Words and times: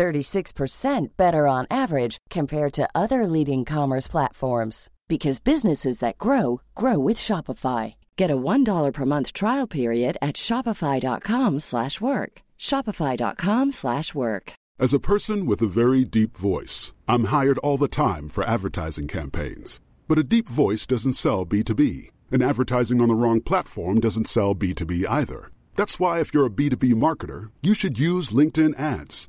36% 0.00 1.08
better 1.18 1.46
on 1.46 1.66
average 1.70 2.16
compared 2.30 2.72
to 2.72 2.88
other 2.94 3.26
leading 3.26 3.66
commerce 3.66 4.08
platforms 4.08 4.88
because 5.08 5.40
businesses 5.40 5.98
that 5.98 6.16
grow 6.16 6.62
grow 6.74 6.98
with 6.98 7.18
Shopify. 7.18 7.96
Get 8.16 8.30
a 8.30 8.36
$1 8.36 8.92
per 8.94 9.04
month 9.04 9.34
trial 9.34 9.66
period 9.66 10.16
at 10.22 10.36
shopify.com/work. 10.36 12.32
shopify.com/work. 12.68 14.52
As 14.84 14.94
a 14.94 15.06
person 15.12 15.38
with 15.50 15.60
a 15.62 15.74
very 15.80 16.02
deep 16.18 16.32
voice, 16.38 16.94
I'm 17.12 17.24
hired 17.24 17.58
all 17.58 17.78
the 17.78 17.96
time 18.06 18.28
for 18.28 18.42
advertising 18.56 19.08
campaigns. 19.08 19.80
But 20.08 20.22
a 20.22 20.30
deep 20.34 20.48
voice 20.48 20.86
doesn't 20.92 21.20
sell 21.24 21.44
B2B, 21.44 22.08
and 22.32 22.42
advertising 22.42 23.02
on 23.02 23.08
the 23.08 23.20
wrong 23.22 23.40
platform 23.50 24.00
doesn't 24.00 24.32
sell 24.36 24.54
B2B 24.54 24.94
either. 25.20 25.40
That's 25.74 26.00
why 26.00 26.20
if 26.20 26.32
you're 26.32 26.52
a 26.52 26.56
B2B 26.60 26.94
marketer, 27.06 27.50
you 27.66 27.74
should 27.74 27.98
use 28.12 28.36
LinkedIn 28.38 28.74
ads. 28.78 29.28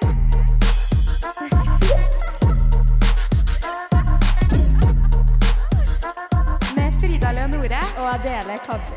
Frida 7.61 7.77
og 8.01 8.07
Adele 8.09 8.55
Kavli. 8.65 8.95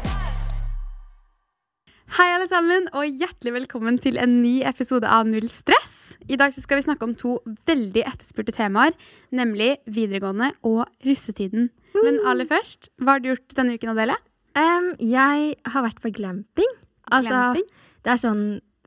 Hei, 2.17 2.29
alle 2.33 2.47
sammen, 2.49 2.87
og 2.97 3.05
hjertelig 3.05 3.53
velkommen 3.59 3.99
til 4.01 4.17
en 4.17 4.39
ny 4.41 4.63
episode 4.65 5.05
av 5.05 5.27
Null 5.29 5.51
stress. 5.53 6.15
I 6.33 6.39
dag 6.41 6.55
så 6.55 6.63
skal 6.65 6.81
vi 6.81 6.87
snakke 6.87 7.05
om 7.05 7.13
to 7.13 7.35
veldig 7.69 8.07
etterspurte 8.09 8.55
temaer, 8.57 8.97
nemlig 9.37 9.83
videregående 9.85 10.55
og 10.65 10.87
russetiden. 11.05 11.67
Men 11.99 12.23
aller 12.25 12.49
først, 12.49 12.89
hva 13.03 13.19
har 13.19 13.21
du 13.21 13.29
gjort 13.35 13.59
denne 13.59 13.77
uken, 13.77 13.93
Adele? 13.93 14.17
Um, 14.57 14.89
jeg 14.97 15.53
har 15.75 15.87
vært 15.91 16.01
på 16.01 16.15
glamping. 16.17 16.73
Altså, 17.13 17.35
Glamping? 17.35 17.69
Det 18.01 18.15
er 18.15 18.25
sånn 18.25 18.43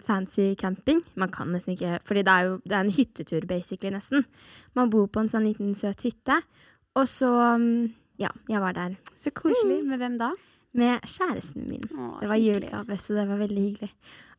fancy 0.09 0.47
camping. 0.57 1.03
Man 1.13 1.29
kan 1.29 1.53
nesten 1.53 1.77
ikke 1.77 1.99
Fordi 2.07 2.25
det 2.25 2.33
er 2.33 2.49
jo 2.49 2.57
det 2.65 2.79
er 2.79 2.81
en 2.81 2.97
hyttetur, 2.97 3.45
basically, 3.45 3.93
nesten. 3.93 4.25
Man 4.73 4.89
bor 4.89 5.05
på 5.05 5.21
en 5.21 5.29
sånn 5.29 5.45
liten 5.51 5.77
søt 5.77 6.01
hytte. 6.09 6.41
Og 6.97 7.05
så 7.13 7.29
mm, 7.61 7.93
Ja, 8.19 8.29
jeg 8.49 8.61
var 8.61 8.73
der 8.77 8.95
Så 9.17 9.31
koselig. 9.35 9.83
Med 9.85 9.97
hvem 10.01 10.17
da? 10.21 10.31
med 10.77 11.01
kjæresten 11.09 11.65
min. 11.69 11.81
Åh, 11.97 12.19
det 12.21 12.27
var 12.29 12.37
julegave, 12.37 12.97
så 13.01 13.15
det 13.17 13.23
var 13.29 13.39
veldig 13.39 13.61
hyggelig. 13.63 13.89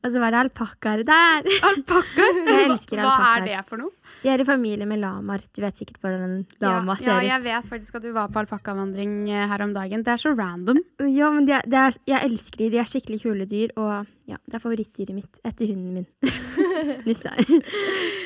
Og 0.05 0.13
så 0.15 0.21
var 0.23 0.31
det 0.31 0.39
alpakkaer 0.45 1.03
der. 1.03 1.49
Alpakkaer? 1.67 2.37
Elsker 2.69 3.01
Hva 3.03 3.15
er 3.33 3.47
det 3.49 3.63
for 3.67 3.81
noe? 3.81 3.91
De 4.23 4.31
er 4.33 4.43
i 4.43 4.47
familie 4.47 4.87
med 4.89 5.01
lamaer. 5.03 5.45
Du 5.55 5.61
vet 5.63 5.79
sikkert 5.79 6.01
hvordan 6.03 6.25
en 6.27 6.37
lama 6.63 6.97
ja, 6.99 6.99
ja, 6.99 7.05
ser 7.05 7.27
jeg 7.29 7.45
vet 7.47 7.69
faktisk 7.71 7.99
at 7.99 8.07
du 8.07 8.11
var 8.17 8.31
på 8.35 8.41
alpakkavandring 8.43 9.13
eh, 9.31 9.47
her 9.51 9.65
om 9.65 9.75
dagen. 9.77 10.03
Det 10.07 10.15
er 10.15 10.23
så 10.23 10.33
random. 10.35 10.81
Ja, 11.07 11.31
men 11.35 11.47
de 11.49 11.55
er, 11.59 11.67
de 11.69 11.79
er, 11.81 11.99
jeg 12.11 12.31
elsker 12.31 12.63
de. 12.65 12.71
De 12.75 12.81
er 12.83 12.91
skikkelig 12.91 13.21
kule 13.23 13.47
dyr, 13.49 13.75
og 13.79 14.09
ja, 14.29 14.41
det 14.45 14.59
er 14.59 14.65
favorittdyret 14.65 15.15
mitt 15.17 15.41
etter 15.47 15.71
hunden 15.71 16.01
min. 16.01 16.09
Nusse. 17.09 17.33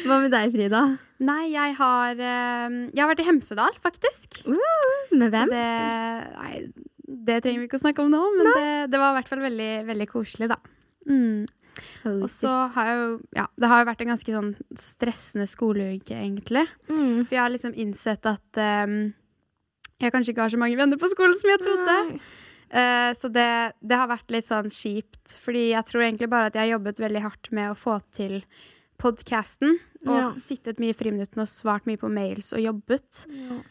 Hva 0.07 0.19
med 0.25 0.33
deg, 0.33 0.53
Frida? 0.55 0.85
Nei, 1.23 1.43
jeg 1.53 1.77
har 1.79 2.19
eh, 2.19 2.79
Jeg 2.91 3.03
har 3.03 3.13
vært 3.13 3.23
i 3.23 3.29
Hemsedal, 3.29 3.77
faktisk. 3.85 4.43
Med 4.49 5.29
Så 5.29 5.33
hvem? 5.37 5.53
det 5.53 5.67
Nei, 6.39 6.53
det 7.13 7.43
trenger 7.45 7.61
vi 7.61 7.69
ikke 7.69 7.79
å 7.81 7.85
snakke 7.85 8.05
om 8.05 8.13
nå, 8.13 8.23
men 8.39 8.49
det, 8.57 8.69
det 8.93 9.01
var 9.01 9.13
i 9.13 9.21
hvert 9.21 9.29
fall 9.29 9.43
veldig, 9.45 9.73
veldig 9.91 10.07
koselig, 10.11 10.49
da. 10.55 10.57
Mm. 11.11 11.45
Og 12.05 12.29
så 12.33 12.51
har 12.75 12.87
jeg 12.91 13.01
jo 13.01 13.09
Ja, 13.39 13.47
det 13.57 13.69
har 13.71 13.83
jo 13.83 13.89
vært 13.91 14.01
en 14.05 14.13
ganske 14.13 14.33
sånn 14.37 14.53
stressende 14.79 15.47
skoleuke, 15.51 16.15
egentlig. 16.17 16.67
mm. 16.89 17.27
For 17.29 17.35
jeg 17.37 17.43
har 17.45 17.53
liksom 17.55 17.75
innsett 17.79 18.27
at 18.27 18.63
um, 18.89 19.13
jeg 20.03 20.11
kanskje 20.13 20.33
ikke 20.35 20.43
har 20.47 20.51
så 20.55 20.59
mange 20.59 20.77
venner 20.81 20.99
på 20.99 21.11
skolen 21.13 21.37
som 21.39 21.51
jeg 21.53 21.63
trodde. 21.63 21.97
Uh, 22.73 23.11
så 23.21 23.29
det, 23.31 23.49
det 23.85 23.97
har 24.01 24.09
vært 24.11 24.31
litt 24.35 24.49
sånn 24.49 24.71
kjipt, 24.73 25.37
fordi 25.39 25.69
jeg 25.75 25.85
tror 25.87 26.03
egentlig 26.07 26.31
bare 26.33 26.49
at 26.51 26.55
jeg 26.57 26.67
har 26.67 26.79
jobbet 26.79 27.03
veldig 27.05 27.23
hardt 27.23 27.51
med 27.53 27.71
å 27.71 27.79
få 27.79 27.99
til 28.17 28.41
podcasten, 29.03 29.79
og 30.07 30.15
Ja. 30.19 30.29
sittet 30.39 30.79
mye 30.83 30.91
i 30.91 30.97
friminuttene 30.99 31.43
og 31.45 31.51
svart 31.51 31.87
mye 31.87 31.99
på 31.99 32.11
mails 32.11 32.53
og 32.55 32.61
jobbet. 32.63 33.27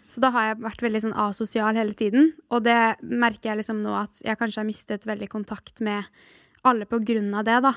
Så 0.07 0.19
da 0.23 0.29
har 0.31 0.49
jeg 0.49 0.61
vært 0.63 0.81
veldig 0.83 1.01
sånn 1.05 1.15
asosial 1.17 1.75
hele 1.75 1.93
tiden, 1.93 2.33
og 2.51 2.63
det 2.63 2.97
merker 3.01 3.51
jeg 3.51 3.57
liksom 3.61 3.81
nå 3.83 3.93
at 3.95 4.21
jeg 4.23 4.37
kanskje 4.39 4.59
har 4.61 4.67
mistet 4.67 5.07
veldig 5.07 5.29
kontakt 5.31 5.81
med 5.81 6.03
alle 6.63 6.85
på 6.85 6.99
grunn 7.03 7.33
av 7.33 7.43
det, 7.47 7.59
da. 7.63 7.73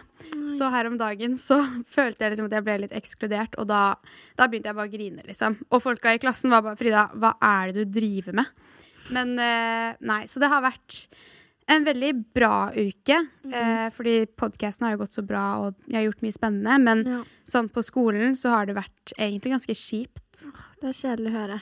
Så 0.59 0.71
her 0.71 0.87
om 0.91 0.99
dagen 1.01 1.37
så 1.41 1.59
følte 1.97 2.25
jeg 2.27 2.35
liksom 2.35 2.47
at 2.51 2.57
jeg 2.59 2.65
ble 2.67 2.79
litt 2.85 2.93
ekskludert, 2.97 3.55
og 3.59 3.67
da, 3.71 3.95
da 4.37 4.47
begynte 4.49 4.69
jeg 4.73 4.77
bare 4.77 4.89
å 4.91 4.93
grine, 4.93 5.23
liksom. 5.27 5.57
Og 5.71 5.83
folka 5.83 6.13
i 6.15 6.19
klassen 6.23 6.51
var 6.53 6.63
bare 6.63 6.77
'Frida, 6.77 7.07
hva 7.17 7.35
er 7.41 7.73
det 7.73 7.87
du 7.89 8.01
driver 8.01 8.33
med?' 8.41 8.47
Men 9.13 9.39
eh, 9.39 9.97
nei, 10.01 10.23
så 10.25 10.41
det 10.41 10.49
har 10.49 10.63
vært 10.65 11.07
en 11.69 11.85
veldig 11.85 12.13
bra 12.35 12.71
uke. 12.77 13.17
eh, 13.53 13.91
fordi 13.91 14.27
podkasten 14.37 14.85
har 14.87 14.93
jo 14.97 15.03
gått 15.05 15.17
så 15.17 15.25
bra, 15.27 15.45
og 15.65 15.75
jeg 15.89 15.97
har 15.97 16.07
gjort 16.11 16.23
mye 16.25 16.33
spennende. 16.37 16.79
Men 16.81 17.05
Ja. 17.07 17.23
sånn 17.47 17.69
på 17.73 17.83
skolen 17.85 18.33
så 18.37 18.51
har 18.51 18.67
det 18.67 18.77
vært 18.77 19.13
egentlig 19.19 19.53
ganske 19.53 19.75
kjipt. 19.77 20.45
Det 20.81 20.89
er 20.89 20.93
kjedelig 20.93 21.33
å 21.33 21.39
høre. 21.41 21.61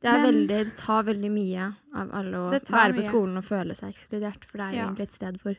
Det, 0.00 0.08
er 0.08 0.12
Men- 0.12 0.26
veldig, 0.34 0.48
det 0.48 0.76
tar 0.76 1.02
veldig 1.04 1.30
mye 1.30 1.74
av 1.94 2.10
alle 2.12 2.36
å 2.36 2.50
være 2.50 2.92
mye. 2.92 2.96
på 2.96 3.04
skolen 3.08 3.36
og 3.38 3.44
føle 3.44 3.76
seg 3.76 3.92
ekskludert, 3.94 4.44
for 4.44 4.58
det 4.58 4.64
er 4.66 4.70
jo 4.72 4.76
Ja. 4.78 4.86
egentlig 4.88 5.02
et 5.02 5.12
sted 5.12 5.38
hvor 5.42 5.56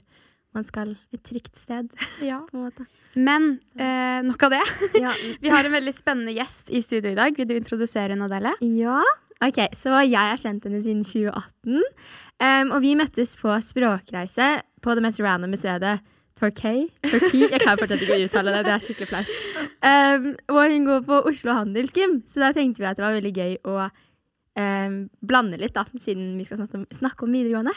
man 0.54 0.64
skal 0.68 0.96
Et 1.14 1.24
trygt 1.26 1.56
sted, 1.58 1.90
Ja. 2.22 2.42
på 2.50 2.58
en 2.60 2.68
måte. 2.68 2.86
Men 3.16 3.60
eh, 3.78 4.22
nok 4.26 4.44
av 4.48 4.56
det. 4.56 4.62
Ja. 5.04 5.12
Vi 5.44 5.50
har 5.54 5.66
en 5.66 5.76
veldig 5.76 5.94
spennende 5.98 6.34
gjest 6.36 6.70
i 6.74 6.82
studio 6.86 7.12
i 7.12 7.18
dag. 7.20 7.36
Vil 7.38 7.48
du 7.50 7.56
introdusere 7.58 8.14
henne, 8.16 8.26
Adele? 8.30 8.54
Ja, 8.62 9.02
ok, 9.44 9.60
så 9.78 9.94
jeg 10.06 10.18
har 10.18 10.40
kjent 10.42 10.66
henne 10.70 10.82
siden 10.86 11.04
2018. 11.06 11.84
Um, 12.44 12.72
og 12.74 12.82
vi 12.84 12.96
møttes 13.00 13.36
på 13.40 13.54
språkreise 13.64 14.56
på 14.84 14.96
det 14.98 15.04
mest 15.06 15.22
randome 15.24 15.58
stedet. 15.60 16.00
Torquay? 16.40 16.88
Torquay? 17.06 17.44
Jeg 17.54 17.62
kan 17.62 17.78
fortsatt 17.78 18.02
ikke 18.02 18.18
uttale 18.26 18.56
det, 18.56 18.64
det 18.66 18.74
er 18.74 18.82
skikkelig 18.82 19.10
flaut. 19.12 19.30
Um, 19.86 20.26
og 20.50 20.64
hun 20.74 20.88
går 20.90 21.04
på 21.06 21.20
Oslo 21.30 21.54
Handelsgym, 21.60 22.18
så 22.34 22.42
da 22.42 22.50
tenkte 22.58 22.82
vi 22.82 22.90
at 22.90 22.98
det 22.98 23.06
var 23.06 23.14
veldig 23.20 23.34
gøy 23.38 23.54
å 23.70 23.86
em, 24.56 24.98
blande 25.26 25.58
litt, 25.58 25.74
da, 25.74 25.84
siden 26.00 26.36
vi 26.38 26.44
skal 26.48 26.60
snakke 26.62 26.78
om, 26.82 26.86
snakke 26.94 27.26
om 27.26 27.32
videregående. 27.34 27.74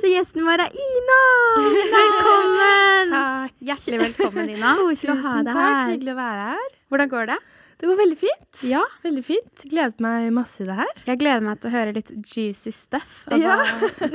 Så 0.00 0.10
gjesten 0.12 0.44
vår 0.46 0.62
er 0.66 0.76
Ina! 0.88 1.20
Velkommen! 1.96 3.10
Takk. 3.14 3.54
Hjertelig 3.70 3.98
velkommen, 4.04 4.50
Ina. 4.56 4.74
Tusen 4.90 5.48
takk. 5.48 5.88
Hyggelig 5.90 6.12
å 6.14 6.18
være 6.20 6.44
her. 6.52 6.68
Hvordan 6.92 7.10
går 7.14 7.32
det? 7.32 7.38
Det 7.80 7.88
går 7.88 7.96
veldig 7.96 8.16
fint. 8.20 8.58
Ja, 8.68 8.82
Veldig 9.00 9.22
fint. 9.24 9.62
Gledet 9.72 10.02
meg 10.04 10.26
masse 10.36 10.60
i 10.60 10.66
det 10.68 10.74
her. 10.82 10.90
jeg 11.06 11.16
gleder 11.22 11.46
meg 11.46 11.62
til 11.62 11.70
å 11.70 11.72
høre 11.72 11.94
litt 11.96 12.10
juicy 12.28 12.72
stuff 12.76 13.22
av 13.32 13.40
Ja. 13.40 13.54
på, 13.96 14.10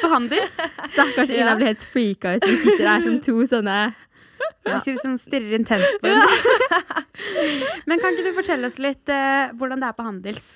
på 0.00 0.08
Handels. 0.14 0.54
Stakkars 0.94 1.28
Ina 1.34 1.50
Ja. 1.52 1.56
ble 1.60 1.68
helt 1.74 1.84
freaka 1.92 2.38
ut. 2.38 2.46
Vi 2.48 2.56
sitter 2.62 2.88
her 2.88 3.04
som 3.04 3.18
to 3.20 3.36
sånne 3.50 3.76
Vi 4.64 4.78
sitter 4.80 5.00
som 5.04 5.18
stirrer 5.20 5.58
intenst 5.58 6.00
på 6.00 6.08
henne. 6.08 6.26
Men 7.86 8.00
kan 8.00 8.16
ikke 8.16 8.30
du 8.30 8.36
fortelle 8.40 8.66
oss 8.72 8.78
litt 8.80 9.12
eh, 9.12 9.52
hvordan 9.60 9.82
det 9.84 9.90
er 9.92 9.96
på 9.98 10.06
Handels? 10.08 10.48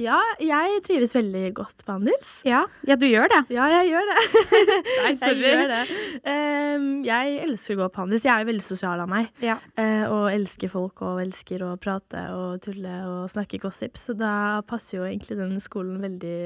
Ja, 0.00 0.16
jeg 0.40 0.80
trives 0.84 1.12
veldig 1.16 1.50
godt 1.56 1.82
på 1.84 1.94
Handels. 1.94 2.30
Ja, 2.48 2.62
ja 2.88 2.96
du 3.00 3.04
gjør 3.08 3.28
det. 3.32 3.42
Ja, 3.52 3.66
jeg 3.74 3.90
gjør 3.90 4.08
det. 4.08 4.16
Nei, 5.04 5.12
jeg 5.20 5.36
gjør 5.40 5.62
det. 5.72 5.80
Um, 6.24 6.86
jeg 7.04 7.36
elsker 7.44 7.76
å 7.76 7.80
gå 7.82 7.90
på 7.92 8.02
Handels. 8.02 8.24
Jeg 8.24 8.32
er 8.32 8.44
jo 8.44 8.50
veldig 8.50 8.64
sosial 8.64 9.04
av 9.04 9.10
meg. 9.12 9.28
Ja. 9.44 9.58
Uh, 9.76 10.04
og 10.08 10.24
elsker 10.32 10.72
folk 10.72 11.04
og 11.04 11.20
elsker 11.24 11.64
å 11.64 11.74
prate 11.80 12.24
og 12.32 12.64
tulle 12.64 12.98
og 13.08 13.30
snakke 13.32 13.60
gossip. 13.62 14.00
Så 14.00 14.16
da 14.16 14.62
passer 14.68 14.98
jo 15.00 15.06
egentlig 15.08 15.38
den 15.40 15.56
skolen 15.64 16.00
veldig, 16.04 16.40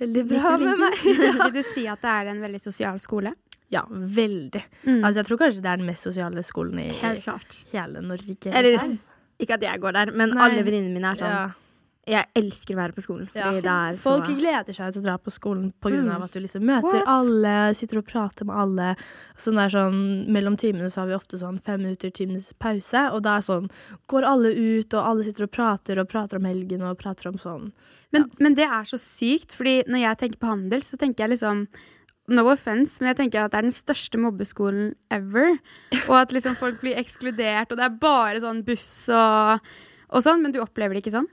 veldig 0.00 0.26
bra 0.32 0.56
med 0.60 0.84
meg. 0.84 1.00
Vil 1.44 1.56
du 1.56 1.62
si 1.68 1.86
at 1.88 2.04
det 2.04 2.12
er 2.12 2.32
en 2.32 2.44
veldig 2.44 2.62
sosial 2.70 3.00
skole? 3.02 3.36
ja, 3.72 3.86
veldig. 3.88 4.60
Mm. 4.84 4.98
Altså, 5.00 5.22
jeg 5.22 5.26
tror 5.30 5.38
kanskje 5.40 5.62
det 5.64 5.70
er 5.70 5.78
den 5.80 5.88
mest 5.88 6.04
sosiale 6.04 6.42
skolen 6.44 6.76
i 6.82 6.90
Helt 6.92 7.22
klart. 7.24 7.54
hele 7.72 8.02
Norge. 8.04 8.52
Eller 8.52 8.98
ikke 9.40 9.56
at 9.56 9.64
jeg 9.64 9.80
går 9.80 9.96
der, 9.96 10.12
men 10.12 10.34
Nei. 10.36 10.44
alle 10.44 10.64
venninnene 10.66 10.92
mine 10.92 11.12
er 11.14 11.16
sånn 11.16 11.32
ja. 11.32 11.46
Jeg 12.02 12.26
elsker 12.34 12.74
å 12.74 12.78
være 12.80 12.96
på 12.96 13.02
skolen. 13.04 13.28
Ja. 13.38 13.52
Er 13.54 13.94
så 13.94 14.16
Folk 14.16 14.26
gleder 14.34 14.74
seg 14.74 14.90
til 14.90 15.04
å 15.04 15.04
dra 15.04 15.12
på 15.22 15.30
skolen 15.30 15.68
pga. 15.78 16.00
Mm. 16.00 16.08
av 16.10 16.24
at 16.26 16.34
du 16.34 16.40
liksom 16.42 16.64
møter 16.66 16.96
What? 16.96 17.10
alle, 17.12 17.52
sitter 17.78 18.00
og 18.00 18.08
prater 18.08 18.48
med 18.48 18.58
alle. 18.58 18.88
Sånn 19.38 19.60
det 19.60 19.68
er 19.68 19.74
sånn, 19.76 20.00
Mellom 20.34 20.56
timene 20.58 20.90
så 20.90 21.02
har 21.04 21.12
vi 21.12 21.14
ofte 21.14 21.38
sånn 21.38 21.60
fem 21.62 21.84
minutter 21.84 22.10
times 22.10 22.50
pause, 22.58 23.04
og 23.14 23.22
da 23.22 23.36
er 23.38 23.46
sånn 23.46 23.68
Går 24.10 24.26
alle 24.26 24.50
ut, 24.50 24.90
og 24.90 24.98
alle 24.98 25.26
sitter 25.28 25.46
og 25.46 25.52
prater 25.54 26.00
og 26.02 26.10
prater 26.10 26.40
om 26.40 26.48
helgen 26.50 26.82
og 26.82 26.98
prater 26.98 27.30
om 27.30 27.38
sånn. 27.38 27.68
Men, 28.10 28.26
men 28.42 28.58
det 28.58 28.66
er 28.66 28.88
så 28.88 28.98
sykt, 28.98 29.54
fordi 29.54 29.84
når 29.86 30.02
jeg 30.02 30.20
tenker 30.24 30.42
på 30.42 30.50
handel, 30.50 30.82
så 30.82 30.98
tenker 30.98 31.24
jeg 31.24 31.36
liksom 31.36 31.68
No 32.32 32.44
offense, 32.50 32.98
men 32.98 33.12
jeg 33.12 33.18
tenker 33.18 33.44
at 33.44 33.54
det 33.54 33.60
er 33.60 33.66
den 33.66 33.74
største 33.74 34.18
mobbeskolen 34.18 34.92
ever. 35.10 35.56
Og 36.08 36.14
at 36.20 36.34
liksom 36.34 36.54
folk 36.58 36.78
blir 36.82 36.98
ekskludert, 36.98 37.70
og 37.70 37.78
det 37.78 37.86
er 37.86 37.96
bare 38.02 38.42
sånn 38.42 38.62
buss 38.66 39.08
og, 39.10 39.72
og 40.10 40.22
sånn. 40.22 40.42
Men 40.42 40.54
du 40.54 40.60
opplever 40.62 40.94
det 40.94 41.02
ikke 41.02 41.16
sånn? 41.16 41.26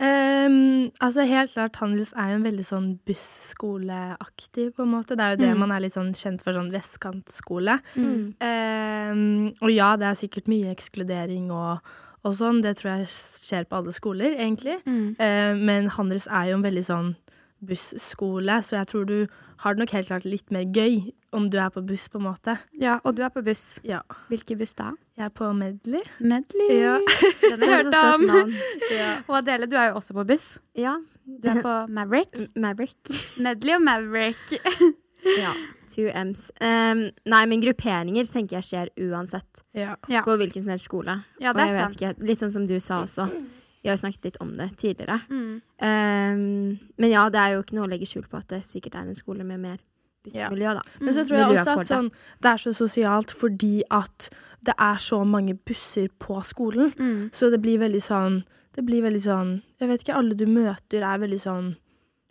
Ehm, 0.00 0.90
altså 1.00 1.22
Helt 1.26 1.52
klart, 1.52 1.76
Handels 1.76 2.12
er 2.16 2.30
jo 2.32 2.38
en 2.40 2.44
veldig 2.44 2.64
sånn 2.66 2.88
busskoleaktig, 3.06 4.72
på 4.74 4.82
en 4.82 4.90
måte. 4.90 5.14
Det 5.16 5.20
er 5.20 5.30
jo 5.36 5.36
det 5.44 5.54
Mm. 5.54 5.58
man 5.58 5.70
er 5.72 5.80
litt 5.80 5.94
sånn 5.94 6.12
kjent 6.14 6.42
for, 6.42 6.52
sånn 6.52 6.72
vestkantskole. 6.72 7.80
Mm. 7.96 8.34
Um, 8.40 9.54
og 9.62 9.70
ja, 9.70 9.96
det 9.96 10.06
er 10.06 10.14
sikkert 10.14 10.48
mye 10.48 10.74
ekskludering 10.74 11.50
og, 11.50 11.78
og 12.24 12.34
sånn. 12.34 12.62
Det 12.62 12.76
tror 12.78 12.98
jeg 12.98 13.06
skjer 13.08 13.64
på 13.68 13.76
alle 13.76 13.92
skoler, 13.92 14.34
egentlig. 14.36 14.82
Mm. 14.86 15.16
Uh, 15.20 15.54
men 15.56 15.88
Handels 15.88 16.26
er 16.26 16.50
jo 16.50 16.56
en 16.58 16.62
veldig 16.64 16.84
sånn 16.84 17.14
busskole, 17.64 18.62
så 18.62 18.76
jeg 18.80 18.88
tror 18.90 19.04
du 19.08 19.18
har 19.64 19.74
det 19.74 19.84
nok 19.84 19.94
helt 19.96 20.08
klart 20.10 20.26
litt 20.28 20.50
mer 20.52 20.66
gøy 20.74 21.12
om 21.34 21.48
du 21.50 21.56
er 21.58 21.70
på 21.74 21.82
buss, 21.86 22.08
på 22.12 22.20
en 22.20 22.26
måte. 22.28 22.56
Ja, 22.80 22.98
og 23.04 23.16
du 23.16 23.22
er 23.24 23.30
på 23.34 23.42
buss. 23.42 23.80
Ja. 23.86 24.02
Hvilken 24.28 24.58
buss 24.60 24.74
da? 24.78 24.90
Jeg 25.18 25.28
er 25.28 25.32
på 25.34 25.48
Medley. 25.56 26.02
Medley. 26.20 26.68
Ja. 26.82 26.98
Den 27.42 27.62
har 27.62 27.72
jeg 27.72 27.86
hørt 27.86 27.96
om. 28.00 28.52
ja. 28.92 29.10
Og 29.26 29.38
Adele, 29.40 29.66
du 29.70 29.76
er 29.76 29.92
jo 29.92 30.02
også 30.02 30.14
på 30.14 30.26
buss. 30.28 30.58
Ja. 30.78 30.98
Du 31.24 31.48
er 31.48 31.62
på 31.64 31.74
Maverick. 31.92 32.36
Maverick. 32.56 33.14
Medley 33.44 33.74
og 33.78 33.82
Maverick. 33.82 34.58
Ja. 35.24 35.54
Two 35.88 36.10
M's. 36.12 36.50
Um, 36.60 37.06
nei, 37.24 37.44
men 37.48 37.62
grupperinger 37.62 38.26
tenker 38.28 38.58
jeg 38.58 38.66
skjer 38.68 38.90
uansett. 39.06 39.62
Ja. 39.72 39.94
På 40.20 40.34
hvilken 40.36 40.66
som 40.66 40.74
helst 40.74 40.84
skole. 40.90 41.14
Ja, 41.40 41.54
det 41.56 41.64
er 41.64 41.78
sant. 41.78 41.96
Ikke, 41.96 42.26
litt 42.28 42.42
sånn 42.42 42.52
som 42.52 42.66
du 42.68 42.74
sa 42.76 42.98
også. 43.06 43.24
Vi 43.84 43.90
har 43.90 43.98
jo 43.98 44.00
snakket 44.00 44.24
litt 44.30 44.36
om 44.40 44.54
det 44.56 44.70
tidligere. 44.80 45.18
Mm. 45.28 45.60
Um, 45.84 46.78
men 46.96 47.10
ja, 47.12 47.26
det 47.28 47.36
er 47.42 47.50
jo 47.54 47.62
ikke 47.62 47.76
noe 47.76 47.84
å 47.84 47.90
legge 47.92 48.06
skjul 48.08 48.24
på 48.30 48.38
at 48.40 48.48
det 48.48 48.62
sikkert 48.64 48.94
er 48.96 49.10
en 49.10 49.18
skole 49.18 49.44
med 49.44 49.60
mer 49.60 49.76
bussmiljø, 50.24 50.72
da. 50.78 50.82
Men 51.04 51.12
så 51.14 51.20
Mm. 51.20 51.28
tror 51.28 51.36
jeg 51.38 51.58
også 51.58 51.74
at 51.80 51.86
sånn, 51.90 52.10
det 52.40 52.50
er 52.50 52.56
så 52.62 52.72
sosialt 52.72 53.30
fordi 53.30 53.82
at 53.90 54.30
det 54.64 54.74
er 54.80 54.96
så 54.96 55.18
mange 55.28 55.52
busser 55.68 56.08
på 56.18 56.40
skolen. 56.42 56.94
Mm. 56.96 57.28
Så 57.36 57.50
det 57.52 57.60
blir 57.60 57.78
veldig 57.78 58.00
sånn 58.02 58.44
Det 58.74 58.82
blir 58.84 59.02
veldig 59.04 59.20
sånn 59.22 59.62
Jeg 59.80 59.88
vet 59.88 60.00
ikke, 60.02 60.16
alle 60.16 60.34
du 60.34 60.46
møter 60.46 61.04
er 61.04 61.18
veldig 61.22 61.38
sånn 61.38 61.76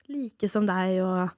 like 0.09 0.49
som 0.49 0.65
deg, 0.65 0.99
og, 1.01 1.29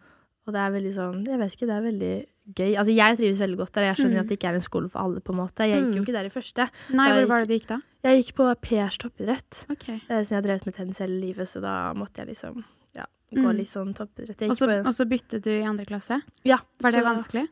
og 0.48 0.54
det 0.54 0.62
er 0.64 0.72
veldig 0.72 0.94
sånn 0.96 1.26
Jeg 1.28 1.38
vet 1.38 1.54
ikke, 1.54 1.68
det 1.68 1.76
er 1.76 1.86
veldig 1.92 2.26
gøy. 2.54 2.76
Altså, 2.78 2.94
jeg 2.96 3.18
trives 3.18 3.40
veldig 3.40 3.58
godt 3.58 3.74
der. 3.74 3.82
Jeg 3.90 3.96
skjønner 3.98 4.16
Mm. 4.16 4.20
at 4.20 4.28
det 4.28 4.40
ikke 4.40 4.50
er 4.52 4.56
en 4.56 4.62
skole 4.62 4.90
for 4.90 5.00
alle, 5.00 5.20
på 5.22 5.32
en 5.34 5.40
måte. 5.40 5.66
Jeg 5.66 5.82
gikk 5.84 5.96
jo 5.96 6.02
Mm. 6.02 6.06
ikke 6.06 6.14
der 6.14 6.26
i 6.26 6.30
første. 6.30 6.70
Nei, 6.94 7.10
hvor 7.12 7.28
var 7.28 7.40
det 7.40 7.48
du 7.48 7.54
gikk 7.58 7.68
da? 7.68 7.80
Jeg 8.04 8.24
gikk 8.24 8.34
på 8.36 8.56
Pers 8.62 8.98
toppidrett. 8.98 9.66
Ok. 9.72 9.90
Eh, 9.90 10.22
Så 10.24 10.30
jeg 10.30 10.38
har 10.38 10.42
drevet 10.44 10.66
med 10.66 10.76
tennis 10.76 10.98
hele 11.00 11.20
livet, 11.20 11.48
så 11.48 11.62
da 11.62 11.94
måtte 11.94 12.18
jeg 12.18 12.28
liksom 12.28 12.64
ja, 12.96 13.06
gå 13.34 13.42
Mm. 13.50 13.58
litt 13.58 13.68
sånn 13.68 13.94
toppidrett. 13.96 14.38
Jeg 14.40 14.50
Og 14.52 14.56
gikk 14.56 14.60
så, 14.60 14.68
på- 14.68 14.88
og 14.88 14.94
så 14.94 15.06
byttet 15.10 15.42
du 15.42 15.50
i 15.50 15.64
andre 15.64 15.86
klasse? 15.86 16.22
ja, 16.44 16.58
Var 16.82 16.92
det 16.92 17.04
så- 17.04 17.06
vanskelig? 17.16 17.48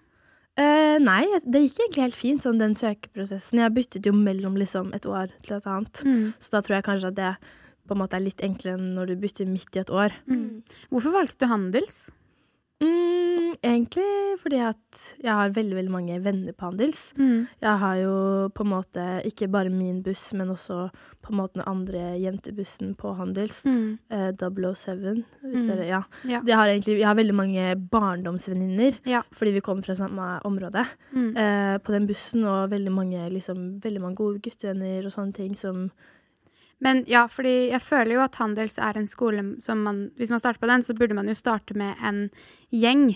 Uh, 0.55 0.99
nei, 0.99 1.25
det 1.49 1.61
gikk 1.71 1.79
egentlig 1.79 2.03
helt 2.03 2.13
fint, 2.15 2.41
sånn 2.43 2.59
den 2.59 2.75
søkeprosessen. 2.75 3.57
Jeg 3.57 3.73
byttet 3.73 4.05
jo 4.05 4.11
mellom 4.13 4.55
liksom 4.55 4.93
et 4.93 5.01
år 5.01 5.31
til 5.41 5.57
et 5.57 5.63
annet. 5.65 6.03
Mm. 6.05 6.33
Så 6.39 6.51
da 6.51 6.61
tror 6.61 6.75
jeg 6.75 6.83
kanskje 6.83 7.07
at 7.07 7.15
det 7.15 7.37
på 7.87 7.91
en 7.95 7.97
måte 7.97 8.13
er 8.13 8.19
litt 8.19 8.37
enklere 8.37 8.77
enn 8.77 8.93
når 8.93 9.07
du 9.07 9.15
bytter 9.15 9.47
midt 9.47 9.75
i 9.75 9.79
et 9.79 9.87
år. 9.89 10.11
Mm. 10.29 10.61
Hvorfor 10.91 11.11
valgte 11.11 11.39
du 11.39 11.47
handels? 11.47 12.11
Mm, 12.83 13.53
egentlig 13.63 14.09
fordi 14.41 14.59
at 14.65 15.01
jeg 15.23 15.31
har 15.37 15.51
veldig, 15.55 15.75
veldig 15.77 15.91
mange 15.93 16.17
venner 16.25 16.53
på 16.57 16.65
Handels. 16.67 17.13
Mm. 17.17 17.45
Jeg 17.63 17.77
har 17.79 17.95
jo 18.01 18.15
på 18.55 18.63
en 18.65 18.71
måte 18.73 19.05
ikke 19.29 19.47
bare 19.53 19.69
min 19.71 20.01
buss, 20.03 20.33
men 20.33 20.49
også 20.51 20.89
på 21.23 21.31
en 21.31 21.37
måte 21.39 21.53
den 21.59 21.65
andre 21.69 22.01
jentebussen 22.19 22.95
på 22.99 23.13
Handels. 23.15 23.61
Mm. 23.65 23.97
Eh, 24.11 24.31
007, 24.35 25.23
hvis 25.45 25.61
Mm. 25.63 25.67
dere 25.69 25.87
Ja. 25.87 26.01
Ja. 26.25 26.41
Jeg 26.45 26.55
har 26.55 26.67
egentlig 26.67 26.97
jeg 26.99 27.07
har 27.07 27.15
veldig 27.15 27.35
mange 27.35 27.75
barndomsvenninner 27.89 28.97
Ja. 29.05 29.21
fordi 29.31 29.51
vi 29.53 29.61
kommer 29.61 29.83
fra 29.85 29.95
samme 29.95 30.39
område. 30.43 30.85
Mm. 31.13 31.37
eh, 31.37 31.77
på 31.79 31.91
den 31.93 32.07
bussen, 32.07 32.43
og 32.45 32.69
veldig 32.71 32.91
mange, 32.91 33.29
liksom, 33.29 33.79
veldig 33.81 34.01
mange 34.01 34.15
gode 34.15 34.39
guttevenner 34.41 35.05
og 35.05 35.11
sånne 35.11 35.33
ting 35.33 35.55
som 35.55 35.91
Men 36.83 37.03
ja, 37.07 37.25
fordi 37.31 37.69
jeg 37.71 37.81
føler 37.81 38.17
jo 38.17 38.23
at 38.25 38.35
Handels 38.41 38.77
er 38.77 38.97
en 38.99 39.07
skole 39.07 39.45
som 39.63 39.81
man 39.87 40.09
Hvis 40.19 40.29
man 40.35 40.39
starter 40.43 40.59
på 40.59 40.67
den, 40.67 40.83
så 40.83 40.93
burde 40.97 41.15
man 41.15 41.27
jo 41.31 41.33
starte 41.39 41.73
med 41.79 41.95
en 42.03 42.29
gjeng. 42.73 43.13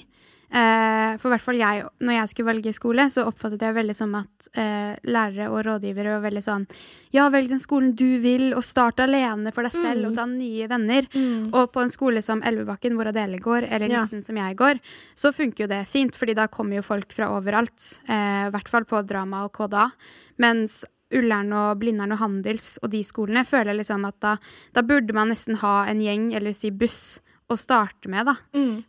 Eh, 0.48 1.18
for 1.20 1.28
i 1.28 1.32
hvert 1.34 1.44
fall 1.44 1.58
jeg, 1.60 1.82
når 2.00 2.14
jeg 2.22 2.30
skulle 2.32 2.48
velge 2.54 2.72
skole, 2.72 3.04
så 3.12 3.26
oppfattet 3.28 3.66
jeg 3.66 3.76
veldig 3.76 3.96
som 3.98 4.14
at 4.16 4.48
eh, 4.56 4.94
lærere 5.04 5.50
og 5.52 5.66
rådgivere 5.68 6.14
var 6.16 6.24
veldig 6.24 6.44
sånn 6.46 6.64
Ja, 7.12 7.26
velg 7.34 7.50
den 7.52 7.60
skolen 7.60 7.92
du 8.00 8.22
vil, 8.24 8.54
og 8.56 8.64
start 8.64 9.02
alene 9.04 9.52
for 9.52 9.68
deg 9.68 9.74
selv, 9.76 10.06
Mm. 10.06 10.08
og 10.08 10.16
dann 10.16 10.38
nye 10.40 10.68
venner. 10.72 11.08
Og 11.52 11.74
på 11.74 11.82
en 11.84 11.92
skole 11.92 12.24
som 12.24 12.40
Elvebakken, 12.48 12.96
hvor 12.96 13.08
Adele 13.12 13.40
går, 13.44 13.68
eller 13.70 13.90
Ja. 13.92 14.06
Som 14.06 14.38
jeg 14.40 14.56
går, 14.56 14.80
så 15.16 15.34
funker 15.36 15.66
jo 15.66 15.68
det 15.68 15.86
fint, 15.88 16.16
fordi 16.16 16.34
da 16.34 16.48
kommer 16.48 16.76
jo 16.80 16.82
folk 16.82 17.12
fra 17.12 17.28
overalt. 17.36 18.00
eh, 18.08 18.48
I 18.48 18.52
hvert 18.52 18.70
fall 18.70 18.86
på 18.86 19.06
drama 19.06 19.44
og 19.44 19.52
KDA. 19.52 19.92
Mens 20.40 20.86
Ullern 21.16 21.54
og 21.56 21.80
Blindern 21.80 22.12
og 22.16 22.20
Handels 22.20 22.76
og 22.84 22.92
de 22.92 23.04
skolene 23.08 23.46
føler 23.48 23.72
jeg 23.72 23.82
liksom 23.82 24.06
at 24.10 24.18
da, 24.24 24.34
da 24.76 24.84
burde 24.84 25.16
man 25.16 25.32
nesten 25.32 25.60
ha 25.62 25.86
en 25.88 26.02
gjeng, 26.04 26.34
eller 26.36 26.56
si 26.56 26.72
buss, 26.72 27.20
å 27.48 27.56
starte 27.56 28.10
med, 28.12 28.28
da. 28.28 28.36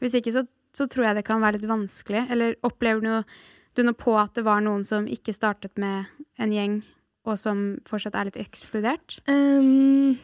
Hvis 0.03 0.17
ikke 0.19 0.33
så, 0.35 0.43
så 0.75 0.89
tror 0.91 1.09
jeg 1.09 1.19
det 1.21 1.27
kan 1.29 1.43
være 1.43 1.61
litt 1.61 1.69
vanskelig. 1.71 2.25
Eller 2.35 2.57
opplever 2.67 3.05
du, 3.05 3.37
du 3.79 3.85
noe 3.87 3.95
på 3.95 4.17
at 4.19 4.35
det 4.35 4.43
var 4.49 4.65
noen 4.65 4.83
som 4.87 5.07
ikke 5.07 5.35
startet 5.37 5.79
med 5.79 6.11
en 6.43 6.55
gjeng, 6.55 6.81
og 7.29 7.39
som 7.39 7.61
fortsatt 7.87 8.17
er 8.19 8.31
litt 8.31 8.41
ekskludert? 8.41 9.21
Ehm, 9.31 10.19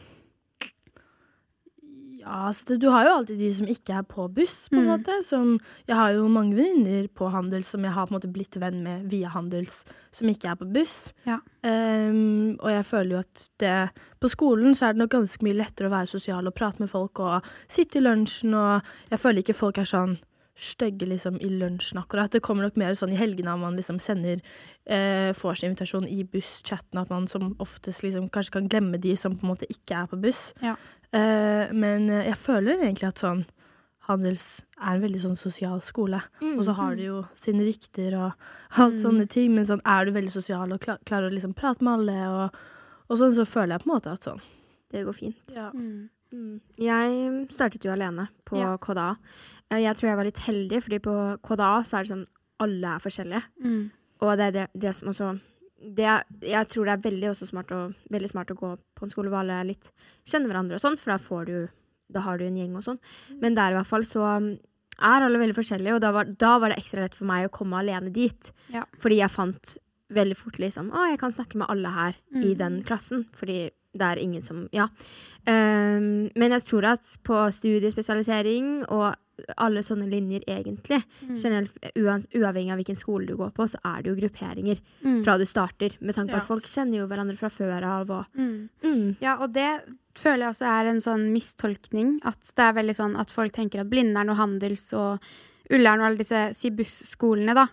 Ja, 2.25 2.49
det, 2.67 2.79
du 2.81 2.87
har 2.89 3.05
jo 3.05 3.11
alltid 3.19 3.37
de 3.37 3.51
som 3.53 3.67
ikke 3.69 3.93
er 3.99 4.05
på 4.09 4.25
buss, 4.33 4.67
på 4.73 4.79
en 4.79 4.87
Mm. 4.87 4.91
måte. 4.95 5.19
Som, 5.23 5.59
jeg 5.87 5.95
har 5.95 6.11
jo 6.15 6.27
mange 6.27 6.55
venninner 6.57 7.07
på 7.13 7.29
Handels 7.29 7.67
som 7.69 7.83
jeg 7.85 7.93
har 7.93 8.07
på 8.07 8.15
en 8.15 8.17
måte 8.19 8.31
blitt 8.33 8.57
venn 8.57 8.81
med 8.83 9.05
via 9.11 9.29
Handels, 9.29 9.83
som 10.11 10.27
ikke 10.27 10.49
er 10.49 10.55
på 10.57 10.65
buss. 10.73 11.13
Ja. 11.27 11.37
Um, 11.63 12.57
og 12.61 12.69
jeg 12.71 12.85
føler 12.85 13.11
jo 13.15 13.23
at 13.23 13.49
det 13.61 13.89
På 14.19 14.29
skolen 14.29 14.73
så 14.75 14.87
er 14.89 14.93
det 14.93 15.03
nok 15.03 15.11
ganske 15.19 15.43
mye 15.45 15.53
lettere 15.59 15.87
å 15.87 15.93
være 15.93 16.07
sosial 16.09 16.47
og 16.49 16.55
prate 16.57 16.79
med 16.81 16.89
folk 16.89 17.19
og 17.21 17.45
sitte 17.69 17.99
i 17.99 18.01
lunsjen, 18.01 18.55
og 18.57 18.81
jeg 19.11 19.19
føler 19.21 19.43
ikke 19.43 19.53
folk 19.53 19.77
er 19.77 19.85
sånn 19.85 20.17
stygge 20.55 21.03
liksom 21.05 21.35
i 21.43 21.49
lunsjen 21.51 21.99
akkurat. 21.99 22.31
Det 22.31 22.39
kommer 22.41 22.63
nok 22.63 22.77
mer 22.79 22.93
sånn 22.95 23.11
i 23.11 23.17
helgene 23.19 23.51
at 23.51 23.59
man 23.59 23.75
liksom 23.75 23.97
sender 23.99 24.39
eh, 24.87 25.33
får 25.35 25.57
sin 25.59 25.73
invitasjon 25.73 26.07
i 26.07 26.23
busschatten, 26.23 26.97
at 27.01 27.09
man 27.11 27.27
som 27.27 27.57
oftest 27.59 28.05
liksom 28.05 28.29
kanskje 28.31 28.53
kan 28.55 28.69
glemme 28.71 28.97
de 29.03 29.17
som 29.19 29.35
på 29.35 29.43
en 29.43 29.51
måte 29.51 29.67
ikke 29.69 29.97
er 29.99 30.07
på 30.07 30.15
buss. 30.23 30.53
Ja. 30.63 30.77
Eh, 31.13 31.71
men 31.73 32.09
eh, 32.09 32.25
jeg 32.29 32.37
føler 32.37 32.81
egentlig 32.83 33.07
at 33.07 33.19
sånn 33.19 33.45
Handels 34.07 34.61
er 34.77 34.95
en 34.95 35.01
veldig 35.01 35.19
sånn 35.23 35.37
sosial 35.37 35.79
skole. 35.81 36.19
Mm. 36.39 36.59
Og 36.59 36.65
så 36.67 36.75
har 36.77 36.95
de 36.95 37.07
jo 37.07 37.23
sine 37.41 37.63
rykter 37.65 38.13
og 38.19 38.33
alt 38.77 38.93
Mm. 38.93 39.01
sånne 39.01 39.27
ting, 39.29 39.55
men 39.55 39.65
sånn 39.65 39.81
er 39.83 40.05
du 40.05 40.11
veldig 40.11 40.29
sosial 40.31 40.71
og 40.73 40.79
klar, 40.81 40.99
klarer 41.05 41.31
å 41.31 41.33
liksom 41.33 41.55
prate 41.55 41.81
med 41.81 41.93
alle 41.99 42.27
og, 42.29 42.55
og 43.09 43.17
sånn, 43.17 43.33
så 43.33 43.45
føler 43.49 43.73
jeg 43.73 43.81
på 43.81 43.89
en 43.89 43.95
måte 43.95 44.11
at 44.13 44.21
sånn 44.27 44.41
Det 44.91 45.03
går 45.05 45.13
fint. 45.15 45.55
ja. 45.55 45.71
Mm. 45.71 46.09
Mm. 46.33 46.61
Jeg 46.77 47.47
startet 47.49 47.83
jo 47.83 47.91
alene 47.91 48.27
på 48.45 48.57
Ja. 48.57 48.77
KDA. 48.77 49.17
Eh, 49.71 49.79
Jeg 49.81 49.95
tror 49.97 50.09
jeg 50.09 50.17
var 50.17 50.25
litt 50.25 50.39
heldig, 50.39 50.83
fordi 50.83 50.99
på 50.99 51.39
KDA 51.41 51.81
så 51.83 51.97
er 51.97 52.03
det 52.03 52.11
sånn 52.11 52.27
alle 52.59 52.85
er 52.95 52.99
forskjellige. 52.99 53.43
Mm. 53.63 53.91
Og 54.21 54.37
det 54.37 54.45
er 54.45 54.51
det, 54.51 54.67
det 54.79 54.95
som 54.95 55.07
også 55.09 55.39
det 55.81 56.23
Jeg 56.41 56.67
tror 56.71 56.85
det 56.85 56.93
er 56.93 57.03
veldig, 57.11 57.35
smart, 57.35 57.71
å, 57.71 57.93
veldig 58.09 58.29
smart 58.29 58.51
å 58.51 58.55
gå 58.55 58.69
på 58.95 59.03
en 59.05 59.09
skole 59.11 59.29
hvor 59.29 59.41
alle 59.43 59.57
litt 59.67 59.91
kjenner 60.25 60.47
hverandre 60.49 60.75
og 60.79 60.81
sånn, 60.81 60.97
for 60.97 61.11
da 61.11 61.17
får 61.19 61.45
du 61.45 61.57
Da 62.13 62.21
har 62.21 62.37
du 62.37 62.45
en 62.45 62.55
gjeng 62.57 62.75
og 62.77 62.83
sånn. 62.85 62.99
Men 63.41 63.55
der 63.55 63.71
i 63.71 63.75
hvert 63.79 63.87
fall 63.89 64.03
så 64.05 64.21
um, 64.37 64.51
er 65.01 65.23
alle 65.25 65.39
veldig 65.41 65.55
forskjellige, 65.57 65.95
og 65.97 66.01
da 66.01 66.11
var, 66.15 66.25
da 66.25 66.57
var 66.61 66.69
det 66.69 66.77
ekstra 66.77 67.01
lett 67.01 67.15
for 67.17 67.25
meg 67.25 67.47
å 67.47 67.51
komme 67.51 67.79
alene 67.81 68.11
dit. 68.13 68.51
Ja. 68.71 68.83
Fordi 69.01 69.17
jeg 69.19 69.33
fant 69.33 69.77
veldig 70.13 70.37
fort 70.37 70.59
liksom 70.61 70.91
Å, 70.93 71.07
jeg 71.09 71.17
kan 71.19 71.33
snakke 71.33 71.57
med 71.57 71.67
alle 71.67 71.89
her 71.89 72.13
i 72.35 72.53
Mm. 72.53 72.57
den 72.57 72.83
klassen. 72.83 73.25
Fordi 73.33 73.71
det 73.95 74.01
er 74.05 74.17
ingen 74.21 74.41
som 74.41 74.69
Ja. 74.71 74.87
Um, 75.47 76.29
men 76.35 76.51
jeg 76.51 76.63
tror 76.65 76.85
at 76.93 77.17
på 77.23 77.41
studiespesialisering 77.51 78.85
og 78.89 79.15
alle 79.57 79.81
sånne 79.83 80.07
linjer, 80.09 80.43
egentlig, 80.47 81.03
Mm. 81.27 81.35
generelt 81.35 81.71
uavhengig 82.33 82.71
av 82.71 82.77
hvilken 82.79 82.95
skole 82.97 83.25
du 83.27 83.35
går 83.35 83.51
på, 83.53 83.67
så 83.67 83.77
er 83.85 84.01
det 84.03 84.09
jo 84.09 84.15
grupperinger 84.21 84.79
Mm. 85.03 85.23
fra 85.23 85.37
du 85.37 85.45
starter, 85.45 85.91
med 86.01 86.15
tanke 86.15 86.29
på 86.31 86.37
Ja. 86.37 86.37
at 86.37 86.47
folk 86.47 86.63
kjenner 86.63 86.97
jo 86.97 87.07
hverandre 87.07 87.37
fra 87.37 87.49
før 87.49 87.83
av 87.83 88.09
og 88.11 88.25
Mm. 88.37 88.69
mm. 88.83 89.15
Ja, 89.21 89.37
og 89.41 89.53
det 89.53 89.81
føler 90.15 90.39
jeg 90.45 90.49
også 90.55 90.65
er 90.65 90.85
en 90.87 90.97
sånn 91.01 91.31
mistolkning. 91.33 92.19
At 92.23 92.39
det 92.55 92.59
er 92.63 92.73
veldig 92.73 92.95
sånn 92.95 93.19
at 93.19 93.29
folk 93.29 93.51
tenker 93.51 93.79
at 93.81 93.89
Blindern 93.89 94.29
og 94.29 94.37
Handels 94.37 94.93
og 94.93 95.19
Ullern 95.73 96.03
og 96.03 96.09
alle 96.09 96.21
disse 96.21 96.41
si 96.57 96.69
busskolene 96.75 97.55
da, 97.57 97.65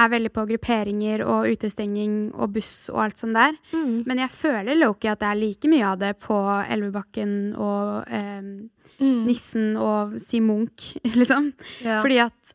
er 0.00 0.10
veldig 0.12 0.30
på 0.32 0.44
grupperinger 0.52 1.24
og 1.24 1.48
utestenging 1.50 2.18
og 2.34 2.52
buss 2.54 2.90
og 2.92 3.00
alt 3.04 3.22
sånt 3.22 3.38
der. 3.38 3.56
Mm. 3.72 4.02
Men 4.08 4.20
jeg 4.22 4.34
føler 4.34 4.78
Loki 4.78 5.08
at 5.10 5.22
det 5.22 5.30
er 5.30 5.40
like 5.40 5.70
mye 5.72 5.88
av 5.88 5.98
det 6.02 6.12
på 6.22 6.36
Elvebakken 6.68 7.34
og 7.56 8.04
eh, 8.10 8.52
Mm. 9.00 9.24
Nissen 9.24 9.76
og 9.80 10.18
si 10.20 10.42
Munch, 10.44 10.92
liksom. 11.20 11.52
Ja. 11.84 12.00
Fordi 12.02 12.20
at 12.20 12.54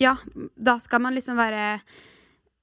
ja, 0.00 0.16
da 0.56 0.78
skal 0.82 1.02
man 1.04 1.14
liksom 1.14 1.36
være 1.38 1.80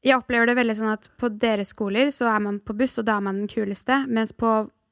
Jeg 0.03 0.15
opplever 0.15 0.47
det 0.47 0.55
veldig 0.55 0.75
sånn 0.79 0.91
at 0.93 1.09
på 1.19 1.27
deres 1.35 1.73
skoler 1.73 2.07
så 2.15 2.29
er 2.31 2.39
man 2.39 2.61
på 2.63 2.71
buss, 2.79 2.97
og 3.01 3.05
da 3.09 3.17
er 3.19 3.25
man 3.25 3.41
den 3.41 3.49
kuleste. 3.51 4.05
Mens 4.07 4.31
på 4.31 4.47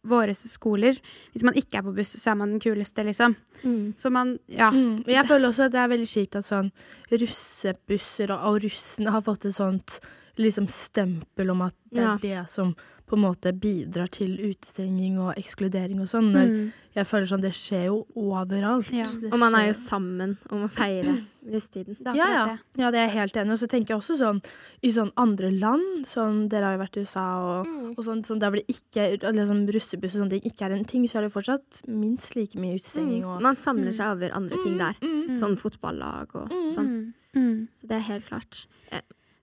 våre 0.06 0.34
skoler, 0.36 1.00
hvis 1.34 1.44
man 1.44 1.54
ikke 1.58 1.78
er 1.80 1.84
på 1.84 1.94
buss, 1.96 2.14
så 2.22 2.32
er 2.32 2.36
man 2.36 2.52
den 2.54 2.60
kuleste, 2.64 3.04
liksom. 3.04 3.36
Mm. 3.64 3.94
Så 3.98 4.10
man 4.12 4.40
Ja. 4.48 4.70
Mm. 4.72 5.04
Jeg 5.08 5.26
føler 5.26 5.50
også 5.50 5.66
at 5.66 5.72
det 5.72 5.80
er 5.82 5.88
veldig 5.88 6.08
kjipt 6.08 6.36
at 6.36 6.46
sånn 6.46 6.72
russebusser 7.12 8.32
og, 8.32 8.46
og 8.56 8.64
russene 8.68 9.12
har 9.14 9.22
fått 9.26 9.46
et 9.50 9.56
sånt 9.58 10.00
liksom 10.38 10.68
stempel 10.70 11.50
om 11.50 11.62
at 11.66 11.76
det 11.92 12.02
Ja. 12.02 12.14
er 12.14 12.18
det 12.22 12.50
som 12.50 12.76
på 13.08 13.16
en 13.16 13.22
måte 13.24 13.54
bidrar 13.56 14.10
til 14.12 14.34
utestenging 14.50 15.16
og 15.24 15.38
ekskludering 15.40 16.02
og 16.04 16.10
sånn. 16.12 16.26
Mm. 16.36 16.74
Jeg 16.98 17.06
føler 17.08 17.28
sånn, 17.30 17.42
det 17.46 17.54
skjer 17.56 17.86
jo 17.88 18.02
overalt. 18.20 18.90
Ja. 18.92 19.06
Og 19.32 19.38
man 19.40 19.56
er 19.56 19.70
jo 19.70 19.76
sammen 19.80 20.34
om 20.52 20.66
å 20.66 20.70
feire 20.74 21.14
rusttiden. 21.48 21.96
Ja, 22.04 22.14
ja. 22.28 22.42
det. 22.50 22.82
ja, 22.82 22.90
det 22.92 23.00
er 23.00 23.06
jeg 23.08 23.14
helt 23.16 23.38
enig 23.40 23.54
i. 23.54 23.56
Og 23.56 23.62
så 23.62 23.70
tenker 23.72 23.94
jeg 23.94 24.02
også 24.02 24.18
sånn 24.20 24.42
i 24.84 24.92
sånn 24.92 25.14
andre 25.16 25.52
land, 25.56 26.04
sånn 26.10 26.50
dere 26.52 26.68
har 26.68 26.76
jo 26.76 26.82
vært 26.84 26.98
i 27.00 27.06
USA 27.06 27.26
og, 27.46 27.68
Mm. 27.72 27.94
og 27.98 28.04
sånn, 28.04 28.24
sånn 28.28 28.40
der 28.44 28.52
hvor 28.52 28.60
det 28.60 28.68
ikke 28.76 29.08
liksom 29.24 29.64
russebuss 29.72 30.16
og 30.16 30.22
sånne 30.26 30.30
ting 30.36 30.52
ikke 30.52 30.66
er 30.68 30.76
en 30.76 30.84
ting, 30.86 31.06
så 31.08 31.20
er 31.20 31.28
det 31.30 31.32
fortsatt 31.38 31.82
minst 31.88 32.36
like 32.36 32.60
mye 32.60 32.76
utestenging 32.82 33.24
Mm. 33.24 33.30
og 33.38 33.42
Man 33.42 33.56
samler 33.56 33.94
seg 33.96 34.18
over 34.18 34.36
andre 34.36 34.58
ting 34.66 34.78
der. 34.78 34.96
Mm. 35.02 35.38
Sånn 35.40 35.56
fotballag 35.58 36.36
og 36.36 36.50
sånn. 36.76 36.92
Mm. 36.92 37.14
Mm. 37.36 37.68
Så 37.72 37.88
det 37.88 37.96
er 38.02 38.08
helt 38.12 38.26
klart. 38.28 38.66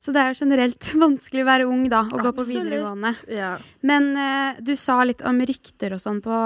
Så 0.04 0.12
det 0.12 0.20
er 0.20 0.32
jo 0.32 0.40
generelt 0.44 0.88
vanskelig 1.06 1.44
å 1.44 1.48
være 1.48 1.68
ung, 1.70 1.86
da, 1.92 2.02
og 2.12 2.26
gå 2.26 2.34
på 2.36 2.48
videregående. 2.50 3.14
Ja. 3.32 3.54
Men 3.86 4.10
eh, 4.20 4.64
du 4.64 4.74
sa 4.80 4.98
litt 5.06 5.24
om 5.24 5.40
rykter 5.40 5.96
og 5.96 6.02
sånn 6.02 6.20
på 6.24 6.40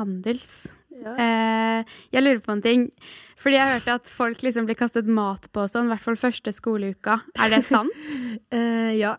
Handels. 0.00 0.64
Ja. 0.94 1.14
Eh, 1.14 1.94
jeg 2.14 2.24
lurer 2.24 2.42
på 2.42 2.54
en 2.56 2.64
ting. 2.64 2.88
Fordi 3.44 3.58
jeg 3.58 3.72
hørte 3.74 3.94
at 4.00 4.08
folk 4.08 4.40
liksom 4.40 4.64
blir 4.64 4.78
kastet 4.78 5.08
mat 5.10 5.50
på 5.52 5.66
og 5.66 5.68
sånn, 5.68 5.90
i 5.90 5.92
hvert 5.92 6.04
fall 6.06 6.16
første 6.16 6.54
skoleuka. 6.56 7.20
Er 7.36 7.54
det 7.54 7.64
sant? 7.68 7.92
Eh, 8.54 8.94
ja. 8.98 9.12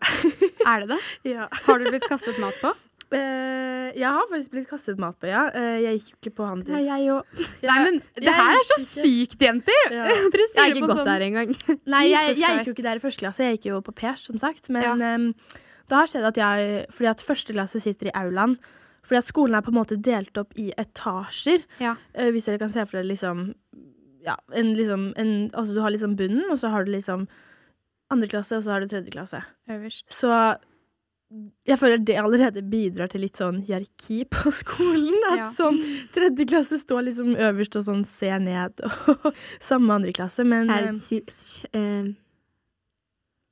er 0.68 0.82
det 0.84 0.94
det? 0.94 0.98
ja. 1.34 1.46
Har 1.66 1.80
du 1.80 1.88
blitt 1.88 2.04
kastet 2.08 2.36
mat 2.40 2.56
på? 2.60 2.70
Eh, 3.14 3.92
jeg 3.94 4.10
har 4.10 4.24
faktisk 4.30 4.50
blitt 4.50 4.66
kastet 4.68 4.98
mat 4.98 5.14
på, 5.22 5.28
ja. 5.30 5.44
Uh, 5.54 5.76
jeg 5.84 6.00
gikk 6.00 6.08
jo 6.10 6.16
ikke 6.18 6.32
på 6.40 6.46
Handels. 6.48 6.74
Nei, 6.74 6.86
jeg 6.88 7.12
òg. 7.14 7.42
Nei, 7.70 7.76
men 7.84 8.00
det 8.18 8.32
her 8.34 8.56
er 8.58 8.66
så 8.66 8.78
sykt, 8.82 9.36
jenter! 9.46 9.92
Ja. 9.94 10.08
Dere 10.32 10.42
Jeg 10.42 10.50
sier 10.52 10.62
har 10.64 10.74
ikke 10.74 10.88
gått 10.90 10.98
sånn 11.02 11.10
der 11.12 11.26
engang. 11.28 11.52
Nei, 11.94 12.02
jeg, 12.10 12.34
jeg 12.40 12.58
gikk 12.58 12.72
jo 12.72 12.74
ikke 12.74 12.86
der 12.88 13.00
i 13.00 13.04
første 13.04 13.22
klasse, 13.22 13.46
jeg 13.46 13.60
gikk 13.60 13.70
jo 13.70 13.78
på 13.86 13.94
pers, 14.02 14.26
som 14.26 14.40
sagt. 14.42 14.72
Men 14.74 14.88
Ja. 15.04 15.14
um, 15.14 15.28
det 15.86 15.94
har 16.00 16.10
skjedd 16.10 16.26
at 16.26 16.38
jeg 16.40 16.86
Fordi 16.90 17.08
at 17.12 17.22
første 17.22 17.54
klasse 17.54 17.78
sitter 17.84 18.10
i 18.10 18.16
aulaen. 18.18 18.56
Fordi 19.06 19.20
at 19.22 19.28
skolen 19.30 19.54
er 19.54 19.62
på 19.62 19.70
en 19.70 19.78
måte 19.78 20.00
delt 20.02 20.34
opp 20.42 20.56
i 20.58 20.72
etasjer. 20.74 21.62
Ja. 21.78 21.94
Uh, 22.18 22.32
hvis 22.34 22.50
dere 22.50 22.58
kan 22.58 22.74
se 22.74 22.82
for 22.88 22.98
dere 22.98 23.06
liksom 23.12 23.52
Ja, 24.26 24.34
en 24.50 24.74
liksom 24.74 25.12
en, 25.14 25.36
Altså 25.54 25.76
du 25.76 25.78
har 25.84 25.94
liksom 25.94 26.16
bunnen, 26.18 26.42
og 26.50 26.58
så 26.58 26.74
har 26.74 26.82
du 26.82 26.90
liksom 26.90 27.28
andre 28.10 28.26
klasse, 28.30 28.58
og 28.58 28.62
så 28.66 28.74
har 28.74 28.82
du 28.82 28.90
tredje 28.90 29.10
klasse. 29.14 29.40
Øverst. 29.70 30.06
Så 30.14 30.30
jeg 31.66 31.78
føler 31.80 31.98
det 32.06 32.16
allerede 32.22 32.62
bidrar 32.70 33.08
til 33.10 33.20
litt 33.24 33.36
sånn 33.40 33.62
hierarki 33.66 34.24
på 34.30 34.52
skolen. 34.62 35.16
At 35.32 35.38
Ja. 35.38 35.48
sånn 35.50 35.80
tredje 36.14 36.46
klasse 36.46 36.78
står 36.78 37.02
liksom 37.08 37.34
øverst 37.34 37.76
og 37.80 37.84
sånn 37.88 38.04
ser 38.06 38.38
ned, 38.38 38.78
og 39.10 39.32
samme 39.60 39.90
andre 39.98 40.12
klasse. 40.12 40.44
Men 40.46 40.70
Er 40.70 40.86
eh, 40.86 40.92
det 40.92 41.00
sy 41.02 41.20
s- 41.26 41.64
eh, 41.74 42.12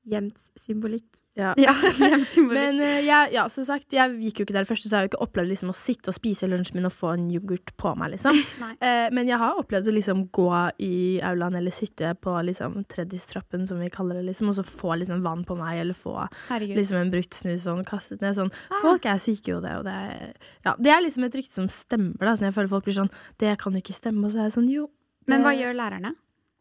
Gjemt 0.05 0.41
symbolikk. 0.61 1.07
ja. 1.39 1.55
Ja, 1.57 1.73
gjemt 1.97 2.29
symbolikk. 2.29 2.61
Men 2.61 2.81
uh, 2.83 2.99
jeg, 3.01 3.31
ja, 3.33 3.47
som 3.49 3.65
sagt, 3.65 3.95
jeg 3.97 4.19
gikk 4.21 4.41
jo 4.41 4.45
ikke 4.45 4.57
der 4.57 4.67
først, 4.69 4.85
så 4.85 4.91
jeg 4.91 4.99
har 4.99 5.07
jo 5.07 5.11
ikke 5.15 5.23
opplevd 5.25 5.49
liksom, 5.49 5.71
å 5.73 5.77
sitte 5.79 6.13
og 6.13 6.17
spise 6.19 6.49
lunsjen 6.51 6.77
min 6.77 6.89
og 6.89 6.93
få 6.93 7.15
en 7.15 7.25
yoghurt 7.33 7.73
på 7.81 7.95
meg, 7.99 8.15
liksom. 8.17 8.37
Eh, 8.85 9.07
men 9.15 9.29
jeg 9.29 9.39
har 9.41 9.57
opplevd 9.61 9.87
å 9.89 9.93
liksom 9.95 10.25
gå 10.35 10.49
i 10.83 11.21
aulaen 11.25 11.55
eller 11.57 11.73
sitte 11.73 12.11
på 12.21 12.33
liksom 12.49 12.83
tredjestrappen, 12.91 13.63
som 13.69 13.79
vi 13.81 13.89
kaller 13.93 14.19
det, 14.19 14.25
liksom, 14.29 14.51
og 14.51 14.59
så 14.59 14.65
få 14.67 14.97
liksom 15.01 15.23
vann 15.25 15.45
på 15.47 15.57
meg, 15.57 15.79
eller 15.81 15.97
få 15.97 16.17
Herregud. 16.51 16.77
liksom 16.77 16.99
en 17.01 17.13
brukt 17.13 17.39
snus 17.39 17.65
sånn 17.65 17.85
kastet 17.89 18.25
ned. 18.25 18.37
Sånn. 18.37 18.53
Ah. 18.69 18.83
Folk 18.83 19.07
er 19.09 19.23
syke 19.23 19.55
jo 19.55 19.63
det, 19.65 19.77
og 19.79 19.87
det 19.87 19.95
er, 19.95 20.35
ja, 20.67 20.75
det 20.77 20.93
er 20.93 21.05
liksom 21.07 21.29
et 21.29 21.39
rykte 21.39 21.57
som 21.57 21.71
stemmer, 21.73 22.19
da. 22.21 22.35
Så 22.37 22.49
jeg 22.49 22.57
føler 22.59 22.73
folk 22.75 22.89
blir 22.89 22.99
sånn 22.99 23.13
Det 23.41 23.55
kan 23.63 23.77
jo 23.77 23.85
ikke 23.85 23.97
stemme, 23.97 24.27
og 24.27 24.35
så 24.35 24.43
er 24.43 24.51
jeg 24.51 24.57
sånn 24.59 24.69
jo. 24.73 24.91
Men 25.31 25.47
hva 25.47 25.55
gjør 25.57 25.79
lærerne? 25.79 26.13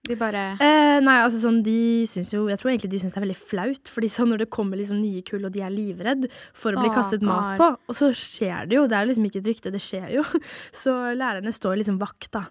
De 0.04 0.18
bare 0.20 0.40
Eh, 0.60 0.98
nei, 1.00 1.14
altså 1.24 1.40
sånn, 1.40 1.62
de 1.64 2.04
syns 2.12 2.34
jo 2.34 2.42
Jeg 2.52 2.60
tror 2.60 2.72
egentlig 2.74 2.90
de 2.92 2.98
syns 3.00 3.14
det 3.14 3.20
er 3.22 3.24
veldig 3.24 3.38
flaut. 3.40 3.88
Fordi 3.88 4.10
sånn 4.12 4.28
når 4.34 4.42
det 4.44 4.48
kommer 4.52 4.76
liksom 4.76 4.98
nye 5.00 5.22
kull, 5.24 5.46
og 5.48 5.54
de 5.56 5.62
er 5.64 5.72
livredd 5.72 6.26
for 6.60 6.76
å 6.76 6.82
bli 6.82 6.90
kastet 6.92 7.24
mat 7.24 7.54
på, 7.60 7.70
og 7.88 7.96
så 7.96 8.10
skjer 8.12 8.68
det 8.68 8.76
jo. 8.76 8.84
Det 8.92 8.98
er 8.98 9.06
jo 9.06 9.12
liksom 9.14 9.28
ikke 9.30 9.40
et 9.40 9.48
rykte, 9.48 9.72
det 9.72 9.80
skjer 9.84 10.10
jo. 10.18 10.26
Så 10.84 10.92
lærerne 11.16 11.54
står 11.56 11.80
liksom 11.80 12.02
vakt, 12.04 12.28
da. 12.36 12.42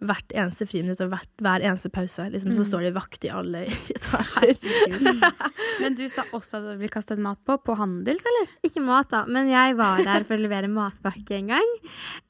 Hvert 0.00 0.32
eneste 0.32 0.64
friminutt 0.70 1.04
og 1.04 1.12
hvert, 1.12 1.28
hver 1.44 1.60
eneste 1.68 1.92
pause. 1.92 2.30
Liksom, 2.32 2.54
Så 2.56 2.64
Mm. 2.64 2.70
står 2.70 2.88
de 2.88 2.94
vakt 2.96 3.28
i 3.28 3.32
alle 3.34 3.66
etasjer. 3.98 4.56
Men 5.84 5.94
du 6.00 6.06
sa 6.08 6.24
også 6.32 6.62
at 6.62 6.68
det 6.72 6.78
blir 6.80 6.94
kastet 6.96 7.20
mat 7.20 7.38
på. 7.44 7.58
På 7.62 7.76
Handels, 7.76 8.24
eller? 8.24 8.48
Ikke 8.64 8.80
mat, 8.88 9.10
da, 9.12 9.26
men 9.28 9.52
jeg 9.52 9.76
var 9.76 10.00
der 10.02 10.24
for 10.24 10.40
å 10.40 10.40
levere 10.48 10.72
matpakke 10.72 11.36
en 11.42 11.52
gang. 11.52 11.72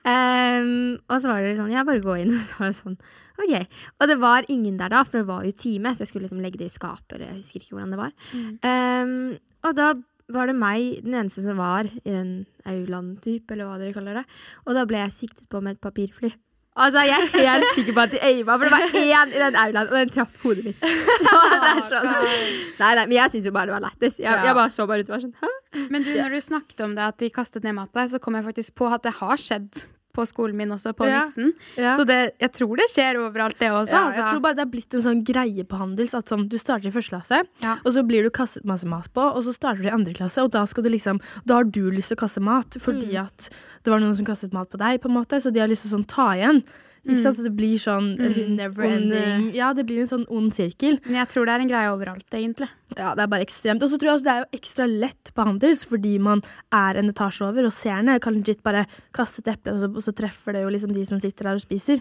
Um, 0.03 0.99
og 1.07 1.21
så 1.23 1.31
var 1.31 1.45
det 1.47 1.55
sånn 1.61 1.71
Jeg 1.71 1.87
bare 1.87 2.03
gå 2.03 2.19
inn, 2.25 2.35
og 2.35 2.43
så 2.51 2.59
var 2.59 2.73
det 2.75 2.81
sånn 2.83 2.99
OK. 3.42 3.80
Og 3.99 4.08
det 4.11 4.18
var 4.22 4.49
ingen 4.52 4.78
der 4.80 4.92
da, 4.92 5.02
for 5.08 5.22
det 5.22 5.28
var 5.28 5.44
jo 5.46 5.52
time, 5.64 5.94
så 5.94 6.04
jeg 6.04 6.12
skulle 6.12 6.28
liksom 6.28 6.42
legge 6.44 6.61
det 6.62 6.70
i 6.70 6.76
skapet, 6.76 7.12
eller 7.16 7.30
jeg 7.30 7.40
husker 7.40 7.61
ikke 7.61 7.76
hvordan 7.76 7.94
det 7.94 8.00
var. 8.00 8.14
Mm. 8.32 8.54
Um, 8.62 9.58
og 9.66 9.76
da 9.78 9.92
var 10.32 10.49
det 10.49 10.56
meg, 10.56 11.02
den 11.04 11.18
eneste 11.18 11.44
som 11.44 11.58
var 11.61 11.88
i 11.90 12.08
den 12.08 12.32
aulaen-type, 12.68 13.52
eller 13.52 13.68
hva 13.68 13.76
dere 13.80 13.96
kaller 13.96 14.22
det. 14.22 14.25
Og 14.66 14.78
da 14.78 14.87
ble 14.88 15.02
jeg 15.04 15.18
siktet 15.18 15.50
på 15.52 15.61
med 15.61 15.76
et 15.76 15.82
papirfly. 15.84 16.32
Altså, 16.72 17.02
Jeg 17.04 17.20
er 17.37 17.50
helt 17.52 17.75
sikker 17.75 17.92
på 17.92 18.00
at 18.00 18.12
de 18.14 18.20
aima, 18.25 18.54
for 18.56 18.64
det 18.64 18.72
var 18.72 18.94
én 18.96 19.34
i 19.34 19.40
den 19.42 19.56
aulaen, 19.61 19.88
og 19.90 19.99
den 19.99 20.12
traff 20.14 20.38
hodet 20.42 20.64
mitt. 20.64 20.87
Så 21.26 21.40
det 21.52 21.68
er 21.68 21.82
sånn. 21.90 22.08
Nei, 22.80 22.94
nei, 22.96 23.04
men 23.04 23.12
jeg 23.18 23.34
syns 23.34 23.49
jo 23.49 23.52
bare 23.52 23.68
det 23.68 23.75
var 23.75 23.84
lættis. 23.84 24.16
Jeg, 24.22 24.32
jeg 24.46 24.56
bare 24.56 24.72
så 24.72 24.87
bare 24.88 25.04
ut 25.04 25.11
og 25.11 25.14
var 25.14 25.25
sånn 25.26 25.34
Hæ? 25.42 25.50
Men 25.92 26.06
du, 26.06 26.11
når 26.16 26.32
du 26.32 26.40
snakket 26.44 26.80
om 26.87 26.94
det, 26.96 27.11
at 27.12 27.18
de 27.20 27.28
kastet 27.34 27.66
ned 27.66 27.76
mat 27.76 27.92
på 27.92 28.00
deg, 28.00 28.14
så 28.14 28.20
kom 28.25 28.38
jeg 28.38 28.46
faktisk 28.49 28.75
på 28.80 28.88
at 28.88 29.04
det 29.04 29.12
har 29.18 29.40
skjedd 29.40 29.84
på 30.12 30.25
skolen 30.28 30.57
min 30.57 30.69
også, 30.75 30.92
på 30.97 31.07
Ja. 31.09 31.23
Nissen. 31.25 31.52
Ja. 31.76 31.97
Så 31.97 32.04
det, 32.07 32.35
jeg 32.40 32.52
tror 32.52 32.76
det 32.76 32.88
skjer 32.92 33.16
overalt, 33.21 33.59
det 33.59 33.71
også. 33.71 33.92
Ja, 33.92 34.11
jeg 34.12 34.21
altså. 34.23 34.33
tror 34.35 34.40
bare 34.45 34.54
det 34.59 34.64
er 34.66 34.71
blitt 34.75 34.95
en 34.95 35.02
sånn 35.07 35.25
greie 35.25 35.64
på 35.64 35.78
Handels 35.81 36.14
at 36.14 36.28
sånn, 36.28 36.49
du 36.49 36.59
starter 36.59 36.88
i 36.88 36.92
første 36.95 37.16
klasse, 37.16 37.42
og 37.85 37.90
så 37.92 38.04
blir 38.07 38.23
du 38.23 38.31
kastet 38.31 38.64
masse 38.69 38.85
mat 38.87 39.09
på, 39.12 39.21
og 39.25 39.42
så 39.45 39.52
starter 39.57 39.83
du 39.83 39.88
i 39.88 39.95
andre 39.97 40.12
klasse, 40.12 40.42
og 40.45 40.50
da 40.52 40.64
skal 40.66 40.85
du 40.85 40.90
liksom 40.90 41.21
Da 41.47 41.54
har 41.54 41.64
du 41.64 41.90
lyst 41.90 42.09
til 42.12 42.16
å 42.16 42.23
kaste 42.26 42.40
mat 42.40 42.71
fordi 42.78 43.12
Mm. 43.12 43.25
at 43.26 43.50
det 43.85 43.90
var 43.90 43.99
noen 44.00 44.16
som 44.16 44.25
kastet 44.26 44.52
mat 44.52 44.69
på 44.71 44.78
deg, 44.78 45.00
på 45.00 45.09
en 45.09 45.16
måte, 45.16 45.40
så 45.40 45.52
de 45.52 45.61
har 45.61 45.69
lyst 45.69 45.83
til 45.87 45.90
å 45.92 45.99
sånn 45.99 46.07
ta 46.07 46.33
igjen. 46.37 46.62
Ikke 47.02 47.18
sant? 47.18 47.37
Så 47.37 47.42
det 47.42 47.56
blir 47.56 47.78
sånn 47.82 48.12
Mm. 48.16 48.56
never 48.56 48.85
ending 48.87 49.54
Ja, 49.54 49.73
det 49.75 49.87
blir 49.87 50.00
en 50.00 50.06
sånn 50.06 50.26
ond 50.30 50.52
sirkel. 50.54 51.00
Men 51.04 51.16
jeg 51.18 51.28
tror 51.32 51.47
det 51.47 51.54
er 51.56 51.61
en 51.64 51.68
greie 51.68 51.90
overalt, 51.90 52.30
egentlig. 52.30 52.68
Ja, 52.97 53.14
det 53.16 53.25
er 53.25 53.26
bare 53.26 53.42
ekstremt. 53.44 53.82
Og 53.82 53.90
så 53.90 53.99
tror 53.99 54.12
jeg 54.12 54.18
også 54.21 54.25
det 54.28 54.32
er 54.37 54.44
jo 54.44 54.59
ekstra 54.61 54.87
lett 55.00 55.32
på 55.35 55.44
Handels, 55.44 55.85
fordi 55.85 56.18
man 56.21 56.42
er 56.73 56.97
en 56.99 57.11
etasje 57.11 57.42
over 57.49 57.64
og 57.66 57.73
ser 57.73 58.02
ned. 58.02 58.21
Kan 58.23 58.35
legit 58.35 58.62
bare 58.62 58.87
kaste 59.12 59.40
et 59.40 59.49
eple, 59.56 59.73
og 59.75 59.80
så, 59.80 59.90
og 59.97 60.02
så 60.02 60.14
treffer 60.14 60.52
det 60.52 60.62
jo 60.62 60.71
liksom 60.71 60.94
de 60.94 61.04
som 61.04 61.18
sitter 61.21 61.44
der 61.50 61.54
og 61.54 61.61
spiser. 61.66 62.00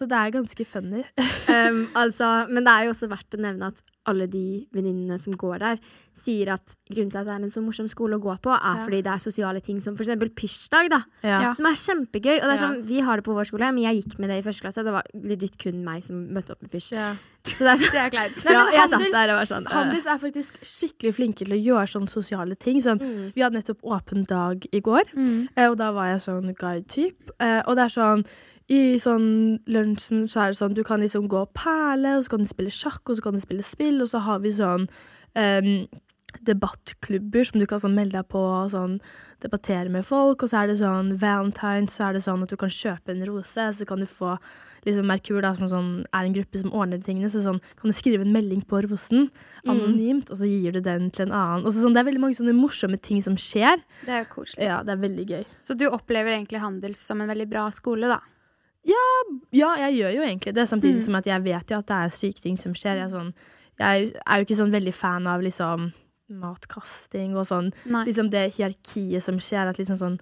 Så 0.00 0.06
det 0.08 0.16
er 0.16 0.30
ganske 0.32 0.64
funny. 0.66 1.04
Um, 1.50 1.88
altså, 1.98 2.46
men 2.48 2.62
det 2.64 2.70
er 2.72 2.84
jo 2.86 2.90
også 2.92 3.08
verdt 3.10 3.34
å 3.34 3.38
nevne 3.42 3.66
at 3.72 3.80
alle 4.08 4.28
de 4.30 4.66
venninnene 4.72 5.16
som 5.20 5.34
går 5.36 5.58
der, 5.58 5.80
sier 6.16 6.52
at 6.54 6.74
grunnen 6.88 7.10
til 7.10 7.18
at 7.20 7.26
det 7.26 7.32
er 7.34 7.42
en 7.42 7.50
så 7.50 7.60
morsom 7.64 7.88
skole 7.90 8.16
å 8.16 8.22
gå 8.22 8.36
på, 8.44 8.52
er 8.54 8.78
Ja. 8.78 8.84
fordi 8.86 9.00
det 9.02 9.10
er 9.12 9.18
sosiale 9.18 9.60
ting 9.60 9.80
som 9.82 9.96
f.eks. 9.98 10.12
pysjdag, 10.38 10.88
da. 10.94 11.00
Ja. 11.26 11.40
Ja. 11.42 11.50
Som 11.58 11.66
er 11.66 11.74
kjempegøy. 11.80 12.36
Og 12.38 12.46
det 12.46 12.54
er 12.54 12.54
Ja. 12.54 12.62
sånn, 12.62 12.84
Vi 12.86 13.00
har 13.00 13.16
det 13.18 13.24
på 13.26 13.34
vår 13.34 13.48
skole, 13.50 13.72
men 13.74 13.82
jeg 13.82 13.98
gikk 14.04 14.18
med 14.22 14.30
det 14.30 14.38
i 14.38 14.46
første 14.48 14.62
klasse. 14.62 14.84
Det 14.86 14.92
var 14.94 15.02
litt 15.14 15.58
kun 15.58 15.82
meg 15.84 16.04
som 16.06 16.22
møtte 16.32 16.52
opp 16.54 16.62
med 16.62 16.70
pysj. 16.70 16.92
Ja. 16.94 17.16
Så 17.42 17.66
det 17.66 17.72
er 17.74 17.80
sånn 17.82 17.92
Det 17.98 18.04
er 18.06 18.10
kleint. 18.14 18.38
Nei, 18.46 18.52
ja, 18.54 18.64
men 18.64 18.72
jeg 18.72 18.88
satt 18.88 19.00
Handels- 19.00 19.12
der 19.18 19.30
og 19.34 19.36
var 19.40 19.50
sånn. 19.50 19.66
Handels 19.74 20.06
er 20.06 20.18
faktisk 20.22 20.52
skikkelig 20.62 21.14
flinke 21.18 21.44
til 21.44 21.56
å 21.58 21.60
gjøre 21.60 21.88
sånne 21.90 22.08
sosiale 22.14 22.54
ting. 22.56 22.78
Sånn, 22.80 23.00
Mm. 23.02 23.32
Vi 23.34 23.42
hadde 23.42 23.58
nettopp 23.58 23.82
åpen 23.82 24.24
dag 24.26 24.64
i 24.72 24.80
går, 24.80 25.02
Mm. 25.16 25.48
eh, 25.56 25.66
og 25.68 25.76
da 25.78 25.90
var 25.92 26.06
jeg 26.14 26.20
sånn 26.20 26.54
guide-type. 26.54 27.30
Eh, 27.40 27.62
og 27.66 27.74
det 27.76 27.84
er 27.90 28.00
sånn 28.00 28.24
i 28.70 28.98
sånn 29.02 29.58
lunsjen 29.66 30.28
så 30.30 30.44
er 30.44 30.52
det 30.52 30.60
sånn 30.60 30.76
du 30.76 30.84
kan 30.86 31.02
liksom 31.02 31.26
gå 31.30 31.40
og 31.42 31.50
perle, 31.58 32.16
og 32.16 32.22
så 32.24 32.36
kan 32.36 32.44
du 32.44 32.50
spille 32.50 32.74
sjakk, 32.74 33.02
og 33.08 33.18
så 33.18 33.24
kan 33.24 33.34
du 33.34 33.42
spille 33.42 33.66
spill, 33.66 33.98
og 34.04 34.12
så 34.12 34.22
har 34.22 34.38
vi 34.44 34.52
sånn 34.54 34.86
um, 35.34 35.72
debattklubber 36.46 37.48
som 37.48 37.58
du 37.58 37.66
kan 37.66 37.82
sånn 37.82 37.96
melde 37.96 38.20
deg 38.20 38.28
på 38.30 38.38
og 38.38 38.70
sånn 38.70 38.98
debattere 39.42 39.90
med 39.90 40.06
folk. 40.06 40.44
Og 40.44 40.52
så 40.52 40.62
er 40.62 40.70
det 40.70 40.78
sånn 40.78 41.16
Valentine, 41.18 41.90
så 41.90 42.08
er 42.08 42.16
det 42.16 42.24
sånn 42.26 42.44
at 42.46 42.52
du 42.52 42.58
kan 42.60 42.70
kjøpe 42.70 43.10
en 43.10 43.26
rose, 43.26 43.66
så 43.74 43.88
kan 43.88 44.02
du 44.02 44.06
få 44.06 44.36
liksom 44.86 45.10
Merkur, 45.10 45.42
da, 45.44 45.50
som 45.58 45.68
sånn, 45.68 45.90
er 46.08 46.24
en 46.24 46.34
gruppe 46.38 46.62
som 46.62 46.72
ordner 46.72 47.02
tingene, 47.04 47.28
så 47.32 47.42
sånn 47.44 47.58
kan 47.80 47.90
du 47.90 47.96
skrive 47.96 48.24
en 48.24 48.32
melding 48.32 48.62
på 48.64 48.80
rosen 48.86 49.28
anonymt, 49.66 50.30
og 50.32 50.40
så 50.40 50.48
gir 50.48 50.78
du 50.78 50.80
den 50.84 51.10
til 51.12 51.26
en 51.26 51.34
annen. 51.36 51.66
Og 51.66 51.74
så 51.74 51.82
sånn, 51.82 51.96
det 51.96 52.04
er 52.04 52.08
veldig 52.08 52.22
mange 52.22 52.38
sånne 52.38 52.56
morsomme 52.56 52.96
ting 53.02 53.20
som 53.26 53.36
skjer. 53.36 53.82
Det 54.06 54.14
er 54.14 54.22
jo 54.24 54.30
koselig. 54.38 54.70
Ja, 54.70 54.80
det 54.86 54.94
er 54.94 55.02
veldig 55.02 55.26
gøy. 55.34 55.48
Så 55.66 55.76
du 55.76 55.88
opplever 55.90 56.32
egentlig 56.38 56.62
Handels 56.62 57.02
som 57.10 57.20
en 57.20 57.28
veldig 57.28 57.50
bra 57.50 57.66
skole, 57.74 58.08
da? 58.08 58.22
Ja, 58.86 59.74
jeg 59.76 59.94
gjør 59.98 60.14
jo 60.16 60.22
egentlig 60.24 60.54
det, 60.54 60.68
samtidig 60.68 60.96
Mm. 61.00 61.04
som 61.04 61.14
at 61.14 61.26
jeg 61.26 61.42
vet 61.44 61.70
jo 61.70 61.78
at 61.78 61.86
det 61.86 61.96
er 61.96 62.08
syke 62.08 62.40
ting 62.40 62.56
som 62.58 62.72
skjer. 62.72 62.96
Jeg 62.96 63.04
er, 63.04 63.10
sånn, 63.10 63.34
jeg 63.78 64.12
er 64.26 64.36
jo 64.38 64.44
ikke 64.44 64.56
sånn 64.60 64.72
veldig 64.72 64.94
fan 64.94 65.26
av 65.26 65.40
liksom 65.42 65.92
matkasting 66.30 67.36
og 67.36 67.46
sånn 67.46 67.72
Nei. 67.86 68.04
liksom 68.06 68.30
det 68.30 68.54
hierarkiet 68.54 69.22
som 69.22 69.36
skjer, 69.38 69.68
at 69.68 69.78
liksom 69.78 69.96
sånn 69.98 70.20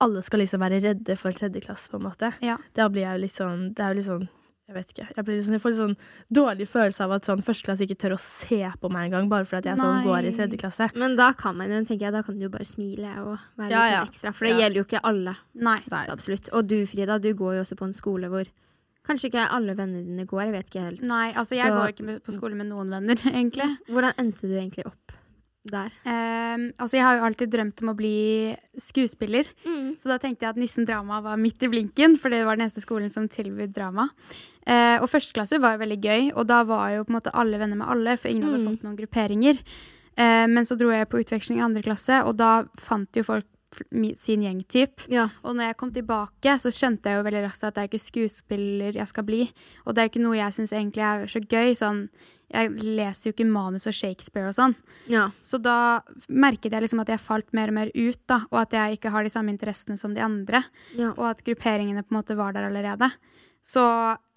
alle 0.00 0.22
skal 0.22 0.40
liksom 0.40 0.60
være 0.60 0.80
redde 0.82 1.16
for 1.16 1.32
tredje 1.32 1.62
klasse, 1.62 1.88
på 1.88 1.96
en 1.96 2.02
måte. 2.10 2.32
Ja. 2.42 2.56
Da 2.74 2.88
blir 2.88 3.02
jeg 3.06 3.18
jo 3.18 3.22
litt 3.22 3.36
sånn 3.38 3.74
Det 3.74 3.80
er 3.84 3.92
jo 3.94 3.94
litt 4.00 4.08
sånn 4.10 4.28
Jeg 4.68 4.76
vet 4.76 4.92
ikke. 4.94 5.06
Jeg, 5.16 5.24
blir 5.26 5.40
sånn, 5.42 5.56
jeg 5.56 5.60
får 5.60 5.72
litt 5.72 5.80
sånn 5.80 5.96
dårlig 6.38 6.66
følelse 6.70 7.02
av 7.04 7.12
at 7.16 7.26
sånn 7.28 7.42
førsteklasse 7.44 7.82
ikke 7.84 7.96
tør 7.98 8.14
å 8.14 8.20
se 8.22 8.60
på 8.80 8.90
meg 8.94 9.08
engang, 9.10 9.28
bare 9.28 9.44
fordi 9.44 9.58
at 9.58 9.72
jeg 9.72 9.82
sånn 9.82 10.04
går 10.06 10.28
i 10.30 10.32
tredje 10.36 10.60
klasse. 10.62 10.88
Men 10.96 11.16
da 11.18 11.32
kan 11.36 11.56
man 11.58 11.68
jo, 11.74 11.80
tenker 11.84 12.06
jeg, 12.06 12.12
da 12.14 12.22
kan 12.22 12.38
du 12.38 12.46
jo 12.46 12.52
bare 12.54 12.64
smile 12.64 13.10
og 13.24 13.34
være 13.58 13.70
Ja, 13.74 13.82
litt 13.82 13.92
sånn 13.92 14.08
ekstra. 14.08 14.32
For 14.38 14.46
det 14.46 14.52
Ja. 14.54 14.60
gjelder 14.62 14.76
jo 14.80 14.84
ikke 14.86 15.00
alle. 15.02 15.36
Nei. 15.54 15.78
Nei. 15.90 16.04
Så 16.06 16.12
absolutt. 16.14 16.48
Og 16.52 16.66
du, 16.70 16.86
Frida, 16.86 17.18
du 17.20 17.34
går 17.34 17.54
jo 17.58 17.60
også 17.66 17.76
på 17.76 17.84
en 17.90 17.92
skole 17.92 18.28
hvor 18.30 18.46
kanskje 19.04 19.32
ikke 19.32 19.48
alle 19.50 19.74
vennene 19.74 20.06
dine 20.06 20.24
går. 20.30 20.42
Jeg 20.46 20.52
vet 20.52 20.66
ikke 20.70 20.84
helt. 20.86 21.02
Nei, 21.02 21.32
altså 21.32 21.56
jeg 21.58 21.66
Så- 21.66 21.74
går 21.74 21.88
ikke 21.92 22.20
på 22.22 22.32
skole 22.38 22.54
med 22.54 22.66
noen 22.70 22.88
venner, 22.88 23.16
egentlig. 23.34 23.78
Hvordan 23.90 24.14
endte 24.16 24.42
du 24.46 24.54
egentlig 24.54 24.86
opp 24.86 25.01
der? 25.70 25.92
Um, 26.02 26.70
altså 26.76 26.98
jeg 26.98 27.04
har 27.06 27.18
jo 27.18 27.26
alltid 27.28 27.52
drømt 27.52 27.82
om 27.84 27.92
å 27.92 27.96
bli 27.98 28.16
skuespiller, 28.80 29.46
så 30.00 30.10
da 30.10 30.18
tenkte 30.18 30.46
jeg 30.46 30.54
at 30.54 30.60
Nissen 30.60 30.86
Drama 30.88 31.20
var 31.24 31.38
midt 31.40 31.62
i 31.62 31.70
blinken, 31.70 32.16
for 32.18 32.34
det 32.34 32.42
var 32.46 32.58
den 32.58 32.66
eneste 32.66 32.82
skolen 32.84 33.12
som 33.14 33.28
tilbød 33.30 33.74
drama. 33.76 34.08
Uh, 34.66 34.98
og 35.02 35.08
første 35.10 35.34
klasse 35.36 35.60
var 35.62 35.76
jo 35.76 35.82
veldig 35.84 36.00
gøy, 36.02 36.28
og 36.34 36.46
da 36.50 36.62
var 36.66 36.96
jo 36.96 37.06
på 37.06 37.14
en 37.14 37.18
måte 37.20 37.34
alle 37.38 37.60
venner 37.62 37.78
med 37.78 37.90
alle, 37.94 38.16
for 38.18 38.32
ingen 38.32 38.48
hadde 38.48 38.64
fått 38.66 38.86
noen 38.86 38.98
grupperinger. 38.98 39.62
Uh, 40.18 40.46
men 40.50 40.66
så 40.68 40.76
dro 40.78 40.90
jeg 40.92 41.10
på 41.10 41.22
utveksling 41.22 41.62
i 41.62 41.66
andre 41.66 41.84
klasse, 41.84 42.22
og 42.26 42.36
da 42.40 42.62
fant 42.82 43.18
jo 43.18 43.26
folk 43.26 43.46
sin 44.20 44.42
gjengtyp. 44.44 45.06
Ja. 45.12 45.28
Og 45.42 45.56
når 45.56 45.70
jeg 45.70 45.76
kom 45.80 45.92
tilbake, 45.94 46.54
så 46.60 46.72
skjønte 46.74 47.10
jeg 47.10 47.20
jo 47.20 47.24
veldig 47.26 47.42
raskt 47.46 47.64
at 47.68 47.74
det 47.76 47.82
er 47.84 47.90
ikke 47.90 48.02
skuespiller 48.04 48.98
jeg 48.98 49.08
skal 49.10 49.26
bli. 49.28 49.42
Og 49.86 49.94
det 49.94 50.02
er 50.02 50.10
ikke 50.12 50.22
noe 50.24 50.38
jeg 50.38 50.56
syns 50.58 50.74
egentlig 50.76 51.04
er 51.06 51.26
så 51.32 51.40
gøy. 51.40 51.74
Sånn, 51.78 52.02
jeg 52.52 52.72
leser 52.84 53.30
jo 53.30 53.32
ikke 53.32 53.48
manus 53.48 53.88
og 53.88 53.96
Shakespeare 53.96 54.50
og 54.50 54.56
sånn. 54.58 54.74
ja. 55.08 55.30
Så 55.42 55.58
da 55.62 56.02
merket 56.28 56.72
jeg 56.72 56.84
liksom 56.84 57.00
at 57.00 57.08
jeg 57.08 57.22
falt 57.24 57.52
mer 57.56 57.72
og 57.72 57.78
mer 57.80 57.92
ut, 57.94 58.20
da, 58.28 58.42
og 58.50 58.58
at 58.66 58.76
jeg 58.76 58.98
ikke 58.98 59.12
har 59.14 59.24
de 59.24 59.32
samme 59.32 59.52
interessene 59.54 59.96
som 59.96 60.12
de 60.14 60.20
andre. 60.24 60.62
ja. 60.98 61.14
Og 61.16 61.24
at 61.30 61.44
grupperingene 61.44 62.04
på 62.04 62.12
en 62.12 62.20
måte 62.20 62.36
var 62.36 62.52
der 62.52 62.68
allerede. 62.68 63.08
Så, 63.62 63.82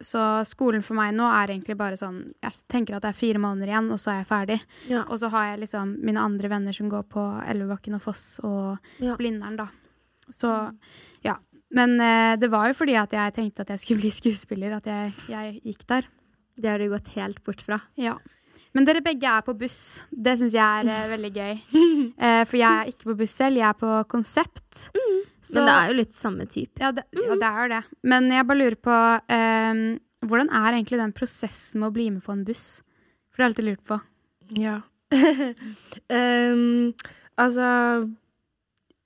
så 0.06 0.22
skolen 0.46 0.84
for 0.86 0.94
meg 1.00 1.16
nå 1.18 1.26
er 1.26 1.50
egentlig 1.56 1.74
bare 1.80 1.98
sånn 1.98 2.20
Jeg 2.46 2.60
tenker 2.70 2.94
at 2.94 3.02
det 3.02 3.10
er 3.10 3.18
fire 3.18 3.40
måneder 3.42 3.72
igjen, 3.72 3.88
og 3.90 3.98
så 3.98 4.12
er 4.14 4.20
jeg 4.20 4.28
ferdig. 4.30 4.60
ja. 4.92 5.02
Og 5.10 5.18
så 5.20 5.32
har 5.34 5.48
jeg 5.50 5.64
liksom 5.64 5.96
mine 6.06 6.22
andre 6.22 6.52
venner 6.52 6.76
som 6.78 6.92
går 6.92 7.08
på 7.10 7.24
Elvebakken 7.50 7.98
og 7.98 8.04
Foss 8.06 8.40
og 8.46 8.78
Ja. 9.02 9.16
Blindern, 9.18 9.58
da. 9.58 9.68
Så 10.30 10.52
ja. 11.26 11.36
Men 11.76 11.98
eh, 12.00 12.36
det 12.38 12.52
var 12.54 12.70
jo 12.70 12.78
fordi 12.78 12.94
at 13.02 13.12
jeg 13.18 13.34
tenkte 13.34 13.66
at 13.66 13.74
jeg 13.74 13.82
skulle 13.82 14.04
bli 14.06 14.12
skuespiller, 14.14 14.78
at 14.78 14.86
jeg, 14.86 15.14
jeg 15.28 15.58
gikk 15.66 15.88
der. 15.90 16.06
Det 16.56 16.70
har 16.70 16.78
du 16.80 16.88
gått 16.94 17.10
helt 17.18 17.42
bort 17.44 17.62
fra. 17.66 17.82
Ja. 18.00 18.14
Men 18.76 18.86
dere 18.88 19.02
begge 19.06 19.24
er 19.32 19.44
på 19.48 19.54
buss. 19.58 19.78
Det 20.12 20.34
syns 20.40 20.54
jeg 20.58 20.62
er 20.84 20.90
eh, 20.92 21.10
veldig 21.16 21.34
gøy. 21.36 21.54
Eh, 22.16 22.42
for 22.48 22.56
jeg 22.56 22.72
er 22.80 22.88
ikke 22.92 23.10
på 23.10 23.14
buss 23.20 23.34
selv, 23.36 23.58
jeg 23.60 23.68
er 23.68 23.76
på 23.76 23.90
konsept. 24.08 24.86
Så- 25.44 25.58
Men 25.60 25.66
det 25.68 25.74
er 25.76 25.88
jo 25.90 25.96
litt 25.98 26.16
samme 26.16 26.46
type. 26.48 26.80
ja, 26.80 26.92
det, 26.96 27.04
ja, 27.16 27.36
det 27.42 27.50
er 27.50 27.68
det. 27.74 27.82
Men 28.08 28.30
jeg 28.32 28.48
bare 28.48 28.58
lurer 28.62 28.78
på 28.80 28.96
eh, 29.36 29.82
Hvordan 30.26 30.50
er 30.50 30.72
egentlig 30.78 30.98
den 31.02 31.12
prosessen 31.14 31.82
med 31.84 31.90
å 31.92 31.94
bli 31.94 32.08
med 32.10 32.24
på 32.26 32.32
en 32.34 32.46
buss? 32.48 32.82
For 33.30 33.38
det 33.38 33.44
har 33.44 33.50
jeg 33.50 33.52
alltid 33.54 33.68
lurt 33.68 33.84
på. 33.92 34.00
Ja. 34.62 34.78
um, 36.10 36.94
altså 37.44 37.68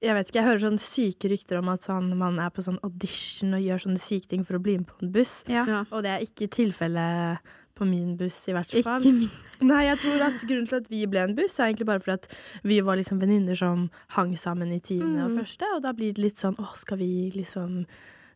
Jeg 0.01 0.15
vet 0.15 0.29
ikke, 0.29 0.37
jeg 0.39 0.47
hører 0.47 0.61
sånne 0.63 0.79
syke 0.83 1.31
rykter 1.33 1.59
om 1.59 1.69
at 1.73 1.83
sånn, 1.83 2.13
man 2.19 2.37
er 2.39 2.53
på 2.55 2.63
sånn 2.63 2.77
audition 2.87 3.57
og 3.57 3.65
gjør 3.65 3.81
sånne 3.83 3.99
syke 3.99 4.29
ting 4.31 4.45
for 4.47 4.55
å 4.55 4.61
bli 4.63 4.77
med 4.79 4.87
på 4.87 5.01
en 5.03 5.11
buss. 5.11 5.41
Ja. 5.51 5.65
Ja. 5.67 5.81
Og 5.91 6.05
det 6.05 6.13
er 6.13 6.23
ikke 6.23 6.47
tilfellet 6.55 7.41
på 7.79 7.87
min 7.87 8.11
buss, 8.19 8.37
i 8.51 8.53
hvert 8.55 8.75
fall. 8.75 8.99
Ikke 8.99 9.13
min. 9.15 9.31
Nei, 9.71 9.81
jeg 9.87 9.99
tror 10.03 10.21
at 10.27 10.43
grunnen 10.47 10.67
til 10.69 10.79
at 10.81 10.89
vi 10.91 11.01
ble 11.11 11.23
en 11.23 11.35
buss, 11.35 11.57
er 11.59 11.71
egentlig 11.71 11.87
bare 11.89 12.03
fordi 12.03 12.17
at 12.19 12.27
vi 12.67 12.77
var 12.85 12.99
liksom 12.99 13.19
venninner 13.23 13.57
som 13.59 13.87
hang 14.15 14.35
sammen 14.39 14.71
i 14.75 14.79
tiende 14.83 15.23
og 15.25 15.31
Mm. 15.33 15.39
første, 15.41 15.65
og 15.75 15.81
da 15.87 15.91
blir 15.95 16.13
det 16.13 16.23
litt 16.23 16.39
sånn 16.43 16.55
åh, 16.59 16.75
skal 16.79 16.97
vi 17.01 17.31
liksom 17.35 17.85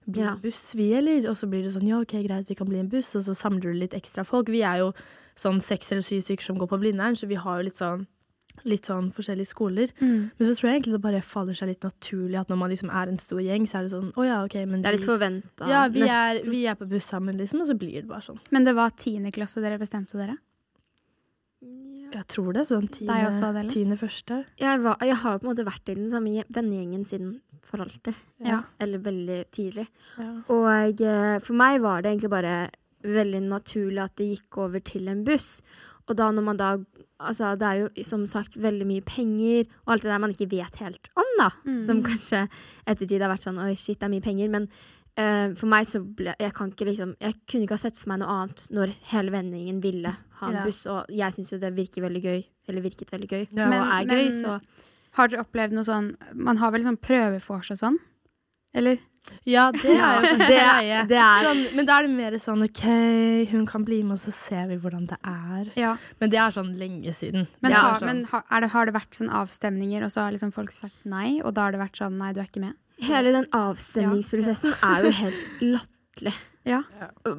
bli 0.10 0.20
Ja. 0.24 0.34
en 0.34 0.42
buss, 0.44 0.74
vi, 0.76 0.90
eller? 0.94 1.30
Og 1.30 1.38
så 1.40 1.48
blir 1.48 1.64
det 1.64 1.72
sånn 1.76 1.88
ja, 1.88 2.00
ok, 2.02 2.18
greit, 2.28 2.48
vi 2.50 2.56
kan 2.60 2.68
bli 2.68 2.80
en 2.80 2.90
buss, 2.90 3.16
og 3.16 3.22
så 3.24 3.36
samler 3.36 3.62
du 3.72 3.74
litt 3.74 3.94
ekstra 3.96 4.26
folk. 4.26 4.48
Vi 4.52 4.62
er 4.64 4.80
jo 4.84 4.94
sånn 5.36 5.62
seks 5.64 5.92
eller 5.92 6.02
syv 6.04 6.22
stykker 6.26 6.44
som 6.44 6.58
går 6.60 6.68
på 6.74 6.80
Blindern, 6.80 7.16
så 7.16 7.28
vi 7.28 7.36
har 7.36 7.60
jo 7.62 7.64
litt 7.70 7.80
sånn 7.80 8.06
Litt 8.64 8.88
sånn 8.88 9.10
forskjellige 9.12 9.50
skoler. 9.50 9.92
Mm. 10.00 10.30
Men 10.38 10.48
så 10.48 10.54
tror 10.56 10.70
jeg 10.70 10.78
egentlig 10.78 10.96
det 10.96 11.04
bare 11.04 11.22
faller 11.26 11.58
seg 11.58 11.74
litt 11.74 11.84
naturlig 11.84 12.40
at 12.40 12.54
når 12.54 12.60
man 12.62 12.72
liksom 12.72 12.94
er 12.94 13.12
en 13.12 13.20
stor 13.20 13.42
gjeng, 13.44 13.66
så 13.68 13.80
er 13.80 13.88
det 13.88 13.94
sånn 13.96 14.14
å 14.16 14.28
ja, 14.28 14.40
ok, 14.46 14.56
men 14.70 14.86
Det 14.86 14.92
er 14.92 14.98
litt 15.00 15.10
forventa. 15.10 15.68
Ja, 15.68 15.84
vi 15.92 16.06
er, 16.08 16.40
vi 16.48 16.64
er 16.70 16.78
på 16.80 16.88
buss 16.88 17.10
sammen, 17.12 17.36
liksom, 17.42 17.66
og 17.66 17.72
så 17.72 17.76
blir 17.80 17.98
det 18.00 18.08
bare 18.12 18.24
sånn. 18.24 18.40
Men 18.56 18.68
det 18.68 18.76
var 18.78 18.96
tiende 18.96 19.34
klasse 19.36 19.64
dere 19.64 19.82
bestemte 19.82 20.20
dere? 20.22 20.38
Jeg 22.14 22.28
tror 22.30 22.54
det. 22.54 22.68
Sånn 22.70 22.88
tiende, 22.94 23.16
også, 23.28 23.50
tiende 23.74 23.98
første. 23.98 24.44
jeg, 24.62 24.82
var, 24.84 25.02
jeg 25.02 25.18
har 25.24 25.40
på 25.40 25.48
en 25.48 25.52
måte 25.52 25.66
vært 25.68 25.90
i 25.90 25.98
den 25.98 26.12
samme 26.14 26.46
vennegjengen 26.54 27.08
siden 27.10 27.34
for 27.66 27.82
alltid. 27.84 28.18
Ja. 28.46 28.62
Eller 28.84 29.02
veldig 29.02 29.40
tidlig. 29.56 29.88
Ja. 30.20 30.30
Og 30.54 31.02
eh, 31.02 31.38
for 31.44 31.58
meg 31.58 31.82
var 31.84 32.04
det 32.04 32.14
egentlig 32.14 32.34
bare 32.34 32.56
veldig 33.04 33.42
naturlig 33.50 34.04
at 34.04 34.16
det 34.20 34.30
gikk 34.30 34.60
over 34.64 34.84
til 34.86 35.10
en 35.12 35.24
buss. 35.28 35.58
Og 36.10 36.18
da 36.20 36.32
når 36.32 36.44
man 36.44 36.58
da 36.58 36.78
Altså, 37.24 37.54
det 37.56 37.64
er 37.64 37.78
jo 37.80 38.04
som 38.04 38.26
sagt 38.28 38.58
veldig 38.60 38.86
mye 38.90 39.02
penger 39.08 39.64
og 39.86 39.94
alt 39.94 40.02
det 40.04 40.10
der 40.12 40.18
man 40.20 40.34
ikke 40.34 40.50
vet 40.52 40.76
helt 40.82 41.08
om, 41.16 41.30
da. 41.40 41.46
Mm. 41.64 41.78
Som 41.86 42.02
kanskje 42.04 42.42
ettertid 42.86 43.22
har 43.24 43.32
vært 43.32 43.46
sånn 43.48 43.62
Oi, 43.64 43.76
shit, 43.80 43.96
det 44.02 44.10
er 44.10 44.12
mye 44.12 44.26
penger. 44.26 44.50
Men 44.52 44.66
uh, 45.16 45.54
for 45.56 45.70
meg 45.72 45.88
så 45.88 46.02
ble 46.04 46.34
Jeg 46.40 46.54
kan 46.58 46.74
ikke 46.74 46.90
liksom 46.90 47.14
Jeg 47.22 47.38
kunne 47.48 47.64
ikke 47.64 47.78
ha 47.78 47.84
sett 47.86 47.96
for 47.96 48.12
meg 48.12 48.20
noe 48.20 48.28
annet 48.42 48.66
når 48.76 48.92
hele 49.14 49.32
vendingen 49.32 49.80
ville 49.82 50.12
ha 50.42 50.50
en 50.50 50.58
Ja. 50.60 50.66
buss, 50.66 50.86
og 50.92 51.06
jeg 51.08 51.32
syns 51.38 51.54
jo 51.54 51.60
det 51.62 51.72
virker 51.78 52.04
veldig 52.04 52.24
gøy. 52.26 52.44
Eller 52.68 52.82
virket 52.82 53.12
veldig 53.14 53.30
gøy. 53.30 53.48
Ja. 53.54 53.64
og 53.64 53.70
Men- 53.70 53.88
er 53.88 54.04
gøy, 54.04 54.30
men- 54.30 54.44
så 54.44 54.60
Har 55.14 55.28
dere 55.30 55.46
opplevd 55.46 55.72
noe 55.72 55.84
sånn 55.88 56.18
Man 56.36 56.58
har 56.58 56.72
vel 56.72 56.84
sånn 56.84 56.98
prøvefors 57.00 57.72
og 57.72 57.78
sånn? 57.78 57.98
Eller? 58.74 59.00
Ja, 59.46 59.72
det 59.72 59.84
er 59.86 60.22
jo 60.22 60.38
det 60.38 60.58
er- 60.60 61.06
det 61.08 61.18
er- 61.18 61.44
sånn, 61.44 61.76
men 61.76 61.86
da 61.86 62.00
er 62.00 62.08
det 62.08 62.12
mer 62.12 62.32
sånn 62.40 62.64
OK, 62.64 62.84
hun 63.52 63.66
kan 63.66 63.84
bli 63.86 64.02
med, 64.04 64.14
og 64.14 64.20
så 64.20 64.32
ser 64.34 64.68
vi 64.68 64.78
hvordan 64.78 65.08
det 65.08 65.18
er. 65.24 65.72
Ja. 65.76 65.98
Men 66.20 66.30
det 66.30 66.40
er 66.40 66.52
sånn 66.52 66.78
lenge 66.78 67.14
siden. 67.16 67.48
Men, 67.62 67.72
Det 67.72 67.74
har, 67.80 68.00
sånn- 68.00 68.06
men 68.06 68.24
har, 68.26 68.44
er 68.52 68.62
det, 68.62 68.70
har 68.72 68.86
det 68.86 68.94
vært 68.94 69.12
sånn 69.20 69.30
avstemninger, 69.32 70.04
og 70.04 70.10
så 70.12 70.22
har 70.26 70.32
liksom 70.32 70.52
folk 70.54 70.72
sagt 70.72 71.06
nei, 71.06 71.42
og 71.44 71.54
da 71.54 71.62
har 71.68 71.72
det 71.72 71.80
vært 71.82 71.98
sånn 72.00 72.18
nei, 72.18 72.32
du 72.34 72.40
er 72.42 72.46
ikke 72.48 72.62
med? 72.62 72.74
Hele 73.02 73.32
den 73.32 73.46
avstemningsprosessen 73.52 74.74
er 74.84 75.04
jo 75.04 75.12
helt 75.12 75.62
latterlig. 75.62 76.34
Ja. 76.66 76.82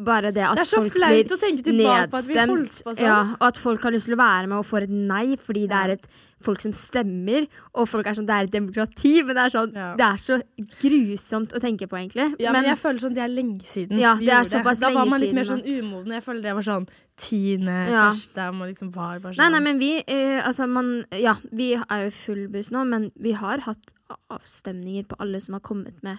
Bare 0.04 0.30
det 0.32 0.42
at 0.44 0.56
Det 0.58 0.66
folk 0.68 0.92
blir 0.92 1.24
nedstemt. 1.72 2.82
sånn. 2.84 2.98
Ja, 2.98 3.20
og 3.40 3.46
at 3.48 3.56
folk 3.56 3.82
har 3.82 3.90
lyst 3.92 4.04
til 4.06 4.16
å 4.16 4.20
være 4.20 4.48
med 4.48 4.58
og 4.58 4.66
får 4.66 4.82
et 4.82 4.90
nei 4.90 5.36
fordi 5.36 5.62
det 5.66 5.72
er 5.78 5.90
et 5.94 6.06
folk 6.44 6.62
som 6.64 6.74
stemmer. 6.76 7.46
Og 7.74 7.88
folk 7.90 8.06
er 8.06 8.16
sånn 8.18 8.28
Det 8.28 8.36
er 8.36 8.48
et 8.48 8.52
demokrati, 8.54 9.14
men 9.24 9.38
det 9.38 9.44
er 9.46 9.54
sånn 9.54 9.72
Ja. 9.74 9.88
Det 9.98 10.06
er 10.06 10.20
så 10.22 10.38
grusomt 10.82 11.54
å 11.56 11.60
tenke 11.62 11.88
på, 11.90 11.98
egentlig. 11.98 12.34
Ja, 12.42 12.52
men, 12.52 12.68
jeg 12.68 12.78
føler 12.80 13.02
sånn 13.02 13.16
det 13.16 13.24
er 13.24 13.32
lenge 13.32 13.64
siden. 13.68 13.98
Ja, 14.00 14.14
det 14.20 14.28
er 14.28 14.44
såpass 14.48 14.80
Da 14.80 14.92
var 14.94 15.08
man 15.10 15.20
litt 15.20 15.34
mer 15.34 15.48
sånn 15.48 15.64
umoden. 15.64 16.12
Jeg 16.12 16.24
føler 16.26 16.42
det 16.42 16.54
var 16.54 16.66
sånn 16.68 16.88
tiende, 17.16 17.90
Ja. 17.90 18.10
første 18.10 18.52
man 18.54 18.68
liksom 18.72 18.92
var 18.94 19.20
bare 19.20 19.34
sånn 19.34 19.52
nei, 19.52 19.60
men 19.60 19.78
vi 19.78 20.02
eh, 20.06 20.42
Altså, 20.44 20.68
man 20.68 21.04
Ja, 21.12 21.36
vi 21.52 21.74
er 21.74 22.04
jo 22.04 22.10
full 22.10 22.48
buss 22.48 22.70
nå, 22.70 22.84
men 22.86 23.10
vi 23.16 23.32
har 23.32 23.58
hatt 23.58 23.94
avstemninger 24.30 25.06
på 25.06 25.16
alle 25.20 25.40
som 25.40 25.54
har 25.54 25.60
kommet 25.60 26.02
med 26.02 26.18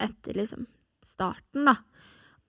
etter 0.00 0.34
liksom 0.34 0.66
starten, 1.04 1.64
da. 1.64 1.76